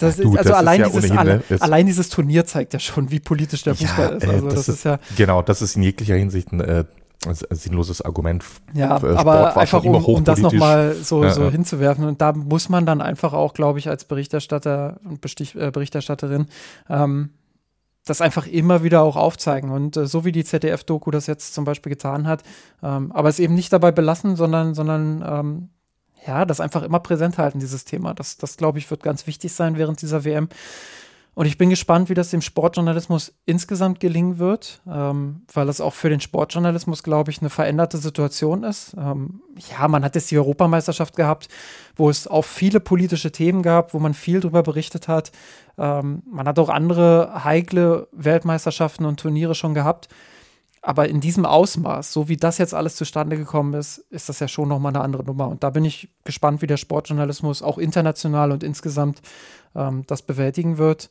[0.00, 1.42] das du, also das allein, ja dieses, ohnehin, ne?
[1.60, 4.28] allein dieses Turnier zeigt ja schon, wie politisch der Fußball ja, ist.
[4.28, 6.84] Also das, das ist, ja genau, das ist in jeglicher Hinsicht ein äh,
[7.50, 8.44] sinnloses Argument.
[8.74, 11.50] Ja, Sport aber einfach um, um das nochmal so, ja, so ja.
[11.50, 12.04] hinzuwerfen.
[12.04, 16.46] Und da muss man dann einfach auch, glaube ich, als Berichterstatter und Bestich, äh, Berichterstatterin
[16.88, 17.30] ähm,
[18.06, 19.70] das einfach immer wieder auch aufzeigen.
[19.70, 22.42] Und äh, so wie die ZDF-Doku das jetzt zum Beispiel getan hat,
[22.82, 25.68] ähm, aber es eben nicht dabei belassen, sondern, sondern ähm,
[26.26, 28.14] ja, das einfach immer präsent halten, dieses Thema.
[28.14, 30.48] Das, das glaube ich, wird ganz wichtig sein während dieser WM.
[31.34, 35.92] Und ich bin gespannt, wie das dem Sportjournalismus insgesamt gelingen wird, ähm, weil es auch
[35.92, 38.94] für den Sportjournalismus, glaube ich, eine veränderte Situation ist.
[38.96, 41.48] Ähm, ja, man hat jetzt die Europameisterschaft gehabt,
[41.96, 45.32] wo es auch viele politische Themen gab, wo man viel darüber berichtet hat.
[45.76, 50.08] Ähm, man hat auch andere heikle Weltmeisterschaften und Turniere schon gehabt.
[50.86, 54.48] Aber in diesem Ausmaß, so wie das jetzt alles zustande gekommen ist, ist das ja
[54.48, 55.48] schon nochmal eine andere Nummer.
[55.48, 59.22] Und da bin ich gespannt, wie der Sportjournalismus auch international und insgesamt
[59.74, 61.08] ähm, das bewältigen wird.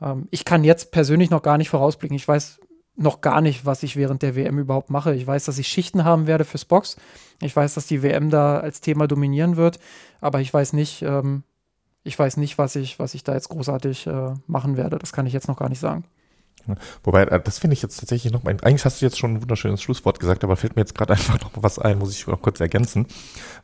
[0.00, 2.14] Ähm, ich kann jetzt persönlich noch gar nicht vorausblicken.
[2.14, 2.60] Ich weiß
[2.94, 5.12] noch gar nicht, was ich während der WM überhaupt mache.
[5.16, 6.96] Ich weiß, dass ich Schichten haben werde fürs Box.
[7.42, 9.80] Ich weiß, dass die WM da als Thema dominieren wird,
[10.20, 11.42] aber ich weiß nicht, ähm,
[12.04, 15.00] ich weiß nicht, was ich, was ich da jetzt großartig äh, machen werde.
[15.00, 16.04] Das kann ich jetzt noch gar nicht sagen.
[17.04, 19.42] Wobei, äh, das finde ich jetzt tatsächlich noch mal, eigentlich hast du jetzt schon ein
[19.42, 22.42] wunderschönes Schlusswort gesagt, aber fällt mir jetzt gerade einfach noch was ein, muss ich noch
[22.42, 23.06] kurz ergänzen,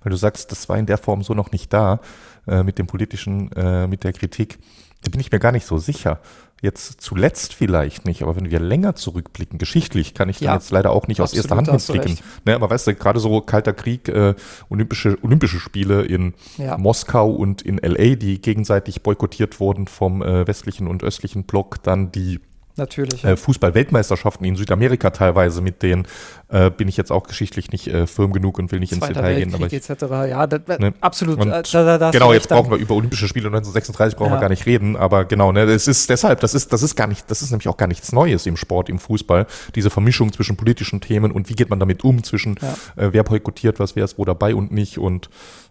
[0.02, 2.00] weil du sagst, das war in der Form so noch nicht da,
[2.46, 4.58] äh, mit dem politischen, äh, mit der Kritik.
[5.02, 6.20] Da bin ich mir gar nicht so sicher.
[6.60, 10.70] Jetzt zuletzt vielleicht nicht, aber wenn wir länger zurückblicken, geschichtlich kann ich ja, da jetzt
[10.70, 12.18] leider auch nicht aus erster Hand mitblicken.
[12.44, 14.36] Ne, aber weißt du, gerade so Kalter Krieg, äh,
[14.68, 16.78] Olympische, Olympische Spiele in ja.
[16.78, 22.12] Moskau und in LA, die gegenseitig boykottiert wurden vom äh, westlichen und östlichen Block, dann
[22.12, 22.38] die
[22.76, 23.22] Natürlich.
[23.24, 26.06] Äh, Fußball-Weltmeisterschaften in Südamerika teilweise, mit denen
[26.48, 29.14] äh, bin ich jetzt auch geschichtlich nicht äh, firm genug und will nicht Zweiter ins
[29.14, 29.54] Detail Weltkrieg gehen.
[29.54, 30.30] Aber ich, etc.
[30.30, 30.94] Ja, das, ne?
[31.00, 31.38] absolut.
[31.38, 34.36] Und, äh, da, da, genau, jetzt brauchen wir über Olympische Spiele 1936 brauchen ja.
[34.36, 37.06] wir gar nicht reden, aber genau, ne, es ist deshalb, das ist, das ist gar
[37.06, 40.56] nicht, das ist nämlich auch gar nichts Neues im Sport, im Fußball, diese Vermischung zwischen
[40.56, 43.04] politischen Themen und wie geht man damit um, zwischen ja.
[43.04, 45.28] äh, wer boykottiert was, wer ist wo dabei und nicht und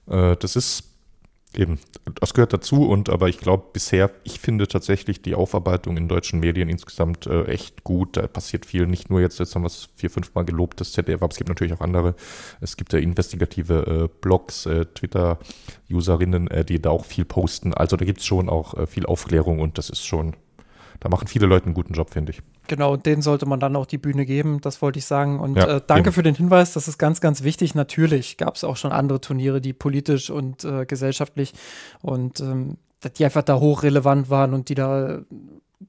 [0.07, 0.90] äh, das ist
[1.53, 1.79] Eben,
[2.21, 6.39] das gehört dazu und aber ich glaube bisher, ich finde tatsächlich die Aufarbeitung in deutschen
[6.39, 8.15] Medien insgesamt äh, echt gut.
[8.15, 10.93] Da passiert viel, nicht nur jetzt, jetzt haben wir es vier, fünf Mal gelobt, das
[10.93, 12.15] ZDF, aber es gibt natürlich auch andere.
[12.61, 17.73] Es gibt ja investigative äh, Blogs, äh, Twitter-Userinnen, äh, die da auch viel posten.
[17.73, 20.37] Also da gibt es schon auch äh, viel Aufklärung und das ist schon,
[21.01, 22.41] da machen viele Leute einen guten Job, finde ich.
[22.71, 25.41] Genau, denen sollte man dann auch die Bühne geben, das wollte ich sagen.
[25.41, 26.13] Und ja, äh, danke eben.
[26.13, 27.75] für den Hinweis, das ist ganz, ganz wichtig.
[27.75, 31.53] Natürlich gab es auch schon andere Turniere, die politisch und äh, gesellschaftlich
[32.01, 32.77] und ähm,
[33.17, 35.19] die einfach da hochrelevant waren und die da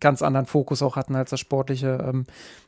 [0.01, 2.05] ganz anderen Fokus auch hatten als das Sportliche.
[2.05, 2.25] Ähm,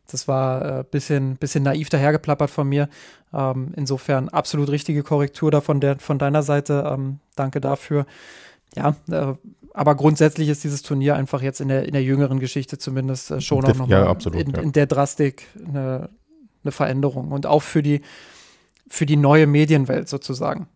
[0.08, 2.88] das war ein äh, bisschen, bisschen naiv dahergeplappert von mir.
[3.32, 6.88] Ähm, insofern absolut richtige Korrektur da von, der, von deiner Seite.
[6.88, 8.06] Ähm, danke dafür.
[8.76, 9.34] Ja, äh,
[9.77, 13.41] aber grundsätzlich ist dieses Turnier einfach jetzt in der, in der jüngeren Geschichte zumindest äh,
[13.41, 14.62] schon auch nochmal ja, in, ja.
[14.62, 16.11] in, der Drastik eine,
[16.62, 18.01] eine Veränderung und auch für die,
[18.89, 20.68] für die neue Medienwelt sozusagen.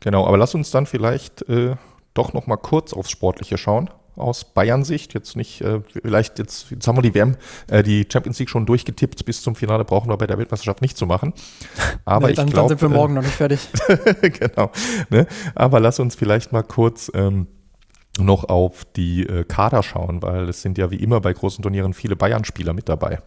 [0.00, 1.76] Genau, aber lass uns dann vielleicht äh,
[2.12, 5.14] doch nochmal kurz aufs Sportliche schauen aus Bayern-Sicht.
[5.14, 7.36] Jetzt nicht, äh, vielleicht jetzt, jetzt haben wir die WM,
[7.68, 10.96] äh, die Champions League schon durchgetippt bis zum Finale, brauchen wir bei der Weltmeisterschaft nicht
[10.96, 11.32] zu machen.
[12.04, 12.52] Aber nee, ich glaube.
[12.52, 13.68] Dann sind wir morgen äh, noch nicht fertig.
[14.20, 14.70] genau.
[15.10, 15.26] Ne?
[15.54, 17.46] Aber lass uns vielleicht mal kurz ähm,
[18.18, 21.94] noch auf die äh, Kader schauen, weil es sind ja wie immer bei großen Turnieren
[21.94, 23.20] viele Bayern-Spieler mit dabei.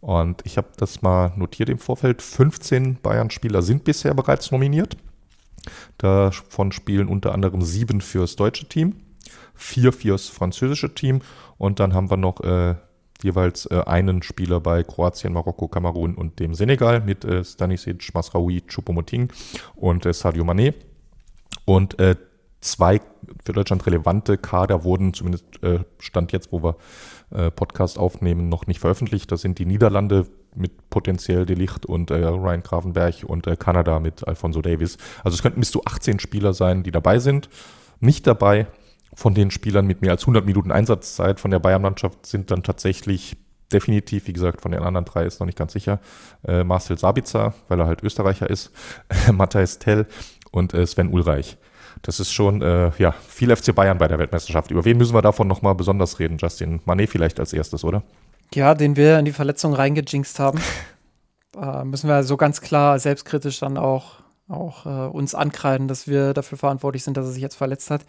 [0.00, 2.22] Und ich habe das mal notiert im Vorfeld.
[2.22, 4.96] 15 Bayern-Spieler sind bisher bereits nominiert.
[5.98, 8.94] Davon spielen unter anderem sieben fürs deutsche Team
[9.58, 11.20] vier fürs französische Team
[11.58, 12.76] und dann haben wir noch äh,
[13.22, 18.62] jeweils äh, einen Spieler bei Kroatien, Marokko, Kamerun und dem Senegal mit äh, Stanisic, Masraoui,
[18.62, 19.32] Choupo-Moting
[19.74, 20.74] und äh, Sadio Mané.
[21.64, 22.16] Und äh,
[22.60, 23.00] zwei
[23.44, 26.76] für Deutschland relevante Kader wurden zumindest äh, Stand jetzt, wo wir
[27.30, 29.30] äh, Podcast aufnehmen, noch nicht veröffentlicht.
[29.32, 34.96] Das sind die Niederlande mit potenziell Delicht und Ryan Gravenberg und Kanada mit Alfonso Davis.
[35.22, 37.48] Also es könnten bis zu 18 Spieler sein, die dabei sind.
[38.00, 38.66] Nicht dabei
[39.18, 43.36] von den Spielern mit mehr als 100 Minuten Einsatzzeit von der Bayern-Mannschaft sind dann tatsächlich
[43.72, 45.98] definitiv, wie gesagt, von den anderen drei ist noch nicht ganz sicher,
[46.46, 48.70] äh, Marcel Sabitzer, weil er halt Österreicher ist,
[49.32, 50.06] Matthijs Tell
[50.52, 51.56] und äh, Sven Ulreich.
[52.02, 54.70] Das ist schon, äh, ja, viel FC Bayern bei der Weltmeisterschaft.
[54.70, 56.80] Über wen müssen wir davon nochmal besonders reden, Justin?
[56.84, 58.04] Manet vielleicht als erstes, oder?
[58.54, 60.60] Ja, den wir in die Verletzung reingejinxt haben.
[61.60, 66.34] äh, müssen wir so ganz klar selbstkritisch dann auch, auch äh, uns ankreiden, dass wir
[66.34, 68.02] dafür verantwortlich sind, dass er sich jetzt verletzt hat.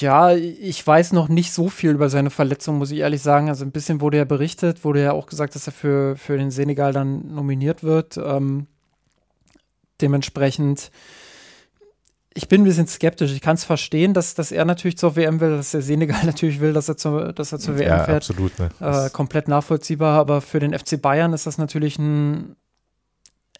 [0.00, 3.48] Ja, ich weiß noch nicht so viel über seine Verletzung, muss ich ehrlich sagen.
[3.48, 6.50] Also ein bisschen wurde ja berichtet, wurde ja auch gesagt, dass er für, für den
[6.50, 8.16] Senegal dann nominiert wird.
[8.16, 8.66] Ähm,
[10.00, 10.90] dementsprechend,
[12.34, 13.30] ich bin ein bisschen skeptisch.
[13.32, 16.58] Ich kann es verstehen, dass, dass er natürlich zur WM will, dass der Senegal natürlich
[16.58, 18.28] will, dass er, zu, dass er zur WM ja, fährt.
[18.28, 18.70] Absolut, ne?
[18.80, 22.56] äh, komplett nachvollziehbar, aber für den FC Bayern ist das natürlich ein,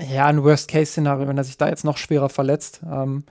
[0.00, 2.80] ja, ein Worst-Case-Szenario, wenn er sich da jetzt noch schwerer verletzt.
[2.90, 3.22] Ähm,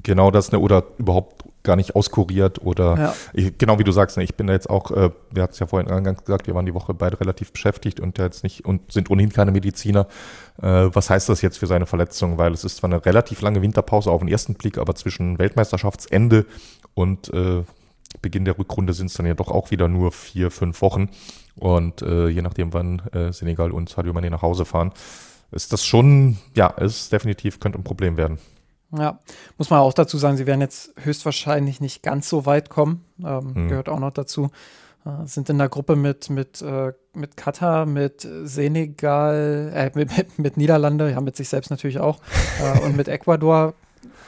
[0.00, 3.14] genau das, ne, oder überhaupt gar nicht auskuriert oder ja.
[3.32, 5.58] ich, genau wie du sagst, ne, ich bin da jetzt auch, äh, wir hatten es
[5.58, 8.92] ja vorhin eingangs gesagt, wir waren die Woche beide relativ beschäftigt und jetzt nicht und
[8.92, 10.06] sind ohnehin keine Mediziner.
[10.62, 12.38] Äh, was heißt das jetzt für seine Verletzung?
[12.38, 16.46] Weil es ist zwar eine relativ lange Winterpause auf den ersten Blick, aber zwischen Weltmeisterschaftsende
[16.94, 17.62] und äh,
[18.22, 21.10] Beginn der Rückrunde sind es dann ja doch auch wieder nur vier, fünf Wochen.
[21.56, 24.92] Und äh, je nachdem, wann äh, Senegal und Sadio Mane nach Hause fahren,
[25.50, 28.38] ist das schon, ja, ist definitiv, könnte ein Problem werden.
[28.96, 29.18] Ja,
[29.58, 33.04] muss man auch dazu sagen, sie werden jetzt höchstwahrscheinlich nicht ganz so weit kommen.
[33.22, 33.68] Ähm, hm.
[33.68, 34.50] Gehört auch noch dazu.
[35.04, 40.38] Äh, sind in der Gruppe mit, mit, äh, mit Katar, mit Senegal, äh, mit, mit,
[40.38, 42.20] mit, Niederlande, ja, mit sich selbst natürlich auch,
[42.62, 43.74] äh, und mit Ecuador.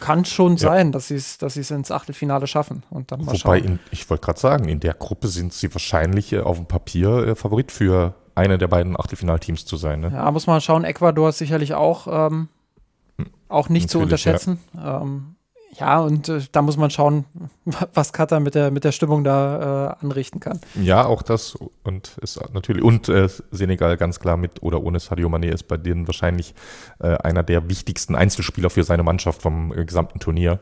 [0.00, 0.68] Kann schon ja.
[0.68, 4.24] sein, dass sie es dass ins Achtelfinale schaffen und dann mal Wobei, in, ich wollte
[4.24, 8.14] gerade sagen, in der Gruppe sind sie wahrscheinlich äh, auf dem Papier äh, Favorit für
[8.34, 10.00] eine der beiden Achtelfinalteams zu sein.
[10.00, 10.10] Ne?
[10.12, 10.84] Ja, muss man schauen.
[10.84, 12.48] Ecuador ist sicherlich auch ähm,
[13.48, 14.58] auch nicht Natürlich, zu unterschätzen.
[14.74, 15.36] Ja, ähm,
[15.72, 17.24] ja und äh, da muss man schauen,
[17.94, 20.60] was Katar mit der, mit der Stimmung da äh, anrichten kann.
[20.80, 25.28] Ja, auch das und ist natürlich und äh, Senegal ganz klar mit oder ohne Sadio
[25.28, 26.54] Mané ist bei denen wahrscheinlich
[27.00, 30.60] äh, einer der wichtigsten Einzelspieler für seine Mannschaft vom äh, gesamten Turnier.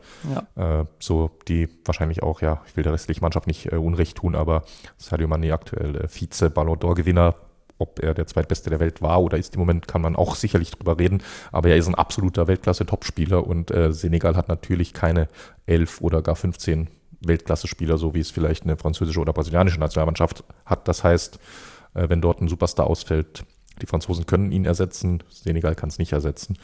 [0.55, 0.81] Ja.
[0.81, 4.63] Äh, so die wahrscheinlich auch, ja, ich will der restlichen Mannschaft nicht Unrecht tun, aber
[4.97, 7.35] Sadio Mané aktuell Vize Ballon d'Or Gewinner
[7.79, 10.71] ob er der zweitbeste der Welt war oder ist im Moment, kann man auch sicherlich
[10.71, 11.23] drüber reden.
[11.51, 15.27] Aber er ist ein absoluter Weltklasse-Topspieler und äh, Senegal hat natürlich keine
[15.65, 16.89] elf oder gar 15
[17.21, 20.87] Weltklasse-Spieler, so wie es vielleicht eine französische oder brasilianische Nationalmannschaft hat.
[20.87, 21.39] Das heißt,
[21.95, 23.43] äh, wenn dort ein Superstar ausfällt,
[23.81, 26.57] die Franzosen können ihn ersetzen, Senegal kann es nicht ersetzen.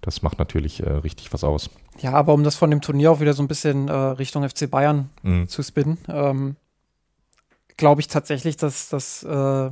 [0.00, 1.70] Das macht natürlich äh, richtig was aus.
[1.98, 4.70] Ja, aber um das von dem Turnier auch wieder so ein bisschen äh, Richtung FC
[4.70, 5.48] Bayern mhm.
[5.48, 6.56] zu spinnen, ähm,
[7.76, 9.70] glaube ich tatsächlich, dass, dass äh,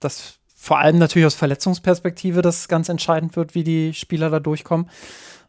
[0.00, 4.90] das vor allem natürlich aus Verletzungsperspektive das ganz entscheidend wird, wie die Spieler da durchkommen.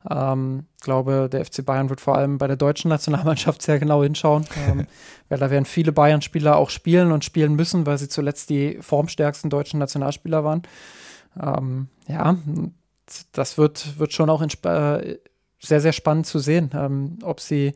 [0.10, 4.45] Ähm, glaube, der FC Bayern wird vor allem bei der deutschen Nationalmannschaft sehr genau hinschauen,
[4.68, 4.88] ähm,
[5.30, 9.49] weil da werden viele Bayern-Spieler auch spielen und spielen müssen, weil sie zuletzt die formstärksten
[9.49, 10.61] deutschen Nationalspieler waren.
[11.41, 12.38] Ähm, ja,
[13.32, 15.18] das wird, wird schon auch äh,
[15.60, 17.74] sehr, sehr spannend zu sehen, ähm, ob sie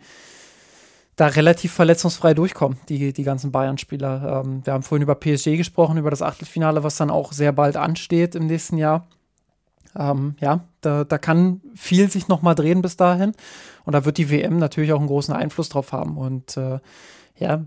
[1.15, 4.43] da relativ verletzungsfrei durchkommen, die, die ganzen Bayern-Spieler.
[4.45, 7.77] Ähm, wir haben vorhin über PSG gesprochen, über das Achtelfinale, was dann auch sehr bald
[7.77, 9.07] ansteht im nächsten Jahr.
[9.95, 13.33] Ähm, ja, da, da kann viel sich nochmal drehen bis dahin.
[13.83, 16.17] Und da wird die WM natürlich auch einen großen Einfluss drauf haben.
[16.17, 16.79] Und äh,
[17.41, 17.59] ja,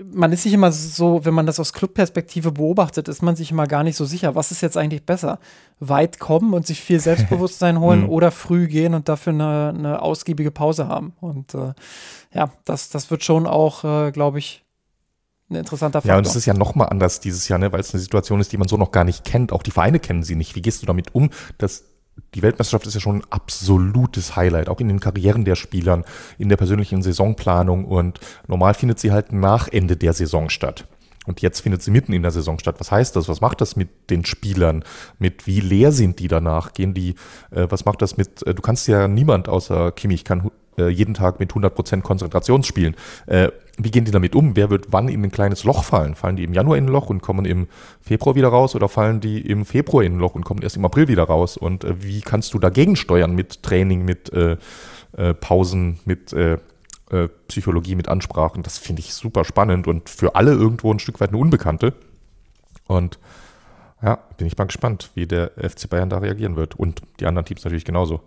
[0.00, 3.66] man ist sich immer so, wenn man das aus Clubperspektive beobachtet, ist man sich immer
[3.66, 5.40] gar nicht so sicher, was ist jetzt eigentlich besser?
[5.80, 8.10] Weit kommen und sich viel Selbstbewusstsein holen mhm.
[8.10, 11.14] oder früh gehen und dafür eine, eine ausgiebige Pause haben.
[11.20, 11.72] Und äh,
[12.32, 14.64] ja, das, das wird schon auch, äh, glaube ich,
[15.50, 16.12] ein interessanter Faktor.
[16.12, 18.52] Ja, und es ist ja nochmal anders dieses Jahr, ne, weil es eine Situation ist,
[18.52, 19.50] die man so noch gar nicht kennt.
[19.50, 20.54] Auch die Vereine kennen sie nicht.
[20.54, 21.87] Wie gehst du damit um, dass
[22.34, 26.04] die Weltmeisterschaft ist ja schon ein absolutes Highlight, auch in den Karrieren der Spielern,
[26.38, 30.86] in der persönlichen Saisonplanung und normal findet sie halt nach Ende der Saison statt.
[31.26, 32.76] Und jetzt findet sie mitten in der Saison statt.
[32.78, 33.28] Was heißt das?
[33.28, 34.82] Was macht das mit den Spielern?
[35.18, 36.72] Mit wie leer sind die danach?
[36.72, 37.16] Gehen die,
[37.50, 41.14] äh, was macht das mit, äh, du kannst ja niemand außer Kimmich kann äh, jeden
[41.14, 42.94] Tag mit 100% Konzentration spielen.
[43.26, 44.56] Äh, wie gehen die damit um?
[44.56, 46.14] Wer wird wann in ein kleines Loch fallen?
[46.14, 47.68] Fallen die im Januar in ein Loch und kommen im
[48.00, 50.84] Februar wieder raus oder fallen die im Februar in ein Loch und kommen erst im
[50.84, 51.56] April wieder raus?
[51.56, 54.56] Und äh, wie kannst du dagegen steuern mit Training, mit äh,
[55.16, 56.58] äh, Pausen, mit äh,
[57.10, 58.62] äh, Psychologie, mit Ansprachen?
[58.62, 61.94] Das finde ich super spannend und für alle irgendwo ein Stück weit eine Unbekannte.
[62.86, 63.18] Und
[64.02, 66.74] ja, bin ich mal gespannt, wie der FC Bayern da reagieren wird.
[66.76, 68.20] Und die anderen Teams natürlich genauso.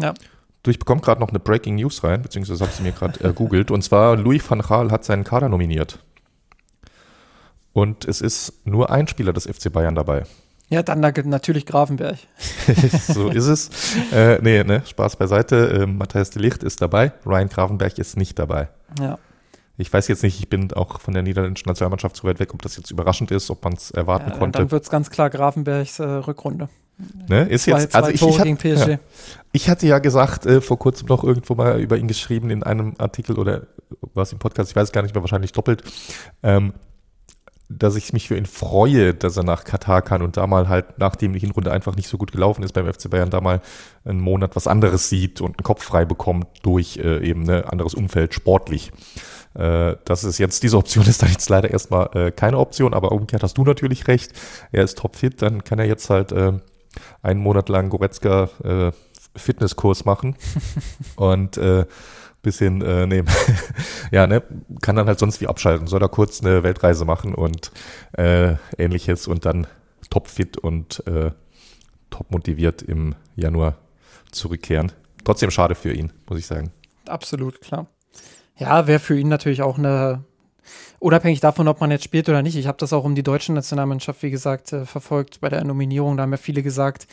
[0.00, 0.14] Ja.
[0.62, 3.32] Du, ich bekomme gerade noch eine Breaking News rein, beziehungsweise habe sie mir gerade äh,
[3.32, 3.70] googelt.
[3.70, 5.98] Und zwar Louis van Gaal hat seinen Kader nominiert.
[7.72, 10.24] Und es ist nur ein Spieler des FC Bayern dabei.
[10.68, 12.18] Ja, dann natürlich Grafenberg.
[13.08, 13.70] so ist es.
[14.12, 15.82] Äh, nee, ne, Spaß beiseite.
[15.82, 18.68] Äh, Matthias de Licht ist dabei, Ryan Grafenberg ist nicht dabei.
[19.00, 19.18] Ja.
[19.78, 22.62] Ich weiß jetzt nicht, ich bin auch von der niederländischen Nationalmannschaft zu weit weg, ob
[22.62, 24.58] das jetzt überraschend ist, ob man es erwarten ja, konnte.
[24.58, 26.68] Dann wird es ganz klar Grafenbergs äh, Rückrunde.
[27.28, 27.48] Ne?
[27.48, 28.88] Ist Zwei- jetzt, also ich, ich, hat.
[28.88, 28.98] Ja.
[29.52, 32.94] ich hatte ja gesagt, äh, vor kurzem noch irgendwo mal über ihn geschrieben in einem
[32.98, 33.66] Artikel oder
[34.14, 35.82] was im Podcast, ich weiß gar nicht mehr, wahrscheinlich doppelt,
[36.42, 36.74] ähm,
[37.68, 40.98] dass ich mich für ihn freue, dass er nach Katar kann und da mal halt,
[40.98, 43.60] nachdem die Hinrunde einfach nicht so gut gelaufen ist beim FC Bayern, da mal
[44.04, 47.94] einen Monat was anderes sieht und einen Kopf frei bekommt durch äh, eben ein anderes
[47.94, 48.90] Umfeld sportlich.
[49.54, 53.12] Äh, das ist jetzt, diese Option ist dann jetzt leider erstmal äh, keine Option, aber
[53.12, 54.32] umgekehrt hast du natürlich recht.
[54.72, 56.52] Er ist topfit, dann kann er jetzt halt äh,
[57.22, 58.92] einen Monat lang Goretzka äh,
[59.36, 60.36] Fitnesskurs machen
[61.16, 61.86] und äh,
[62.42, 63.22] bisschen, äh, nee,
[64.10, 64.42] ja, ne,
[64.80, 67.70] kann dann halt sonst wie abschalten, soll da kurz eine Weltreise machen und
[68.12, 69.66] äh, ähnliches und dann
[70.08, 71.32] topfit und äh,
[72.08, 73.76] top motiviert im Januar
[74.32, 74.92] zurückkehren.
[75.24, 76.72] Trotzdem schade für ihn, muss ich sagen.
[77.06, 77.86] Absolut, klar.
[78.56, 80.24] Ja, wäre für ihn natürlich auch eine,
[81.00, 82.56] unabhängig davon, ob man jetzt spielt oder nicht.
[82.56, 86.16] Ich habe das auch um die deutsche Nationalmannschaft, wie gesagt, äh, verfolgt bei der Nominierung.
[86.16, 87.08] Da haben ja viele gesagt,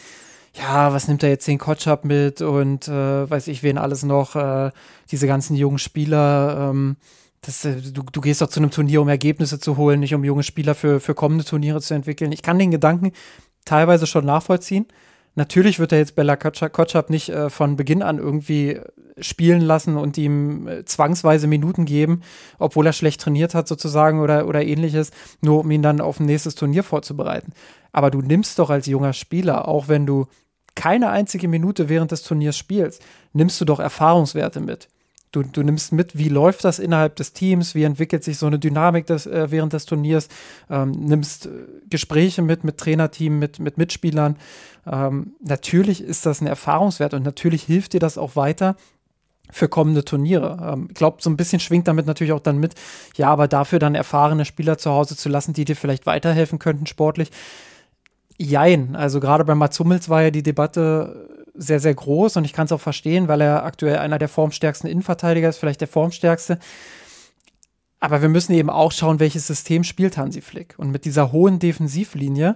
[0.53, 4.35] ja, was nimmt er jetzt den Kotschap mit und äh, weiß ich wen alles noch,
[4.35, 4.71] äh,
[5.11, 6.69] diese ganzen jungen Spieler.
[6.69, 6.97] Ähm,
[7.41, 10.23] das, äh, du, du gehst doch zu einem Turnier, um Ergebnisse zu holen, nicht um
[10.23, 12.31] junge Spieler für, für kommende Turniere zu entwickeln.
[12.31, 13.11] Ich kann den Gedanken
[13.65, 14.85] teilweise schon nachvollziehen.
[15.37, 18.79] Natürlich wird er jetzt Bella Kotschap nicht äh, von Beginn an irgendwie
[19.19, 22.23] spielen lassen und ihm äh, zwangsweise Minuten geben,
[22.57, 25.11] obwohl er schlecht trainiert hat sozusagen oder, oder ähnliches,
[25.41, 27.53] nur um ihn dann auf ein nächstes Turnier vorzubereiten.
[27.91, 30.25] Aber du nimmst doch als junger Spieler, auch wenn du
[30.73, 33.03] keine einzige Minute während des Turniers spielst,
[33.33, 34.87] nimmst du doch Erfahrungswerte mit.
[35.31, 38.59] Du, du nimmst mit, wie läuft das innerhalb des Teams, wie entwickelt sich so eine
[38.59, 40.29] Dynamik des, äh, während des Turniers,
[40.69, 41.49] ähm, nimmst äh,
[41.89, 44.37] Gespräche mit, mit Trainerteam, mit, mit Mitspielern.
[44.85, 48.77] Ähm, natürlich ist das ein Erfahrungswert und natürlich hilft dir das auch weiter
[49.51, 50.73] für kommende Turniere.
[50.73, 52.75] Ähm, ich glaube, so ein bisschen schwingt damit natürlich auch dann mit,
[53.15, 56.85] ja, aber dafür dann erfahrene Spieler zu Hause zu lassen, die dir vielleicht weiterhelfen könnten
[56.85, 57.31] sportlich.
[58.37, 62.53] Jein, also gerade bei Mats Hummels war ja die Debatte sehr, sehr groß und ich
[62.53, 66.59] kann es auch verstehen, weil er aktuell einer der formstärksten Innenverteidiger ist, vielleicht der formstärkste.
[67.99, 70.75] Aber wir müssen eben auch schauen, welches System spielt Hansi Flick.
[70.77, 72.55] Und mit dieser hohen Defensivlinie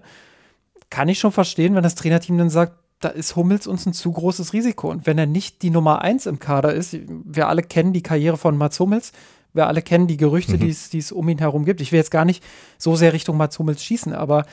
[0.89, 4.11] kann ich schon verstehen, wenn das Trainerteam dann sagt, da ist Hummels uns ein zu
[4.11, 4.91] großes Risiko.
[4.91, 8.37] Und wenn er nicht die Nummer eins im Kader ist, wir alle kennen die Karriere
[8.37, 9.11] von Mats Hummels,
[9.53, 10.75] wir alle kennen die Gerüchte, Mhm.
[10.91, 11.81] die es um ihn herum gibt.
[11.81, 12.43] Ich will jetzt gar nicht
[12.77, 14.45] so sehr Richtung Mats Hummels schießen, aber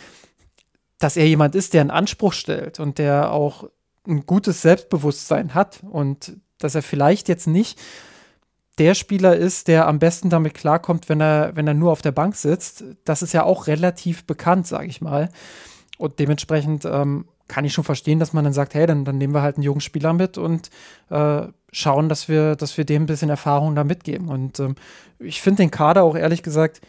[0.98, 3.68] dass er jemand ist, der einen Anspruch stellt und der auch
[4.08, 7.78] ein gutes Selbstbewusstsein hat und dass er vielleicht jetzt nicht
[8.78, 12.12] der Spieler ist, der am besten damit klarkommt, wenn er, wenn er nur auf der
[12.12, 12.84] Bank sitzt.
[13.04, 15.30] Das ist ja auch relativ bekannt, sage ich mal.
[15.98, 19.34] Und dementsprechend ähm, kann ich schon verstehen, dass man dann sagt, hey, dann, dann nehmen
[19.34, 20.70] wir halt einen jungen Spieler mit und
[21.10, 24.28] äh, schauen, dass wir, dass wir dem ein bisschen Erfahrung da mitgeben.
[24.28, 24.76] Und ähm,
[25.18, 26.80] ich finde den Kader auch ehrlich gesagt,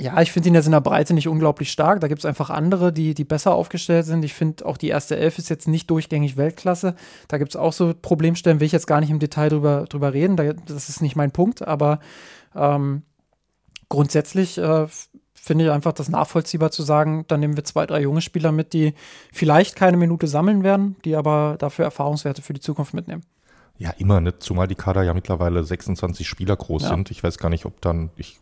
[0.00, 2.00] ja, ich finde ihn jetzt in der Breite nicht unglaublich stark.
[2.00, 4.24] Da gibt es einfach andere, die, die besser aufgestellt sind.
[4.24, 6.94] Ich finde auch die erste Elf ist jetzt nicht durchgängig Weltklasse.
[7.26, 10.12] Da gibt es auch so Problemstellen, will ich jetzt gar nicht im Detail drüber, drüber
[10.12, 10.36] reden.
[10.36, 11.98] Da, das ist nicht mein Punkt, aber
[12.54, 13.02] ähm,
[13.88, 14.86] grundsätzlich äh,
[15.34, 18.72] finde ich einfach das nachvollziehbar zu sagen, dann nehmen wir zwei, drei junge Spieler mit,
[18.74, 18.94] die
[19.32, 23.22] vielleicht keine Minute sammeln werden, die aber dafür Erfahrungswerte für die Zukunft mitnehmen.
[23.78, 24.38] Ja, immer, ne?
[24.38, 26.88] zumal die Kader ja mittlerweile 26 Spieler groß Ja.
[26.90, 27.10] sind.
[27.10, 28.38] Ich weiß gar nicht, ob dann, ich,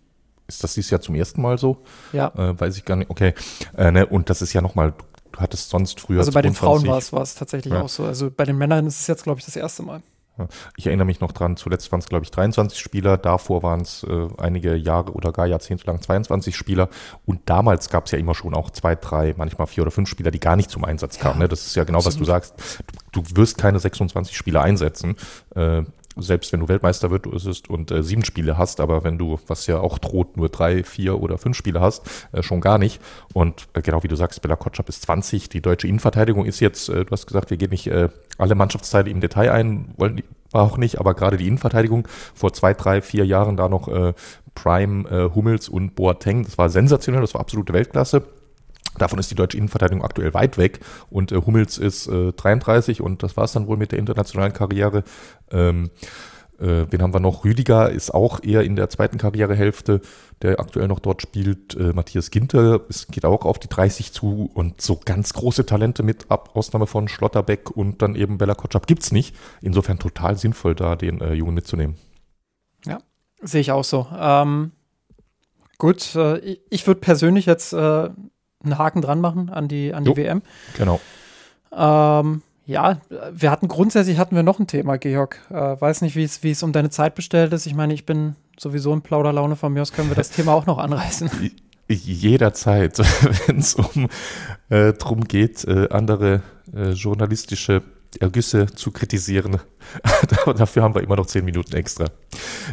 [0.48, 1.78] ist das dieses Jahr zum ersten Mal so?
[2.12, 2.28] Ja.
[2.36, 3.10] Äh, weiß ich gar nicht.
[3.10, 3.34] Okay.
[3.76, 4.06] Äh, ne?
[4.06, 4.94] Und das ist ja nochmal,
[5.32, 6.20] du hattest sonst früher.
[6.20, 7.82] Also bei den Frauen 22 war es, tatsächlich Ja.
[7.82, 8.04] auch so.
[8.04, 10.02] Also bei den Männern ist es jetzt, glaube ich, das erste Mal.
[10.38, 10.48] Ja.
[10.76, 14.02] Ich erinnere mich noch dran, zuletzt waren es, glaube ich, 23 Spieler, davor waren es
[14.02, 16.90] äh, einige Jahre oder gar Jahrzehnte lang 22 Spieler
[17.24, 20.30] und damals gab es ja immer schon auch zwei, drei, manchmal vier oder fünf Spieler,
[20.30, 21.38] die gar nicht zum Einsatz kamen.
[21.38, 21.48] ne?
[21.48, 22.26] Das ist ja genau, was du absolut.
[22.28, 22.82] sagst.
[23.12, 25.16] Du, du wirst keine 26 Spieler einsetzen,
[25.54, 25.84] äh,
[26.16, 29.80] selbst wenn du Weltmeister wirst und äh, sieben Spiele hast, aber wenn du, was ja
[29.80, 32.02] auch droht, nur drei, vier oder fünf Spiele hast,
[32.32, 33.00] äh, schon gar nicht.
[33.34, 36.88] Und äh, genau wie du sagst, Bella Kotschap ist 20, die deutsche Innenverteidigung ist jetzt,
[36.88, 40.24] äh, du hast gesagt, wir gehen nicht äh, alle Mannschaftsteile im Detail ein, wollen die
[40.52, 44.14] auch nicht, aber gerade die Innenverteidigung vor zwei, drei, vier Jahren da noch äh,
[44.54, 48.22] Prime, Hummels und Boateng, das war sensationell, das war absolute Weltklasse.
[48.98, 53.22] Davon ist die deutsche Innenverteidigung aktuell weit weg und äh, Hummels ist äh, 33 und
[53.22, 55.04] das war es dann wohl mit der internationalen Karriere.
[55.50, 55.90] Ähm,
[56.58, 57.44] äh, wen haben wir noch?
[57.44, 60.00] Rüdiger ist auch eher in der zweiten Karrierehälfte,
[60.40, 61.76] der aktuell noch dort spielt.
[61.76, 66.02] Äh, Matthias Ginter es geht auch auf die 30 zu und so ganz große Talente
[66.02, 69.36] mit ab Ausnahme von Schlotterbeck und dann eben Bella Kotschap gibt's nicht.
[69.60, 71.96] Insofern total sinnvoll, da den äh, Jungen mitzunehmen.
[73.42, 74.06] Sehe ich auch so.
[74.18, 74.72] Ähm,
[75.78, 78.10] gut, äh, ich, ich würde persönlich jetzt äh,
[78.64, 80.16] einen Haken dran machen an die, an die Jo.
[80.16, 80.42] WM.
[80.76, 81.00] Genau.
[81.72, 83.00] Ähm, ja,
[83.30, 85.40] wir hatten grundsätzlich hatten wir noch ein Thema, Georg.
[85.50, 87.66] Äh, weiß nicht, wie es wie es um deine Zeit bestellt ist.
[87.66, 90.66] Ich meine, ich bin sowieso in Plauderlaune von mir aus, können wir das Thema auch
[90.66, 91.30] noch anreißen.
[91.88, 92.98] jederzeit,
[93.46, 94.08] wenn es um
[94.68, 96.42] äh, drum geht, äh, andere
[96.74, 97.82] äh, journalistische
[98.18, 99.58] Ergüsse zu kritisieren.
[100.46, 102.06] Dafür haben wir immer noch zehn Minuten extra.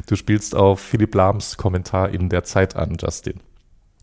[0.07, 3.39] Du spielst auf Philipp Lahms Kommentar in der Zeit an, Justin.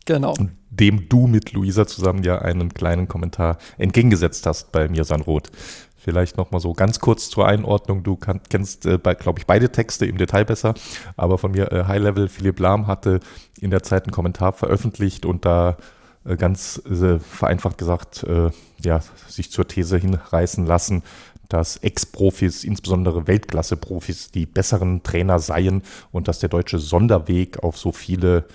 [0.05, 0.35] Genau.
[0.71, 5.51] Dem du mit Luisa zusammen ja einen kleinen Kommentar entgegengesetzt hast bei Mirsan Roth.
[5.97, 8.01] Vielleicht nochmal so ganz kurz zur Einordnung.
[8.01, 10.73] Du kann, kennst, äh, glaube ich, beide Texte im Detail besser,
[11.15, 12.27] aber von mir äh, High Level.
[12.27, 13.19] Philipp Lahm hatte
[13.59, 15.77] in der Zeit einen Kommentar veröffentlicht und da
[16.25, 18.49] äh, ganz äh, vereinfacht gesagt, äh,
[18.83, 21.03] ja, sich zur These hinreißen lassen,
[21.49, 27.91] dass Ex-Profis, insbesondere Weltklasse-Profis, die besseren Trainer seien und dass der deutsche Sonderweg auf so
[27.91, 28.45] viele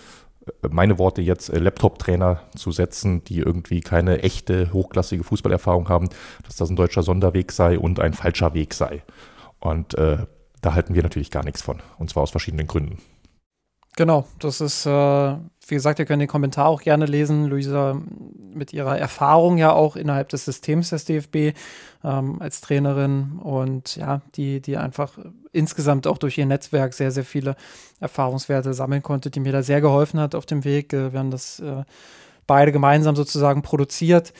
[0.70, 6.08] meine Worte jetzt, äh, Laptop-Trainer zu setzen, die irgendwie keine echte hochklassige Fußballerfahrung haben,
[6.44, 9.02] dass das ein deutscher Sonderweg sei und ein falscher Weg sei.
[9.60, 10.18] Und äh,
[10.62, 12.98] da halten wir natürlich gar nichts von, und zwar aus verschiedenen Gründen.
[13.96, 17.46] Genau, das ist, äh, wie gesagt, ihr könnt den Kommentar auch gerne lesen.
[17.46, 17.98] Luisa
[18.52, 21.56] mit ihrer Erfahrung ja auch innerhalb des Systems des DFB
[22.06, 25.18] ähm, als Trainerin und ja, die, die einfach
[25.52, 27.56] insgesamt auch durch ihr Netzwerk sehr, sehr viele
[28.00, 30.92] Erfahrungswerte sammeln konnte, die mir da sehr geholfen hat auf dem Weg.
[30.92, 31.82] Äh, wir haben das äh,
[32.46, 34.32] beide gemeinsam sozusagen produziert.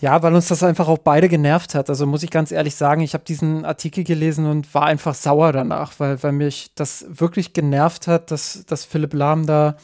[0.00, 1.90] Ja, weil uns das einfach auch beide genervt hat.
[1.90, 5.52] Also muss ich ganz ehrlich sagen, ich habe diesen Artikel gelesen und war einfach sauer
[5.52, 9.76] danach, weil, weil mich das wirklich genervt hat, dass, dass Philipp Lahm da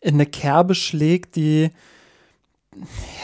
[0.00, 1.70] in eine Kerbe schlägt, die,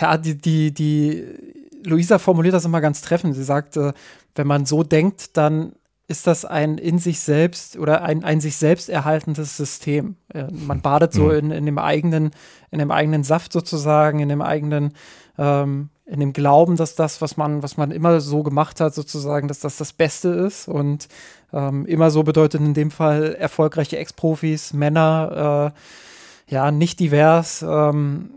[0.01, 1.48] ja, die, die, die,
[1.85, 3.35] Luisa formuliert das immer ganz treffend.
[3.35, 3.95] Sie sagte,
[4.35, 5.73] wenn man so denkt, dann
[6.07, 10.17] ist das ein in sich selbst oder ein, ein sich selbst erhaltendes System.
[10.33, 11.33] Äh, man badet so mhm.
[11.33, 12.31] in, in dem eigenen,
[12.71, 14.95] in dem eigenen Saft sozusagen, in dem eigenen
[15.37, 19.47] ähm, in dem Glauben, dass das, was man, was man immer so gemacht hat, sozusagen,
[19.47, 20.67] dass das das Beste ist.
[20.67, 21.07] Und
[21.53, 27.63] ähm, immer so bedeutet in dem Fall erfolgreiche Ex-Profis, Männer, äh, ja, nicht divers.
[27.63, 28.31] Ähm,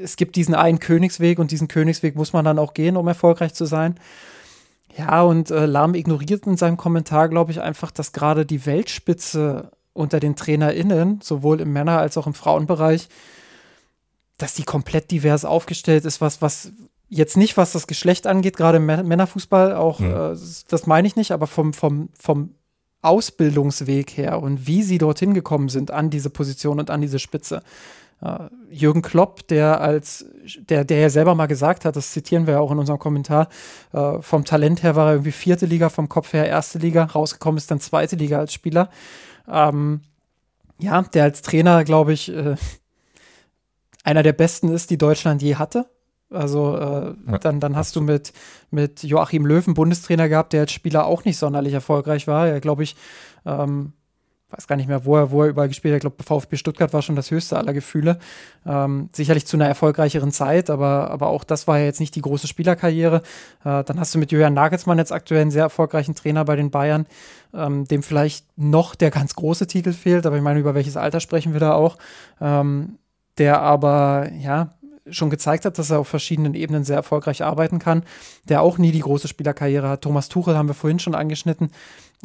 [0.00, 3.54] es gibt diesen einen Königsweg und diesen Königsweg muss man dann auch gehen, um erfolgreich
[3.54, 3.96] zu sein.
[4.96, 9.70] Ja, und äh, Lahm ignoriert in seinem Kommentar, glaube ich, einfach, dass gerade die Weltspitze
[9.94, 13.08] unter den TrainerInnen, sowohl im Männer- als auch im Frauenbereich,
[14.38, 16.72] dass die komplett divers aufgestellt ist, was, was
[17.08, 20.10] jetzt nicht, was das Geschlecht angeht, gerade im Männerfußball, auch, mhm.
[20.10, 20.36] äh,
[20.68, 22.54] das meine ich nicht, aber vom, vom, vom
[23.02, 27.62] Ausbildungsweg her und wie sie dorthin gekommen sind an diese Position und an diese Spitze.
[28.24, 30.24] Uh, Jürgen Klopp, der als,
[30.56, 33.48] der, der ja selber mal gesagt hat, das zitieren wir ja auch in unserem Kommentar,
[33.92, 37.58] uh, vom Talent her war er irgendwie vierte Liga, vom Kopf her erste Liga, rausgekommen
[37.58, 38.90] ist dann zweite Liga als Spieler.
[39.50, 40.02] Ähm,
[40.78, 42.54] ja, der als Trainer, glaube ich, äh,
[44.04, 45.86] einer der besten ist, die Deutschland je hatte.
[46.30, 48.32] Also äh, ja, dann, dann hast du mit,
[48.70, 52.48] mit Joachim Löwen Bundestrainer gehabt, der als Spieler auch nicht sonderlich erfolgreich war.
[52.48, 52.96] Er, glaube ich,
[53.44, 53.92] ähm,
[54.52, 55.96] weiß gar nicht mehr, wo er, wo er überall gespielt hat.
[55.96, 58.18] Ich glaube, VfB Stuttgart war schon das höchste aller Gefühle.
[58.66, 62.20] Ähm, sicherlich zu einer erfolgreicheren Zeit, aber, aber auch das war ja jetzt nicht die
[62.20, 63.22] große Spielerkarriere.
[63.64, 66.70] Äh, dann hast du mit Julian Nagelsmann jetzt aktuell einen sehr erfolgreichen Trainer bei den
[66.70, 67.06] Bayern,
[67.54, 71.20] ähm, dem vielleicht noch der ganz große Titel fehlt, aber ich meine, über welches Alter
[71.20, 71.96] sprechen wir da auch?
[72.40, 72.98] Ähm,
[73.38, 74.74] der aber, ja,
[75.10, 78.04] schon gezeigt hat, dass er auf verschiedenen Ebenen sehr erfolgreich arbeiten kann,
[78.48, 80.02] der auch nie die große Spielerkarriere hat.
[80.02, 81.70] Thomas Tuchel haben wir vorhin schon angeschnitten,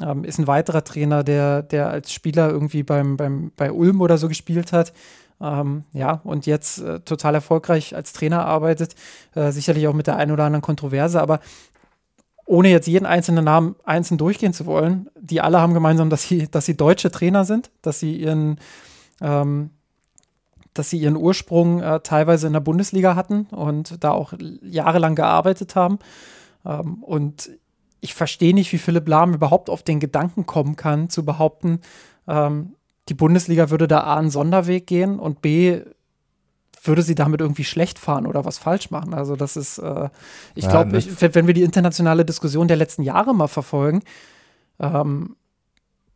[0.02, 4.18] ähm, ist ein weiterer Trainer, der, der als Spieler irgendwie beim, beim, bei Ulm oder
[4.18, 4.94] so gespielt hat.
[5.40, 8.96] Ähm, ja, und jetzt äh, total erfolgreich als Trainer arbeitet,
[9.36, 11.40] äh, sicherlich auch mit der einen oder anderen Kontroverse, aber
[12.46, 16.48] ohne jetzt jeden einzelnen Namen einzeln durchgehen zu wollen, die alle haben gemeinsam, dass sie,
[16.50, 18.60] dass sie deutsche Trainer sind, dass sie ihren
[19.22, 19.72] ähm,
[20.78, 25.76] dass sie ihren Ursprung äh, teilweise in der Bundesliga hatten und da auch jahrelang gearbeitet
[25.76, 26.00] haben.
[26.66, 27.50] Ähm, und
[28.00, 31.80] ich verstehe nicht, wie Philipp Lahm überhaupt auf den Gedanken kommen kann, zu behaupten,
[32.28, 32.76] ähm,
[33.10, 35.82] die Bundesliga würde da A einen Sonderweg gehen und B
[36.84, 39.14] würde sie damit irgendwie schlecht fahren oder was falsch machen.
[39.14, 40.10] Also das ist, äh,
[40.56, 41.04] ich ja, glaube,
[41.34, 44.04] wenn wir die internationale Diskussion der letzten Jahre mal verfolgen,
[44.80, 45.36] ähm,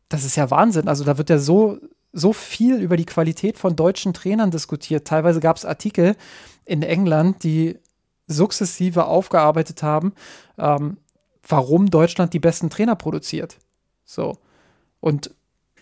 [0.10, 0.88] das ist ja Wahnsinn.
[0.88, 1.80] Also da wird ja so
[2.14, 5.08] so viel über die Qualität von deutschen Trainern diskutiert.
[5.08, 6.16] Teilweise gab es Artikel
[6.66, 7.80] in England, die
[8.28, 10.14] sukzessive aufgearbeitet haben,
[10.58, 10.98] ähm,
[11.48, 13.58] warum Deutschland die besten Trainer produziert.
[14.06, 14.38] So.
[15.00, 15.32] Und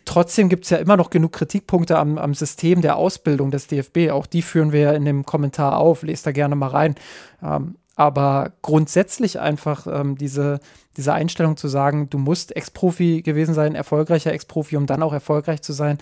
[0.05, 4.11] trotzdem gibt es ja immer noch genug Kritikpunkte am, am, System der Ausbildung des DFB.
[4.11, 6.03] Auch die führen wir ja in dem Kommentar auf.
[6.03, 6.95] Lest da gerne mal rein.
[7.43, 10.61] Ähm, aber grundsätzlich einfach ähm, diese,
[10.95, 15.61] diese Einstellung zu sagen, du musst Ex-Profi gewesen sein, erfolgreicher Ex-Profi, um dann auch erfolgreich
[15.61, 15.97] zu sein,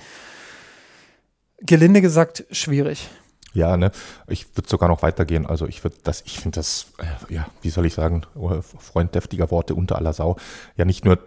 [1.59, 3.09] gelinde gesagt, schwierig.
[3.53, 3.91] Ja, ne,
[4.27, 5.45] ich würde sogar noch weitergehen.
[5.45, 9.15] Also ich würde das, ich finde das, äh, ja, wie soll ich sagen, oh, Freund
[9.15, 10.37] deftiger Worte unter aller Sau,
[10.75, 11.17] ja nicht nur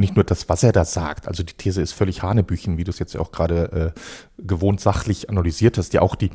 [0.00, 2.90] nicht nur das, was er da sagt, also die These ist völlig Hanebüchen, wie du
[2.90, 4.00] es jetzt auch gerade äh,
[4.42, 6.30] gewohnt sachlich analysiert hast, ja auch die,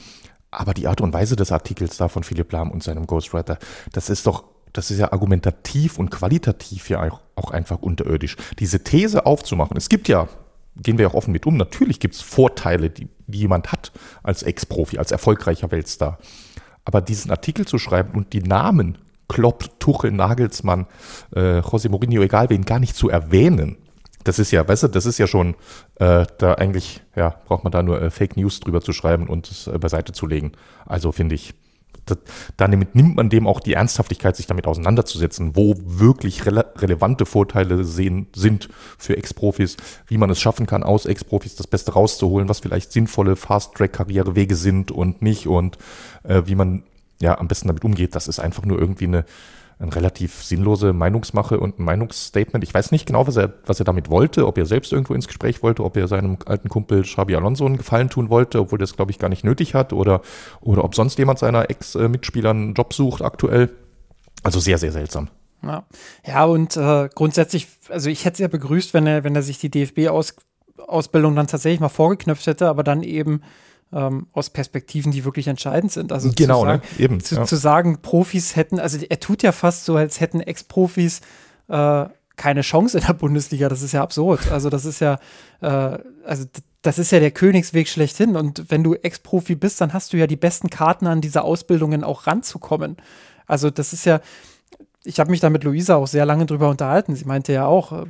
[0.51, 3.57] aber die Art und Weise des Artikels da von Philipp Lahm und seinem Ghostwriter,
[3.91, 8.37] das ist doch, das ist ja argumentativ und qualitativ ja auch einfach unterirdisch.
[8.59, 10.27] Diese These aufzumachen, es gibt ja,
[10.75, 13.91] gehen wir auch offen mit um, natürlich gibt es Vorteile, die, die jemand hat
[14.23, 16.19] als Ex-Profi, als erfolgreicher Weltstar.
[16.83, 18.97] Aber diesen Artikel zu schreiben und die Namen
[19.27, 20.85] Klopp, Tuchel, Nagelsmann,
[21.35, 23.77] äh, José Mourinho, egal wen, gar nicht zu erwähnen.
[24.23, 25.55] Das ist ja, weißt du, das ist ja schon
[25.95, 29.49] äh, da eigentlich, ja, braucht man da nur äh, Fake News drüber zu schreiben und
[29.49, 30.53] es äh, beiseite zu legen.
[30.85, 31.53] Also finde ich,
[32.05, 32.17] das,
[32.57, 37.83] damit nimmt man dem auch die Ernsthaftigkeit, sich damit auseinanderzusetzen, wo wirklich rele relevante Vorteile
[37.83, 39.77] sehen, sind für Ex-Profis,
[40.07, 44.91] wie man es schaffen kann, aus Ex-Profis das Beste rauszuholen, was vielleicht sinnvolle Fast-Track-Karrierewege sind
[44.91, 45.77] und nicht und
[46.23, 46.83] äh, wie man
[47.21, 48.15] ja am besten damit umgeht.
[48.15, 49.25] Das ist einfach nur irgendwie eine,
[49.77, 52.63] eine relativ sinnlose Meinungsmache und ein Meinungsstatement.
[52.63, 55.27] Ich weiß nicht genau, was er, was er damit wollte, ob er selbst irgendwo ins
[55.27, 58.95] Gespräch wollte, ob er seinem alten Kumpel Xabi Alonso einen Gefallen tun wollte, obwohl das,
[58.95, 60.21] glaube ich, gar nicht nötig hat, oder,
[60.61, 63.69] oder ob sonst jemand seiner Ex-Mitspielern einen Job sucht aktuell.
[64.43, 65.29] Also sehr, sehr seltsam.
[65.61, 65.85] Ja,
[66.25, 69.57] ja und äh, grundsätzlich, also ich hätte es ja begrüßt, wenn er, wenn er sich
[69.57, 73.41] die DFB-Ausbildung dann tatsächlich mal vorgeknöpft hätte, aber dann eben
[73.95, 76.11] ähm, aus Perspektiven, die wirklich entscheidend sind.
[76.11, 77.03] Also genau, zu sagen, ne?
[77.03, 77.19] eben.
[77.21, 77.45] Zu, ja.
[77.45, 81.21] zu, sagen, Profis hätten, also er tut ja fast so, als hätten Ex-Profis
[81.69, 82.05] äh,
[82.35, 83.69] keine Chance in der Bundesliga.
[83.69, 84.51] Das ist ja absurd.
[84.51, 85.17] Also das ist ja,
[85.61, 86.45] äh, also
[86.81, 88.35] das ist ja der Königsweg schlechthin.
[88.35, 92.03] Und wenn du Ex-Profi bist, dann hast du ja die besten Karten an diese Ausbildungen
[92.03, 92.97] auch ranzukommen.
[93.47, 94.19] Also das ist ja,
[95.05, 97.15] ich habe mich da mit Luisa auch sehr lange drüber unterhalten.
[97.15, 98.05] Sie meinte ja auch, äh,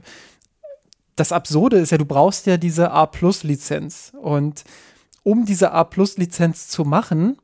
[1.15, 4.13] das Absurde ist ja, du brauchst ja diese A-Plus-Lizenz.
[4.19, 4.63] Und
[5.25, 7.37] um diese A-Plus-Lizenz zu machen,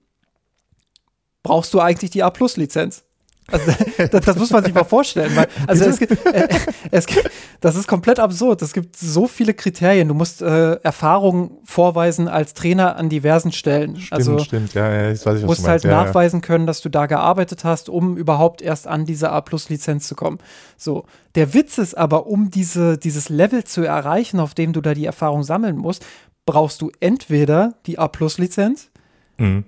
[1.44, 3.04] brauchst du eigentlich die A-Plus-Lizenz.
[3.48, 5.36] Also, das, das, muss man sich mal vorstellen.
[5.36, 6.48] Weil, also es, äh,
[6.92, 7.08] es,
[7.60, 8.62] das ist komplett absurd.
[8.62, 10.08] Es gibt so viele Kriterien.
[10.08, 13.98] Du musst äh, Erfahrung vorweisen als Trainer an diversen Stellen.
[13.98, 14.76] Stimmt, also, stimmt.
[14.76, 17.90] Ja, ja, ich weiß nicht, musst halt ja, nachweisen können, dass du da gearbeitet hast,
[17.90, 20.38] um überhaupt erst an diese A-Plus-Lizenz zu kommen.
[20.78, 21.06] So.
[21.36, 25.06] Der Witz ist aber, um diese, dieses Level zu erreichen, auf dem du da die
[25.06, 26.06] Erfahrung sammeln musst,
[26.46, 28.90] brauchst du entweder die A-Plus-Lizenz
[29.38, 29.66] mhm.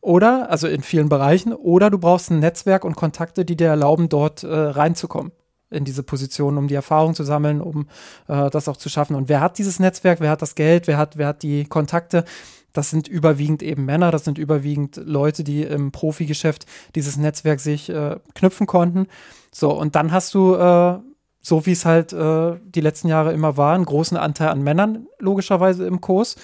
[0.00, 4.08] oder, also in vielen Bereichen, oder du brauchst ein Netzwerk und Kontakte, die dir erlauben,
[4.08, 5.32] dort äh, reinzukommen
[5.70, 7.88] in diese Position, um die Erfahrung zu sammeln, um
[8.28, 9.16] äh, das auch zu schaffen.
[9.16, 12.24] Und wer hat dieses Netzwerk, wer hat das Geld, wer hat, wer hat die Kontakte?
[12.72, 17.88] Das sind überwiegend eben Männer, das sind überwiegend Leute, die im Profigeschäft dieses Netzwerk sich
[17.88, 19.06] äh, knüpfen konnten.
[19.50, 20.98] So, und dann hast du äh,
[21.46, 25.06] so wie es halt äh, die letzten Jahre immer war, einen großen Anteil an Männern
[25.20, 26.34] logischerweise im Kurs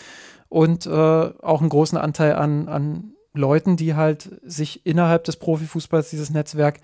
[0.48, 6.10] und äh, auch einen großen Anteil an, an Leuten, die halt sich innerhalb des Profifußballs
[6.10, 6.78] dieses Netzwerk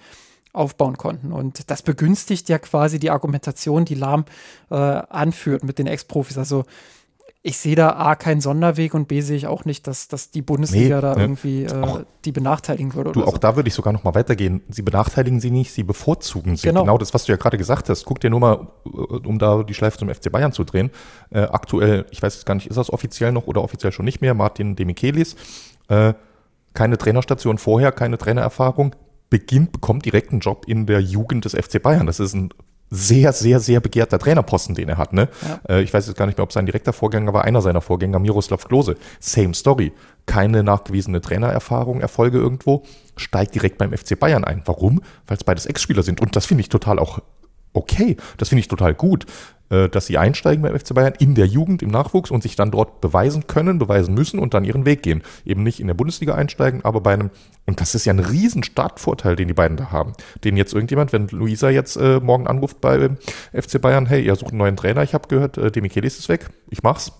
[0.52, 1.30] aufbauen konnten.
[1.30, 4.24] Und das begünstigt ja quasi die Argumentation, die Lahm
[4.68, 6.38] äh, anführt mit den Ex-Profis.
[6.38, 6.64] Also
[7.48, 10.42] ich sehe da A keinen Sonderweg und B sehe ich auch nicht, dass, dass die
[10.42, 13.12] Bundesliga nee, da ne, irgendwie äh, die benachteiligen würde.
[13.12, 13.38] Du, auch so.
[13.38, 14.60] da würde ich sogar noch mal weitergehen.
[14.68, 16.68] Sie benachteiligen sie nicht, sie bevorzugen sie.
[16.68, 16.82] Genau.
[16.82, 18.04] genau das, was du ja gerade gesagt hast.
[18.04, 18.88] Guck dir nur mal, äh,
[19.26, 20.90] um da die Schleife zum FC Bayern zu drehen.
[21.30, 24.20] Äh, aktuell, ich weiß jetzt gar nicht, ist das offiziell noch oder offiziell schon nicht
[24.20, 25.34] mehr, Martin Demichelis.
[25.88, 26.12] Äh,
[26.74, 28.94] keine Trainerstation vorher, keine Trainererfahrung,
[29.30, 32.06] beginnt, bekommt direkt einen Job in der Jugend des FC Bayern.
[32.06, 32.50] Das ist ein
[32.90, 35.12] sehr, sehr, sehr begehrter Trainerposten, den er hat.
[35.12, 35.28] Ne?
[35.46, 35.76] Ja.
[35.76, 38.18] Äh, ich weiß jetzt gar nicht mehr, ob sein direkter Vorgänger war, einer seiner Vorgänger,
[38.18, 38.96] Miroslav Klose.
[39.20, 39.92] Same Story.
[40.26, 42.84] Keine nachgewiesene Trainererfahrung, Erfolge irgendwo,
[43.16, 44.62] steigt direkt beim FC Bayern ein.
[44.66, 45.02] Warum?
[45.26, 46.20] Weil es beides Ex-Spieler sind.
[46.20, 47.20] Und das finde ich total auch
[47.72, 48.16] okay.
[48.36, 49.26] Das finde ich total gut.
[49.70, 52.70] Äh, dass sie einsteigen beim FC Bayern in der Jugend, im Nachwuchs und sich dann
[52.70, 55.22] dort beweisen können, beweisen müssen und dann ihren Weg gehen.
[55.44, 57.30] Eben nicht in der Bundesliga einsteigen, aber bei einem,
[57.66, 60.14] und das ist ja ein riesen Startvorteil, den die beiden da haben.
[60.42, 63.10] Den jetzt irgendjemand, wenn Luisa jetzt äh, morgen anruft bei
[63.52, 66.48] FC Bayern, hey, ihr sucht einen neuen Trainer, ich habe gehört, äh, Demichelis ist weg,
[66.70, 67.12] ich mach's.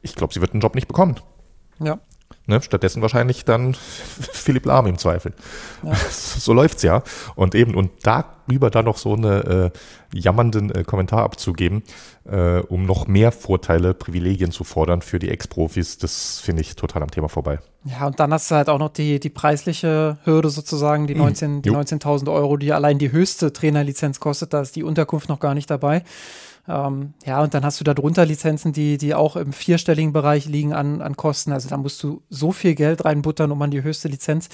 [0.00, 1.16] Ich glaube, sie wird den Job nicht bekommen.
[1.80, 1.98] Ja.
[2.46, 3.74] Ne, stattdessen wahrscheinlich dann
[4.32, 5.34] Philipp Lahm im Zweifel.
[5.82, 5.92] Ja.
[6.10, 7.02] So läuft's ja.
[7.34, 9.72] Und eben, und darüber dann noch so eine
[10.12, 11.82] äh, jammernden äh, Kommentar abzugeben,
[12.24, 17.02] äh, um noch mehr Vorteile, Privilegien zu fordern für die Ex-Profis, das finde ich total
[17.02, 17.58] am Thema vorbei.
[17.84, 21.48] Ja, und dann hast du halt auch noch die, die preisliche Hürde sozusagen, die 19.000
[21.48, 21.62] mhm.
[21.62, 24.54] die 19 Euro, die allein die höchste Trainerlizenz kostet.
[24.54, 26.02] Da ist die Unterkunft noch gar nicht dabei.
[26.68, 30.44] Ähm, ja, und dann hast du da drunter Lizenzen, die, die auch im vierstelligen Bereich
[30.44, 31.52] liegen an, an Kosten.
[31.52, 34.50] Also da musst du so viel Geld reinbuttern, um an die höchste Lizenz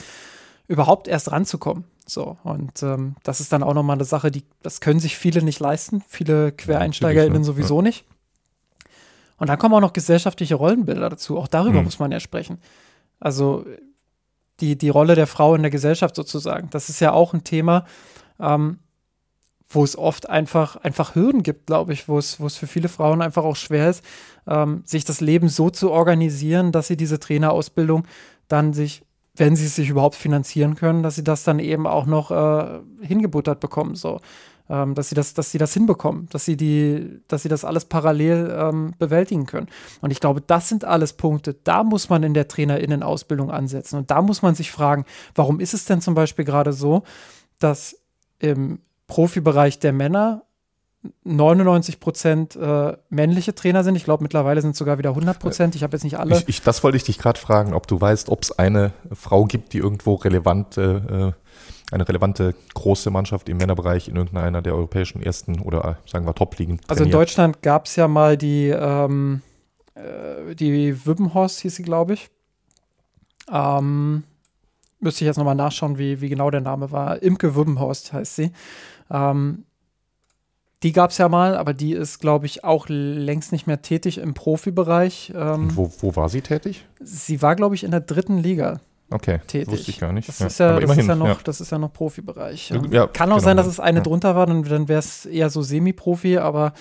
[0.68, 1.84] überhaupt erst ranzukommen.
[2.06, 5.42] So, und ähm, das ist dann auch nochmal eine Sache, die, das können sich viele
[5.42, 7.82] nicht leisten, viele QuereinsteigerInnen ja, sowieso ja.
[7.82, 8.04] nicht.
[9.38, 11.38] Und dann kommen auch noch gesellschaftliche Rollenbilder dazu.
[11.38, 11.84] Auch darüber mhm.
[11.84, 12.58] muss man ja sprechen.
[13.18, 13.64] Also
[14.60, 16.70] die, die Rolle der Frau in der Gesellschaft sozusagen.
[16.70, 17.84] Das ist ja auch ein Thema,
[18.38, 18.78] ähm,
[19.68, 22.88] wo es oft einfach, einfach Hürden gibt, glaube ich, wo es, wo es für viele
[22.88, 24.04] Frauen einfach auch schwer ist,
[24.46, 28.06] ähm, sich das Leben so zu organisieren, dass sie diese Trainerausbildung
[28.48, 29.02] dann sich,
[29.34, 32.80] wenn sie es sich überhaupt finanzieren können, dass sie das dann eben auch noch äh,
[33.00, 33.94] hingebuttert bekommen.
[33.96, 34.20] So
[34.68, 37.84] ähm, dass sie das, dass sie das hinbekommen, dass sie die, dass sie das alles
[37.84, 39.68] parallel ähm, bewältigen können.
[40.00, 43.96] Und ich glaube, das sind alles Punkte, da muss man in der TrainerInnen-Ausbildung ansetzen.
[43.96, 45.04] Und da muss man sich fragen,
[45.34, 47.02] warum ist es denn zum Beispiel gerade so,
[47.58, 48.00] dass
[48.38, 48.80] im
[49.14, 50.42] Profibereich der Männer
[51.22, 53.94] 99 Prozent äh, männliche Trainer sind.
[53.94, 55.76] Ich glaube, mittlerweile sind es sogar wieder 100 Prozent.
[55.76, 56.38] Ich habe jetzt nicht alle.
[56.38, 59.44] Ich, ich, das wollte ich dich gerade fragen, ob du weißt, ob es eine Frau
[59.44, 65.22] gibt, die irgendwo relevante äh, eine relevante große Mannschaft im Männerbereich in irgendeiner der europäischen
[65.22, 66.80] ersten oder sagen wir Top-Ligen.
[66.88, 69.42] Also in Deutschland gab es ja mal die, ähm,
[69.94, 72.30] äh, die Wübbenhorst, hieß sie, glaube ich.
[73.48, 74.24] Ähm,
[74.98, 77.22] müsste ich jetzt nochmal nachschauen, wie, wie genau der Name war.
[77.22, 78.50] Imke Wübbenhorst heißt sie.
[79.10, 79.64] Ähm,
[80.82, 84.18] die gab es ja mal, aber die ist, glaube ich, auch längst nicht mehr tätig
[84.18, 85.32] im Profibereich.
[85.34, 86.84] Ähm, wo, wo war sie tätig?
[87.00, 89.72] Sie war, glaube ich, in der dritten Liga okay, tätig.
[89.72, 90.28] Wusste ich gar nicht.
[90.28, 90.46] Das, ja.
[90.46, 91.36] Ist, ja, das immerhin, ist, ja, noch, ja.
[91.42, 92.70] das ist ja noch Profibereich.
[92.90, 93.06] Ja.
[93.06, 93.44] Kann auch genau.
[93.44, 96.74] sein, dass es eine drunter war, dann, dann wäre es eher so Semi-Profi, aber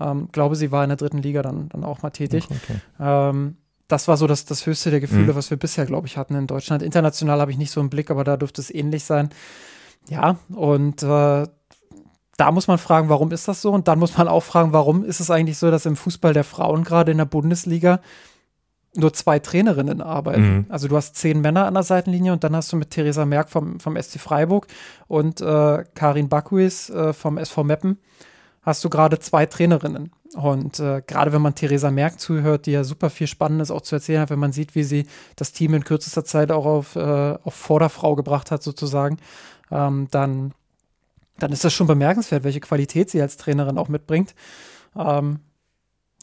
[0.00, 2.46] ähm, glaube, sie war in der dritten Liga dann, dann auch mal tätig.
[2.48, 2.80] Okay.
[3.00, 3.56] Ähm,
[3.88, 5.36] das war so das, das höchste der Gefühle, mhm.
[5.36, 6.82] was wir bisher, glaube ich, hatten in Deutschland.
[6.82, 9.30] International habe ich nicht so einen Blick, aber da dürfte es ähnlich sein.
[10.08, 11.46] Ja, und äh,
[12.38, 13.72] da muss man fragen, warum ist das so?
[13.72, 16.44] Und dann muss man auch fragen, warum ist es eigentlich so, dass im Fußball der
[16.44, 18.00] Frauen gerade in der Bundesliga
[18.94, 20.56] nur zwei Trainerinnen arbeiten.
[20.56, 20.66] Mhm.
[20.68, 23.50] Also du hast zehn Männer an der Seitenlinie und dann hast du mit Theresa Merck
[23.50, 24.68] vom, vom SC Freiburg
[25.08, 27.98] und äh, Karin Bakuis äh, vom SV Meppen
[28.62, 30.12] hast du gerade zwei Trainerinnen.
[30.34, 33.96] Und äh, gerade wenn man Theresa Merck zuhört, die ja super viel Spannendes auch zu
[33.96, 35.06] erzählen hat, wenn man sieht, wie sie
[35.36, 39.16] das Team in kürzester Zeit auch auf, äh, auf Vorderfrau gebracht hat, sozusagen,
[39.70, 40.52] ähm, dann,
[41.38, 44.34] dann ist das schon bemerkenswert, welche Qualität sie als Trainerin auch mitbringt.
[44.96, 45.40] Ähm,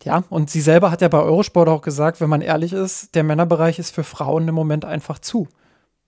[0.03, 3.23] ja, und sie selber hat ja bei Eurosport auch gesagt, wenn man ehrlich ist, der
[3.23, 5.47] Männerbereich ist für Frauen im Moment einfach zu.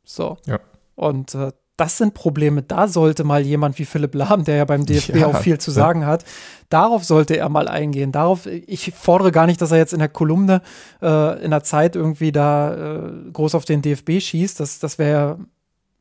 [0.03, 0.37] So.
[0.45, 0.59] Ja.
[0.95, 2.63] Und äh, das sind Probleme.
[2.63, 5.69] Da sollte mal jemand wie Philipp Lahm, der ja beim DFB ja, auch viel zu
[5.69, 6.25] sagen hat,
[6.69, 8.11] darauf sollte er mal eingehen.
[8.11, 10.63] Darauf, ich fordere gar nicht, dass er jetzt in der Kolumne
[11.03, 14.59] äh, in der Zeit irgendwie da äh, groß auf den DFB schießt.
[14.59, 15.37] Das, das wäre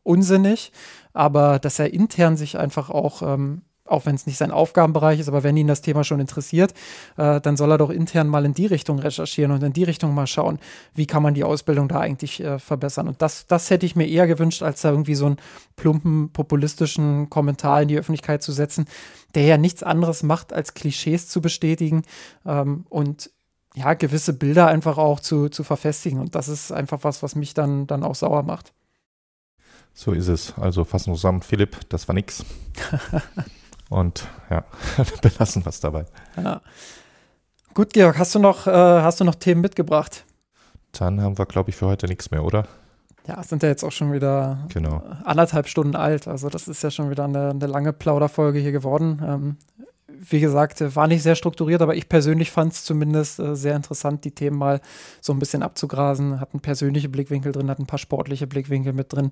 [0.03, 0.73] unsinnig.
[1.17, 5.29] Aber dass er intern sich einfach auch ähm, auch wenn es nicht sein Aufgabenbereich ist,
[5.29, 6.75] aber wenn ihn das Thema schon interessiert,
[7.17, 10.15] äh, dann soll er doch intern mal in die Richtung recherchieren und in die Richtung
[10.15, 10.59] mal schauen,
[10.95, 13.09] wie kann man die Ausbildung da eigentlich äh, verbessern.
[13.09, 15.37] Und das, das hätte ich mir eher gewünscht, als da irgendwie so einen
[15.77, 18.87] plumpen, populistischen Kommentar in die Öffentlichkeit zu setzen,
[19.35, 22.03] der ja nichts anderes macht, als Klischees zu bestätigen
[22.45, 23.31] ähm, und
[23.75, 26.19] ja, gewisse Bilder einfach auch zu, zu verfestigen.
[26.19, 28.73] Und das ist einfach was, was mich dann, dann auch sauer macht.
[29.99, 30.53] So ist es.
[30.59, 32.45] Also fassen wir zusammen, Philipp, das war nix.
[33.89, 34.63] Und ja,
[35.23, 36.05] belassen wir es dabei.
[36.37, 36.61] Ja.
[37.73, 40.27] Gut, Georg, hast du noch, äh, hast du noch Themen mitgebracht?
[40.93, 42.67] Dann haben wir, glaube ich, für heute nichts mehr, oder?
[43.27, 45.03] Ja, sind ja jetzt auch schon wieder genau.
[45.25, 46.29] anderthalb Stunden alt.
[46.29, 49.23] Also das ist ja schon wieder eine, eine lange Plauderfolge hier geworden.
[49.27, 49.57] Ähm,
[50.21, 54.25] wie gesagt, war nicht sehr strukturiert, aber ich persönlich fand es zumindest äh, sehr interessant,
[54.25, 54.81] die Themen mal
[55.21, 56.41] so ein bisschen abzugrasen.
[56.41, 59.31] Hatten persönliche Blickwinkel drin, hatten ein paar sportliche Blickwinkel mit drin.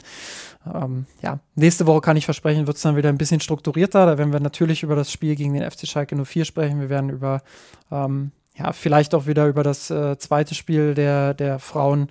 [0.72, 4.06] Ähm, ja, nächste Woche kann ich versprechen, wird es dann wieder ein bisschen strukturierter.
[4.06, 6.80] Da werden wir natürlich über das Spiel gegen den FC Schalke 04 sprechen.
[6.80, 7.42] Wir werden über,
[7.90, 12.08] ähm, ja, vielleicht auch wieder über das äh, zweite Spiel der, der Frauen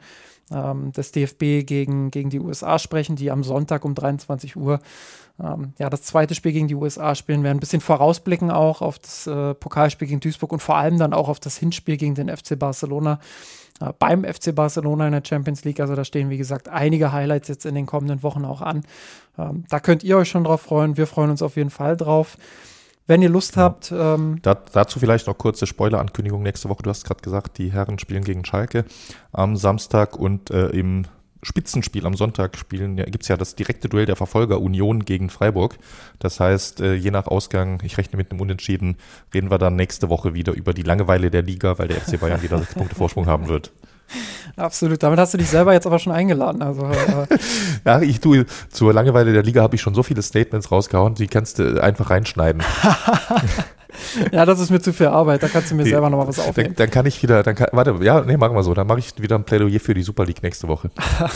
[0.51, 4.79] ähm, des DFB gegen, gegen die USA sprechen, die am Sonntag um 23 Uhr
[5.41, 7.57] ähm, ja, das zweite Spiel gegen die USA spielen werden.
[7.57, 11.29] Ein bisschen vorausblicken auch auf das äh, Pokalspiel gegen Duisburg und vor allem dann auch
[11.29, 13.19] auf das Hinspiel gegen den FC Barcelona.
[13.81, 15.79] Äh, beim FC Barcelona in der Champions League.
[15.79, 18.83] Also da stehen, wie gesagt, einige Highlights jetzt in den kommenden Wochen auch an.
[19.37, 20.97] Ähm, da könnt ihr euch schon drauf freuen.
[20.97, 22.37] Wir freuen uns auf jeden Fall drauf.
[23.05, 23.63] Wenn ihr Lust ja.
[23.63, 23.91] habt.
[23.91, 26.83] Ähm, da, dazu vielleicht noch kurze Spoiler-Ankündigung nächste Woche.
[26.83, 28.85] Du hast gerade gesagt, die Herren spielen gegen Schalke
[29.31, 31.05] am Samstag und äh, im
[31.43, 35.29] Spitzenspiel am Sonntag spielen, ja, gibt es ja das direkte Duell der Verfolger Union gegen
[35.29, 35.77] Freiburg.
[36.19, 38.97] Das heißt, äh, je nach Ausgang, ich rechne mit einem Unentschieden,
[39.33, 42.41] reden wir dann nächste Woche wieder über die Langeweile der Liga, weil der FC Bayern
[42.41, 43.71] wieder sechs Punkte Vorsprung haben wird.
[44.55, 46.61] Absolut, damit hast du dich selber jetzt aber schon eingeladen.
[46.61, 47.25] Also, äh
[47.85, 51.27] ja, ich tue zur Langeweile der Liga habe ich schon so viele Statements rausgehauen, die
[51.27, 52.61] kannst du einfach reinschneiden.
[54.31, 55.43] ja, das ist mir zu viel Arbeit.
[55.43, 56.69] Da kannst du mir selber noch mal was aufnehmen.
[56.69, 58.73] Dann, dann, kann ich wieder, dann kann, warte, ja, nee, machen wir so.
[58.73, 60.89] Dann mache ich wieder ein Plädoyer für die Super League nächste Woche.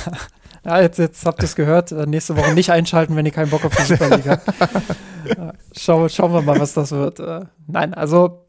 [0.66, 1.92] ja, jetzt, jetzt habt ihr es gehört.
[1.92, 4.44] Äh, nächste Woche nicht einschalten, wenn ihr keinen Bock auf die Super League habt.
[5.78, 7.20] Schau, schauen wir mal, was das wird.
[7.20, 8.47] Äh, nein, also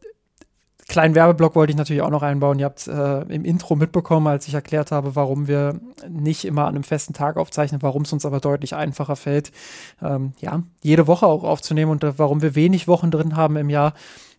[0.89, 2.59] kleinen Werbeblock wollte ich natürlich auch noch einbauen.
[2.59, 5.79] Ihr habt äh, im Intro mitbekommen, als ich erklärt habe, warum wir
[6.09, 9.53] nicht immer an einem festen Tag aufzeichnen, warum es uns aber deutlich einfacher fällt,
[10.03, 13.69] ähm, ja, jede Woche auch aufzunehmen und äh, warum wir wenig Wochen drin haben im
[13.69, 13.93] Jahr,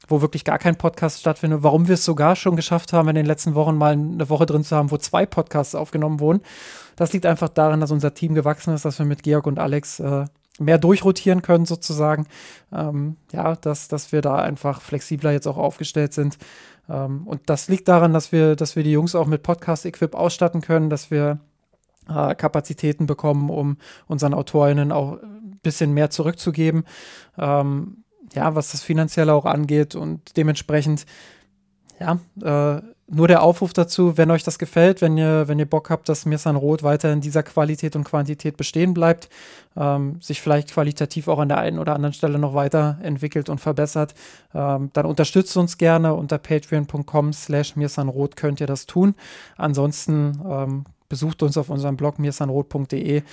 [0.08, 3.28] wo wirklich gar kein Podcast stattfindet, warum wir es sogar schon geschafft haben, in den
[3.28, 6.42] letzten Wochen mal eine Woche drin zu haben, wo zwei Podcasts aufgenommen wurden.
[6.96, 10.00] Das liegt einfach daran, dass unser Team gewachsen ist, dass wir mit Georg und Alex
[10.00, 10.26] äh,
[10.60, 12.28] mehr durchrotieren können sozusagen.
[12.72, 16.38] Ähm, ja, dass, dass wir da einfach flexibler jetzt auch aufgestellt sind.
[16.90, 20.62] Ähm, und das liegt daran, dass wir, dass wir die Jungs auch mit Podcast-Equip ausstatten
[20.62, 21.40] können, dass wir
[22.10, 23.78] äh, Kapazitäten bekommen, um
[24.08, 26.84] unseren AutorInnen auch ein bisschen mehr zurückzugeben.
[27.38, 28.04] Ähm,
[28.34, 31.06] ja, was das Finanzielle auch angeht und dementsprechend,
[32.00, 32.82] ja, äh,
[33.12, 36.26] nur der Aufruf dazu, wenn euch das gefällt, wenn ihr, wenn ihr Bock habt, dass
[36.26, 39.30] Mirsan Roth weiter in dieser Qualität und Quantität bestehen bleibt,
[39.76, 44.14] ähm, sich vielleicht qualitativ auch an der einen oder anderen Stelle noch weiterentwickelt und verbessert,
[44.54, 49.16] ähm, dann unterstützt uns gerne unter patreon.com slash mirsanroth könnt ihr das tun.
[49.58, 53.24] Ansonsten ähm, besucht uns auf unserem Blog mirsanroth.de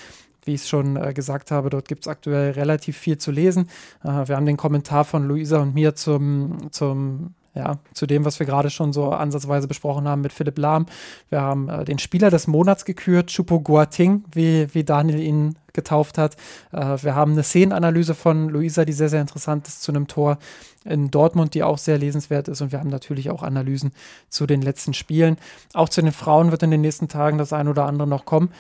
[0.47, 3.69] wie ich es schon äh, gesagt habe, dort gibt es aktuell relativ viel zu lesen.
[4.05, 8.39] Äh, wir haben den Kommentar von Luisa und mir zum, zum ja, zu dem, was
[8.39, 10.87] wir gerade schon so ansatzweise besprochen haben mit Philipp Lahm.
[11.31, 16.19] Wir haben äh, den Spieler des Monats gekürt, Chupo Guating, wie, wie Daniel ihn getauft
[16.19, 16.37] hat.
[16.73, 20.39] Äh, wir haben eine Szenenanalyse von Luisa, die sehr, sehr interessant ist zu einem Tor
[20.85, 22.61] in Dortmund, die auch sehr lesenswert ist.
[22.61, 23.93] Und wir haben natürlich auch Analysen
[24.29, 25.39] zu den letzten Spielen.
[25.73, 28.51] Auch zu den Frauen wird in den nächsten Tagen das ein oder andere noch kommen.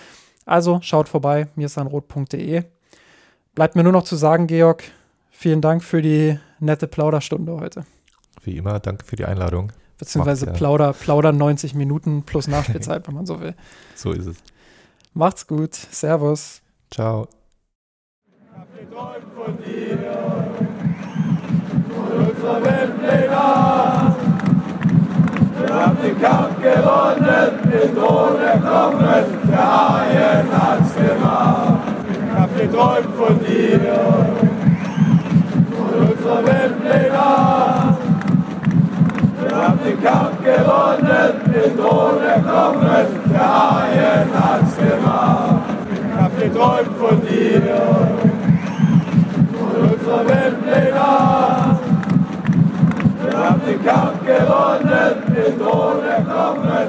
[0.46, 2.64] Also schaut vorbei, mirsanrot.de.
[3.54, 4.84] Bleibt mir nur noch zu sagen, Georg,
[5.30, 7.84] vielen Dank für die nette Plauderstunde heute.
[8.46, 9.72] Wie immer, danke für die Einladung.
[9.98, 13.54] Beziehungsweise Macht, Plauder, Plauder 90 Minuten plus Nachspielzeit, wenn man so will.
[13.96, 14.36] So ist es.
[15.14, 15.74] Macht's gut.
[15.74, 16.62] Servus.
[16.92, 17.26] Ciao.
[18.24, 19.98] Ich hab geträumt von dir,
[21.88, 24.16] von unserer Weltpläne.
[25.58, 31.78] Wir haben den Kampf gewonnen, den Thron erkommen, der Haien hat's gemacht.
[32.12, 33.80] Ich hab geträumt von dir,
[35.72, 37.65] von unserer Weltpläne.
[39.56, 45.64] Haben den Kampf gewonnen, den Thron erkommen, der Haien hat's gemacht.
[45.90, 47.62] Ich hab geträumt von dir,
[49.58, 51.06] von unserer Weltpläne.
[53.22, 56.88] Wir haben den Kampf gewonnen, den Thron erkommen,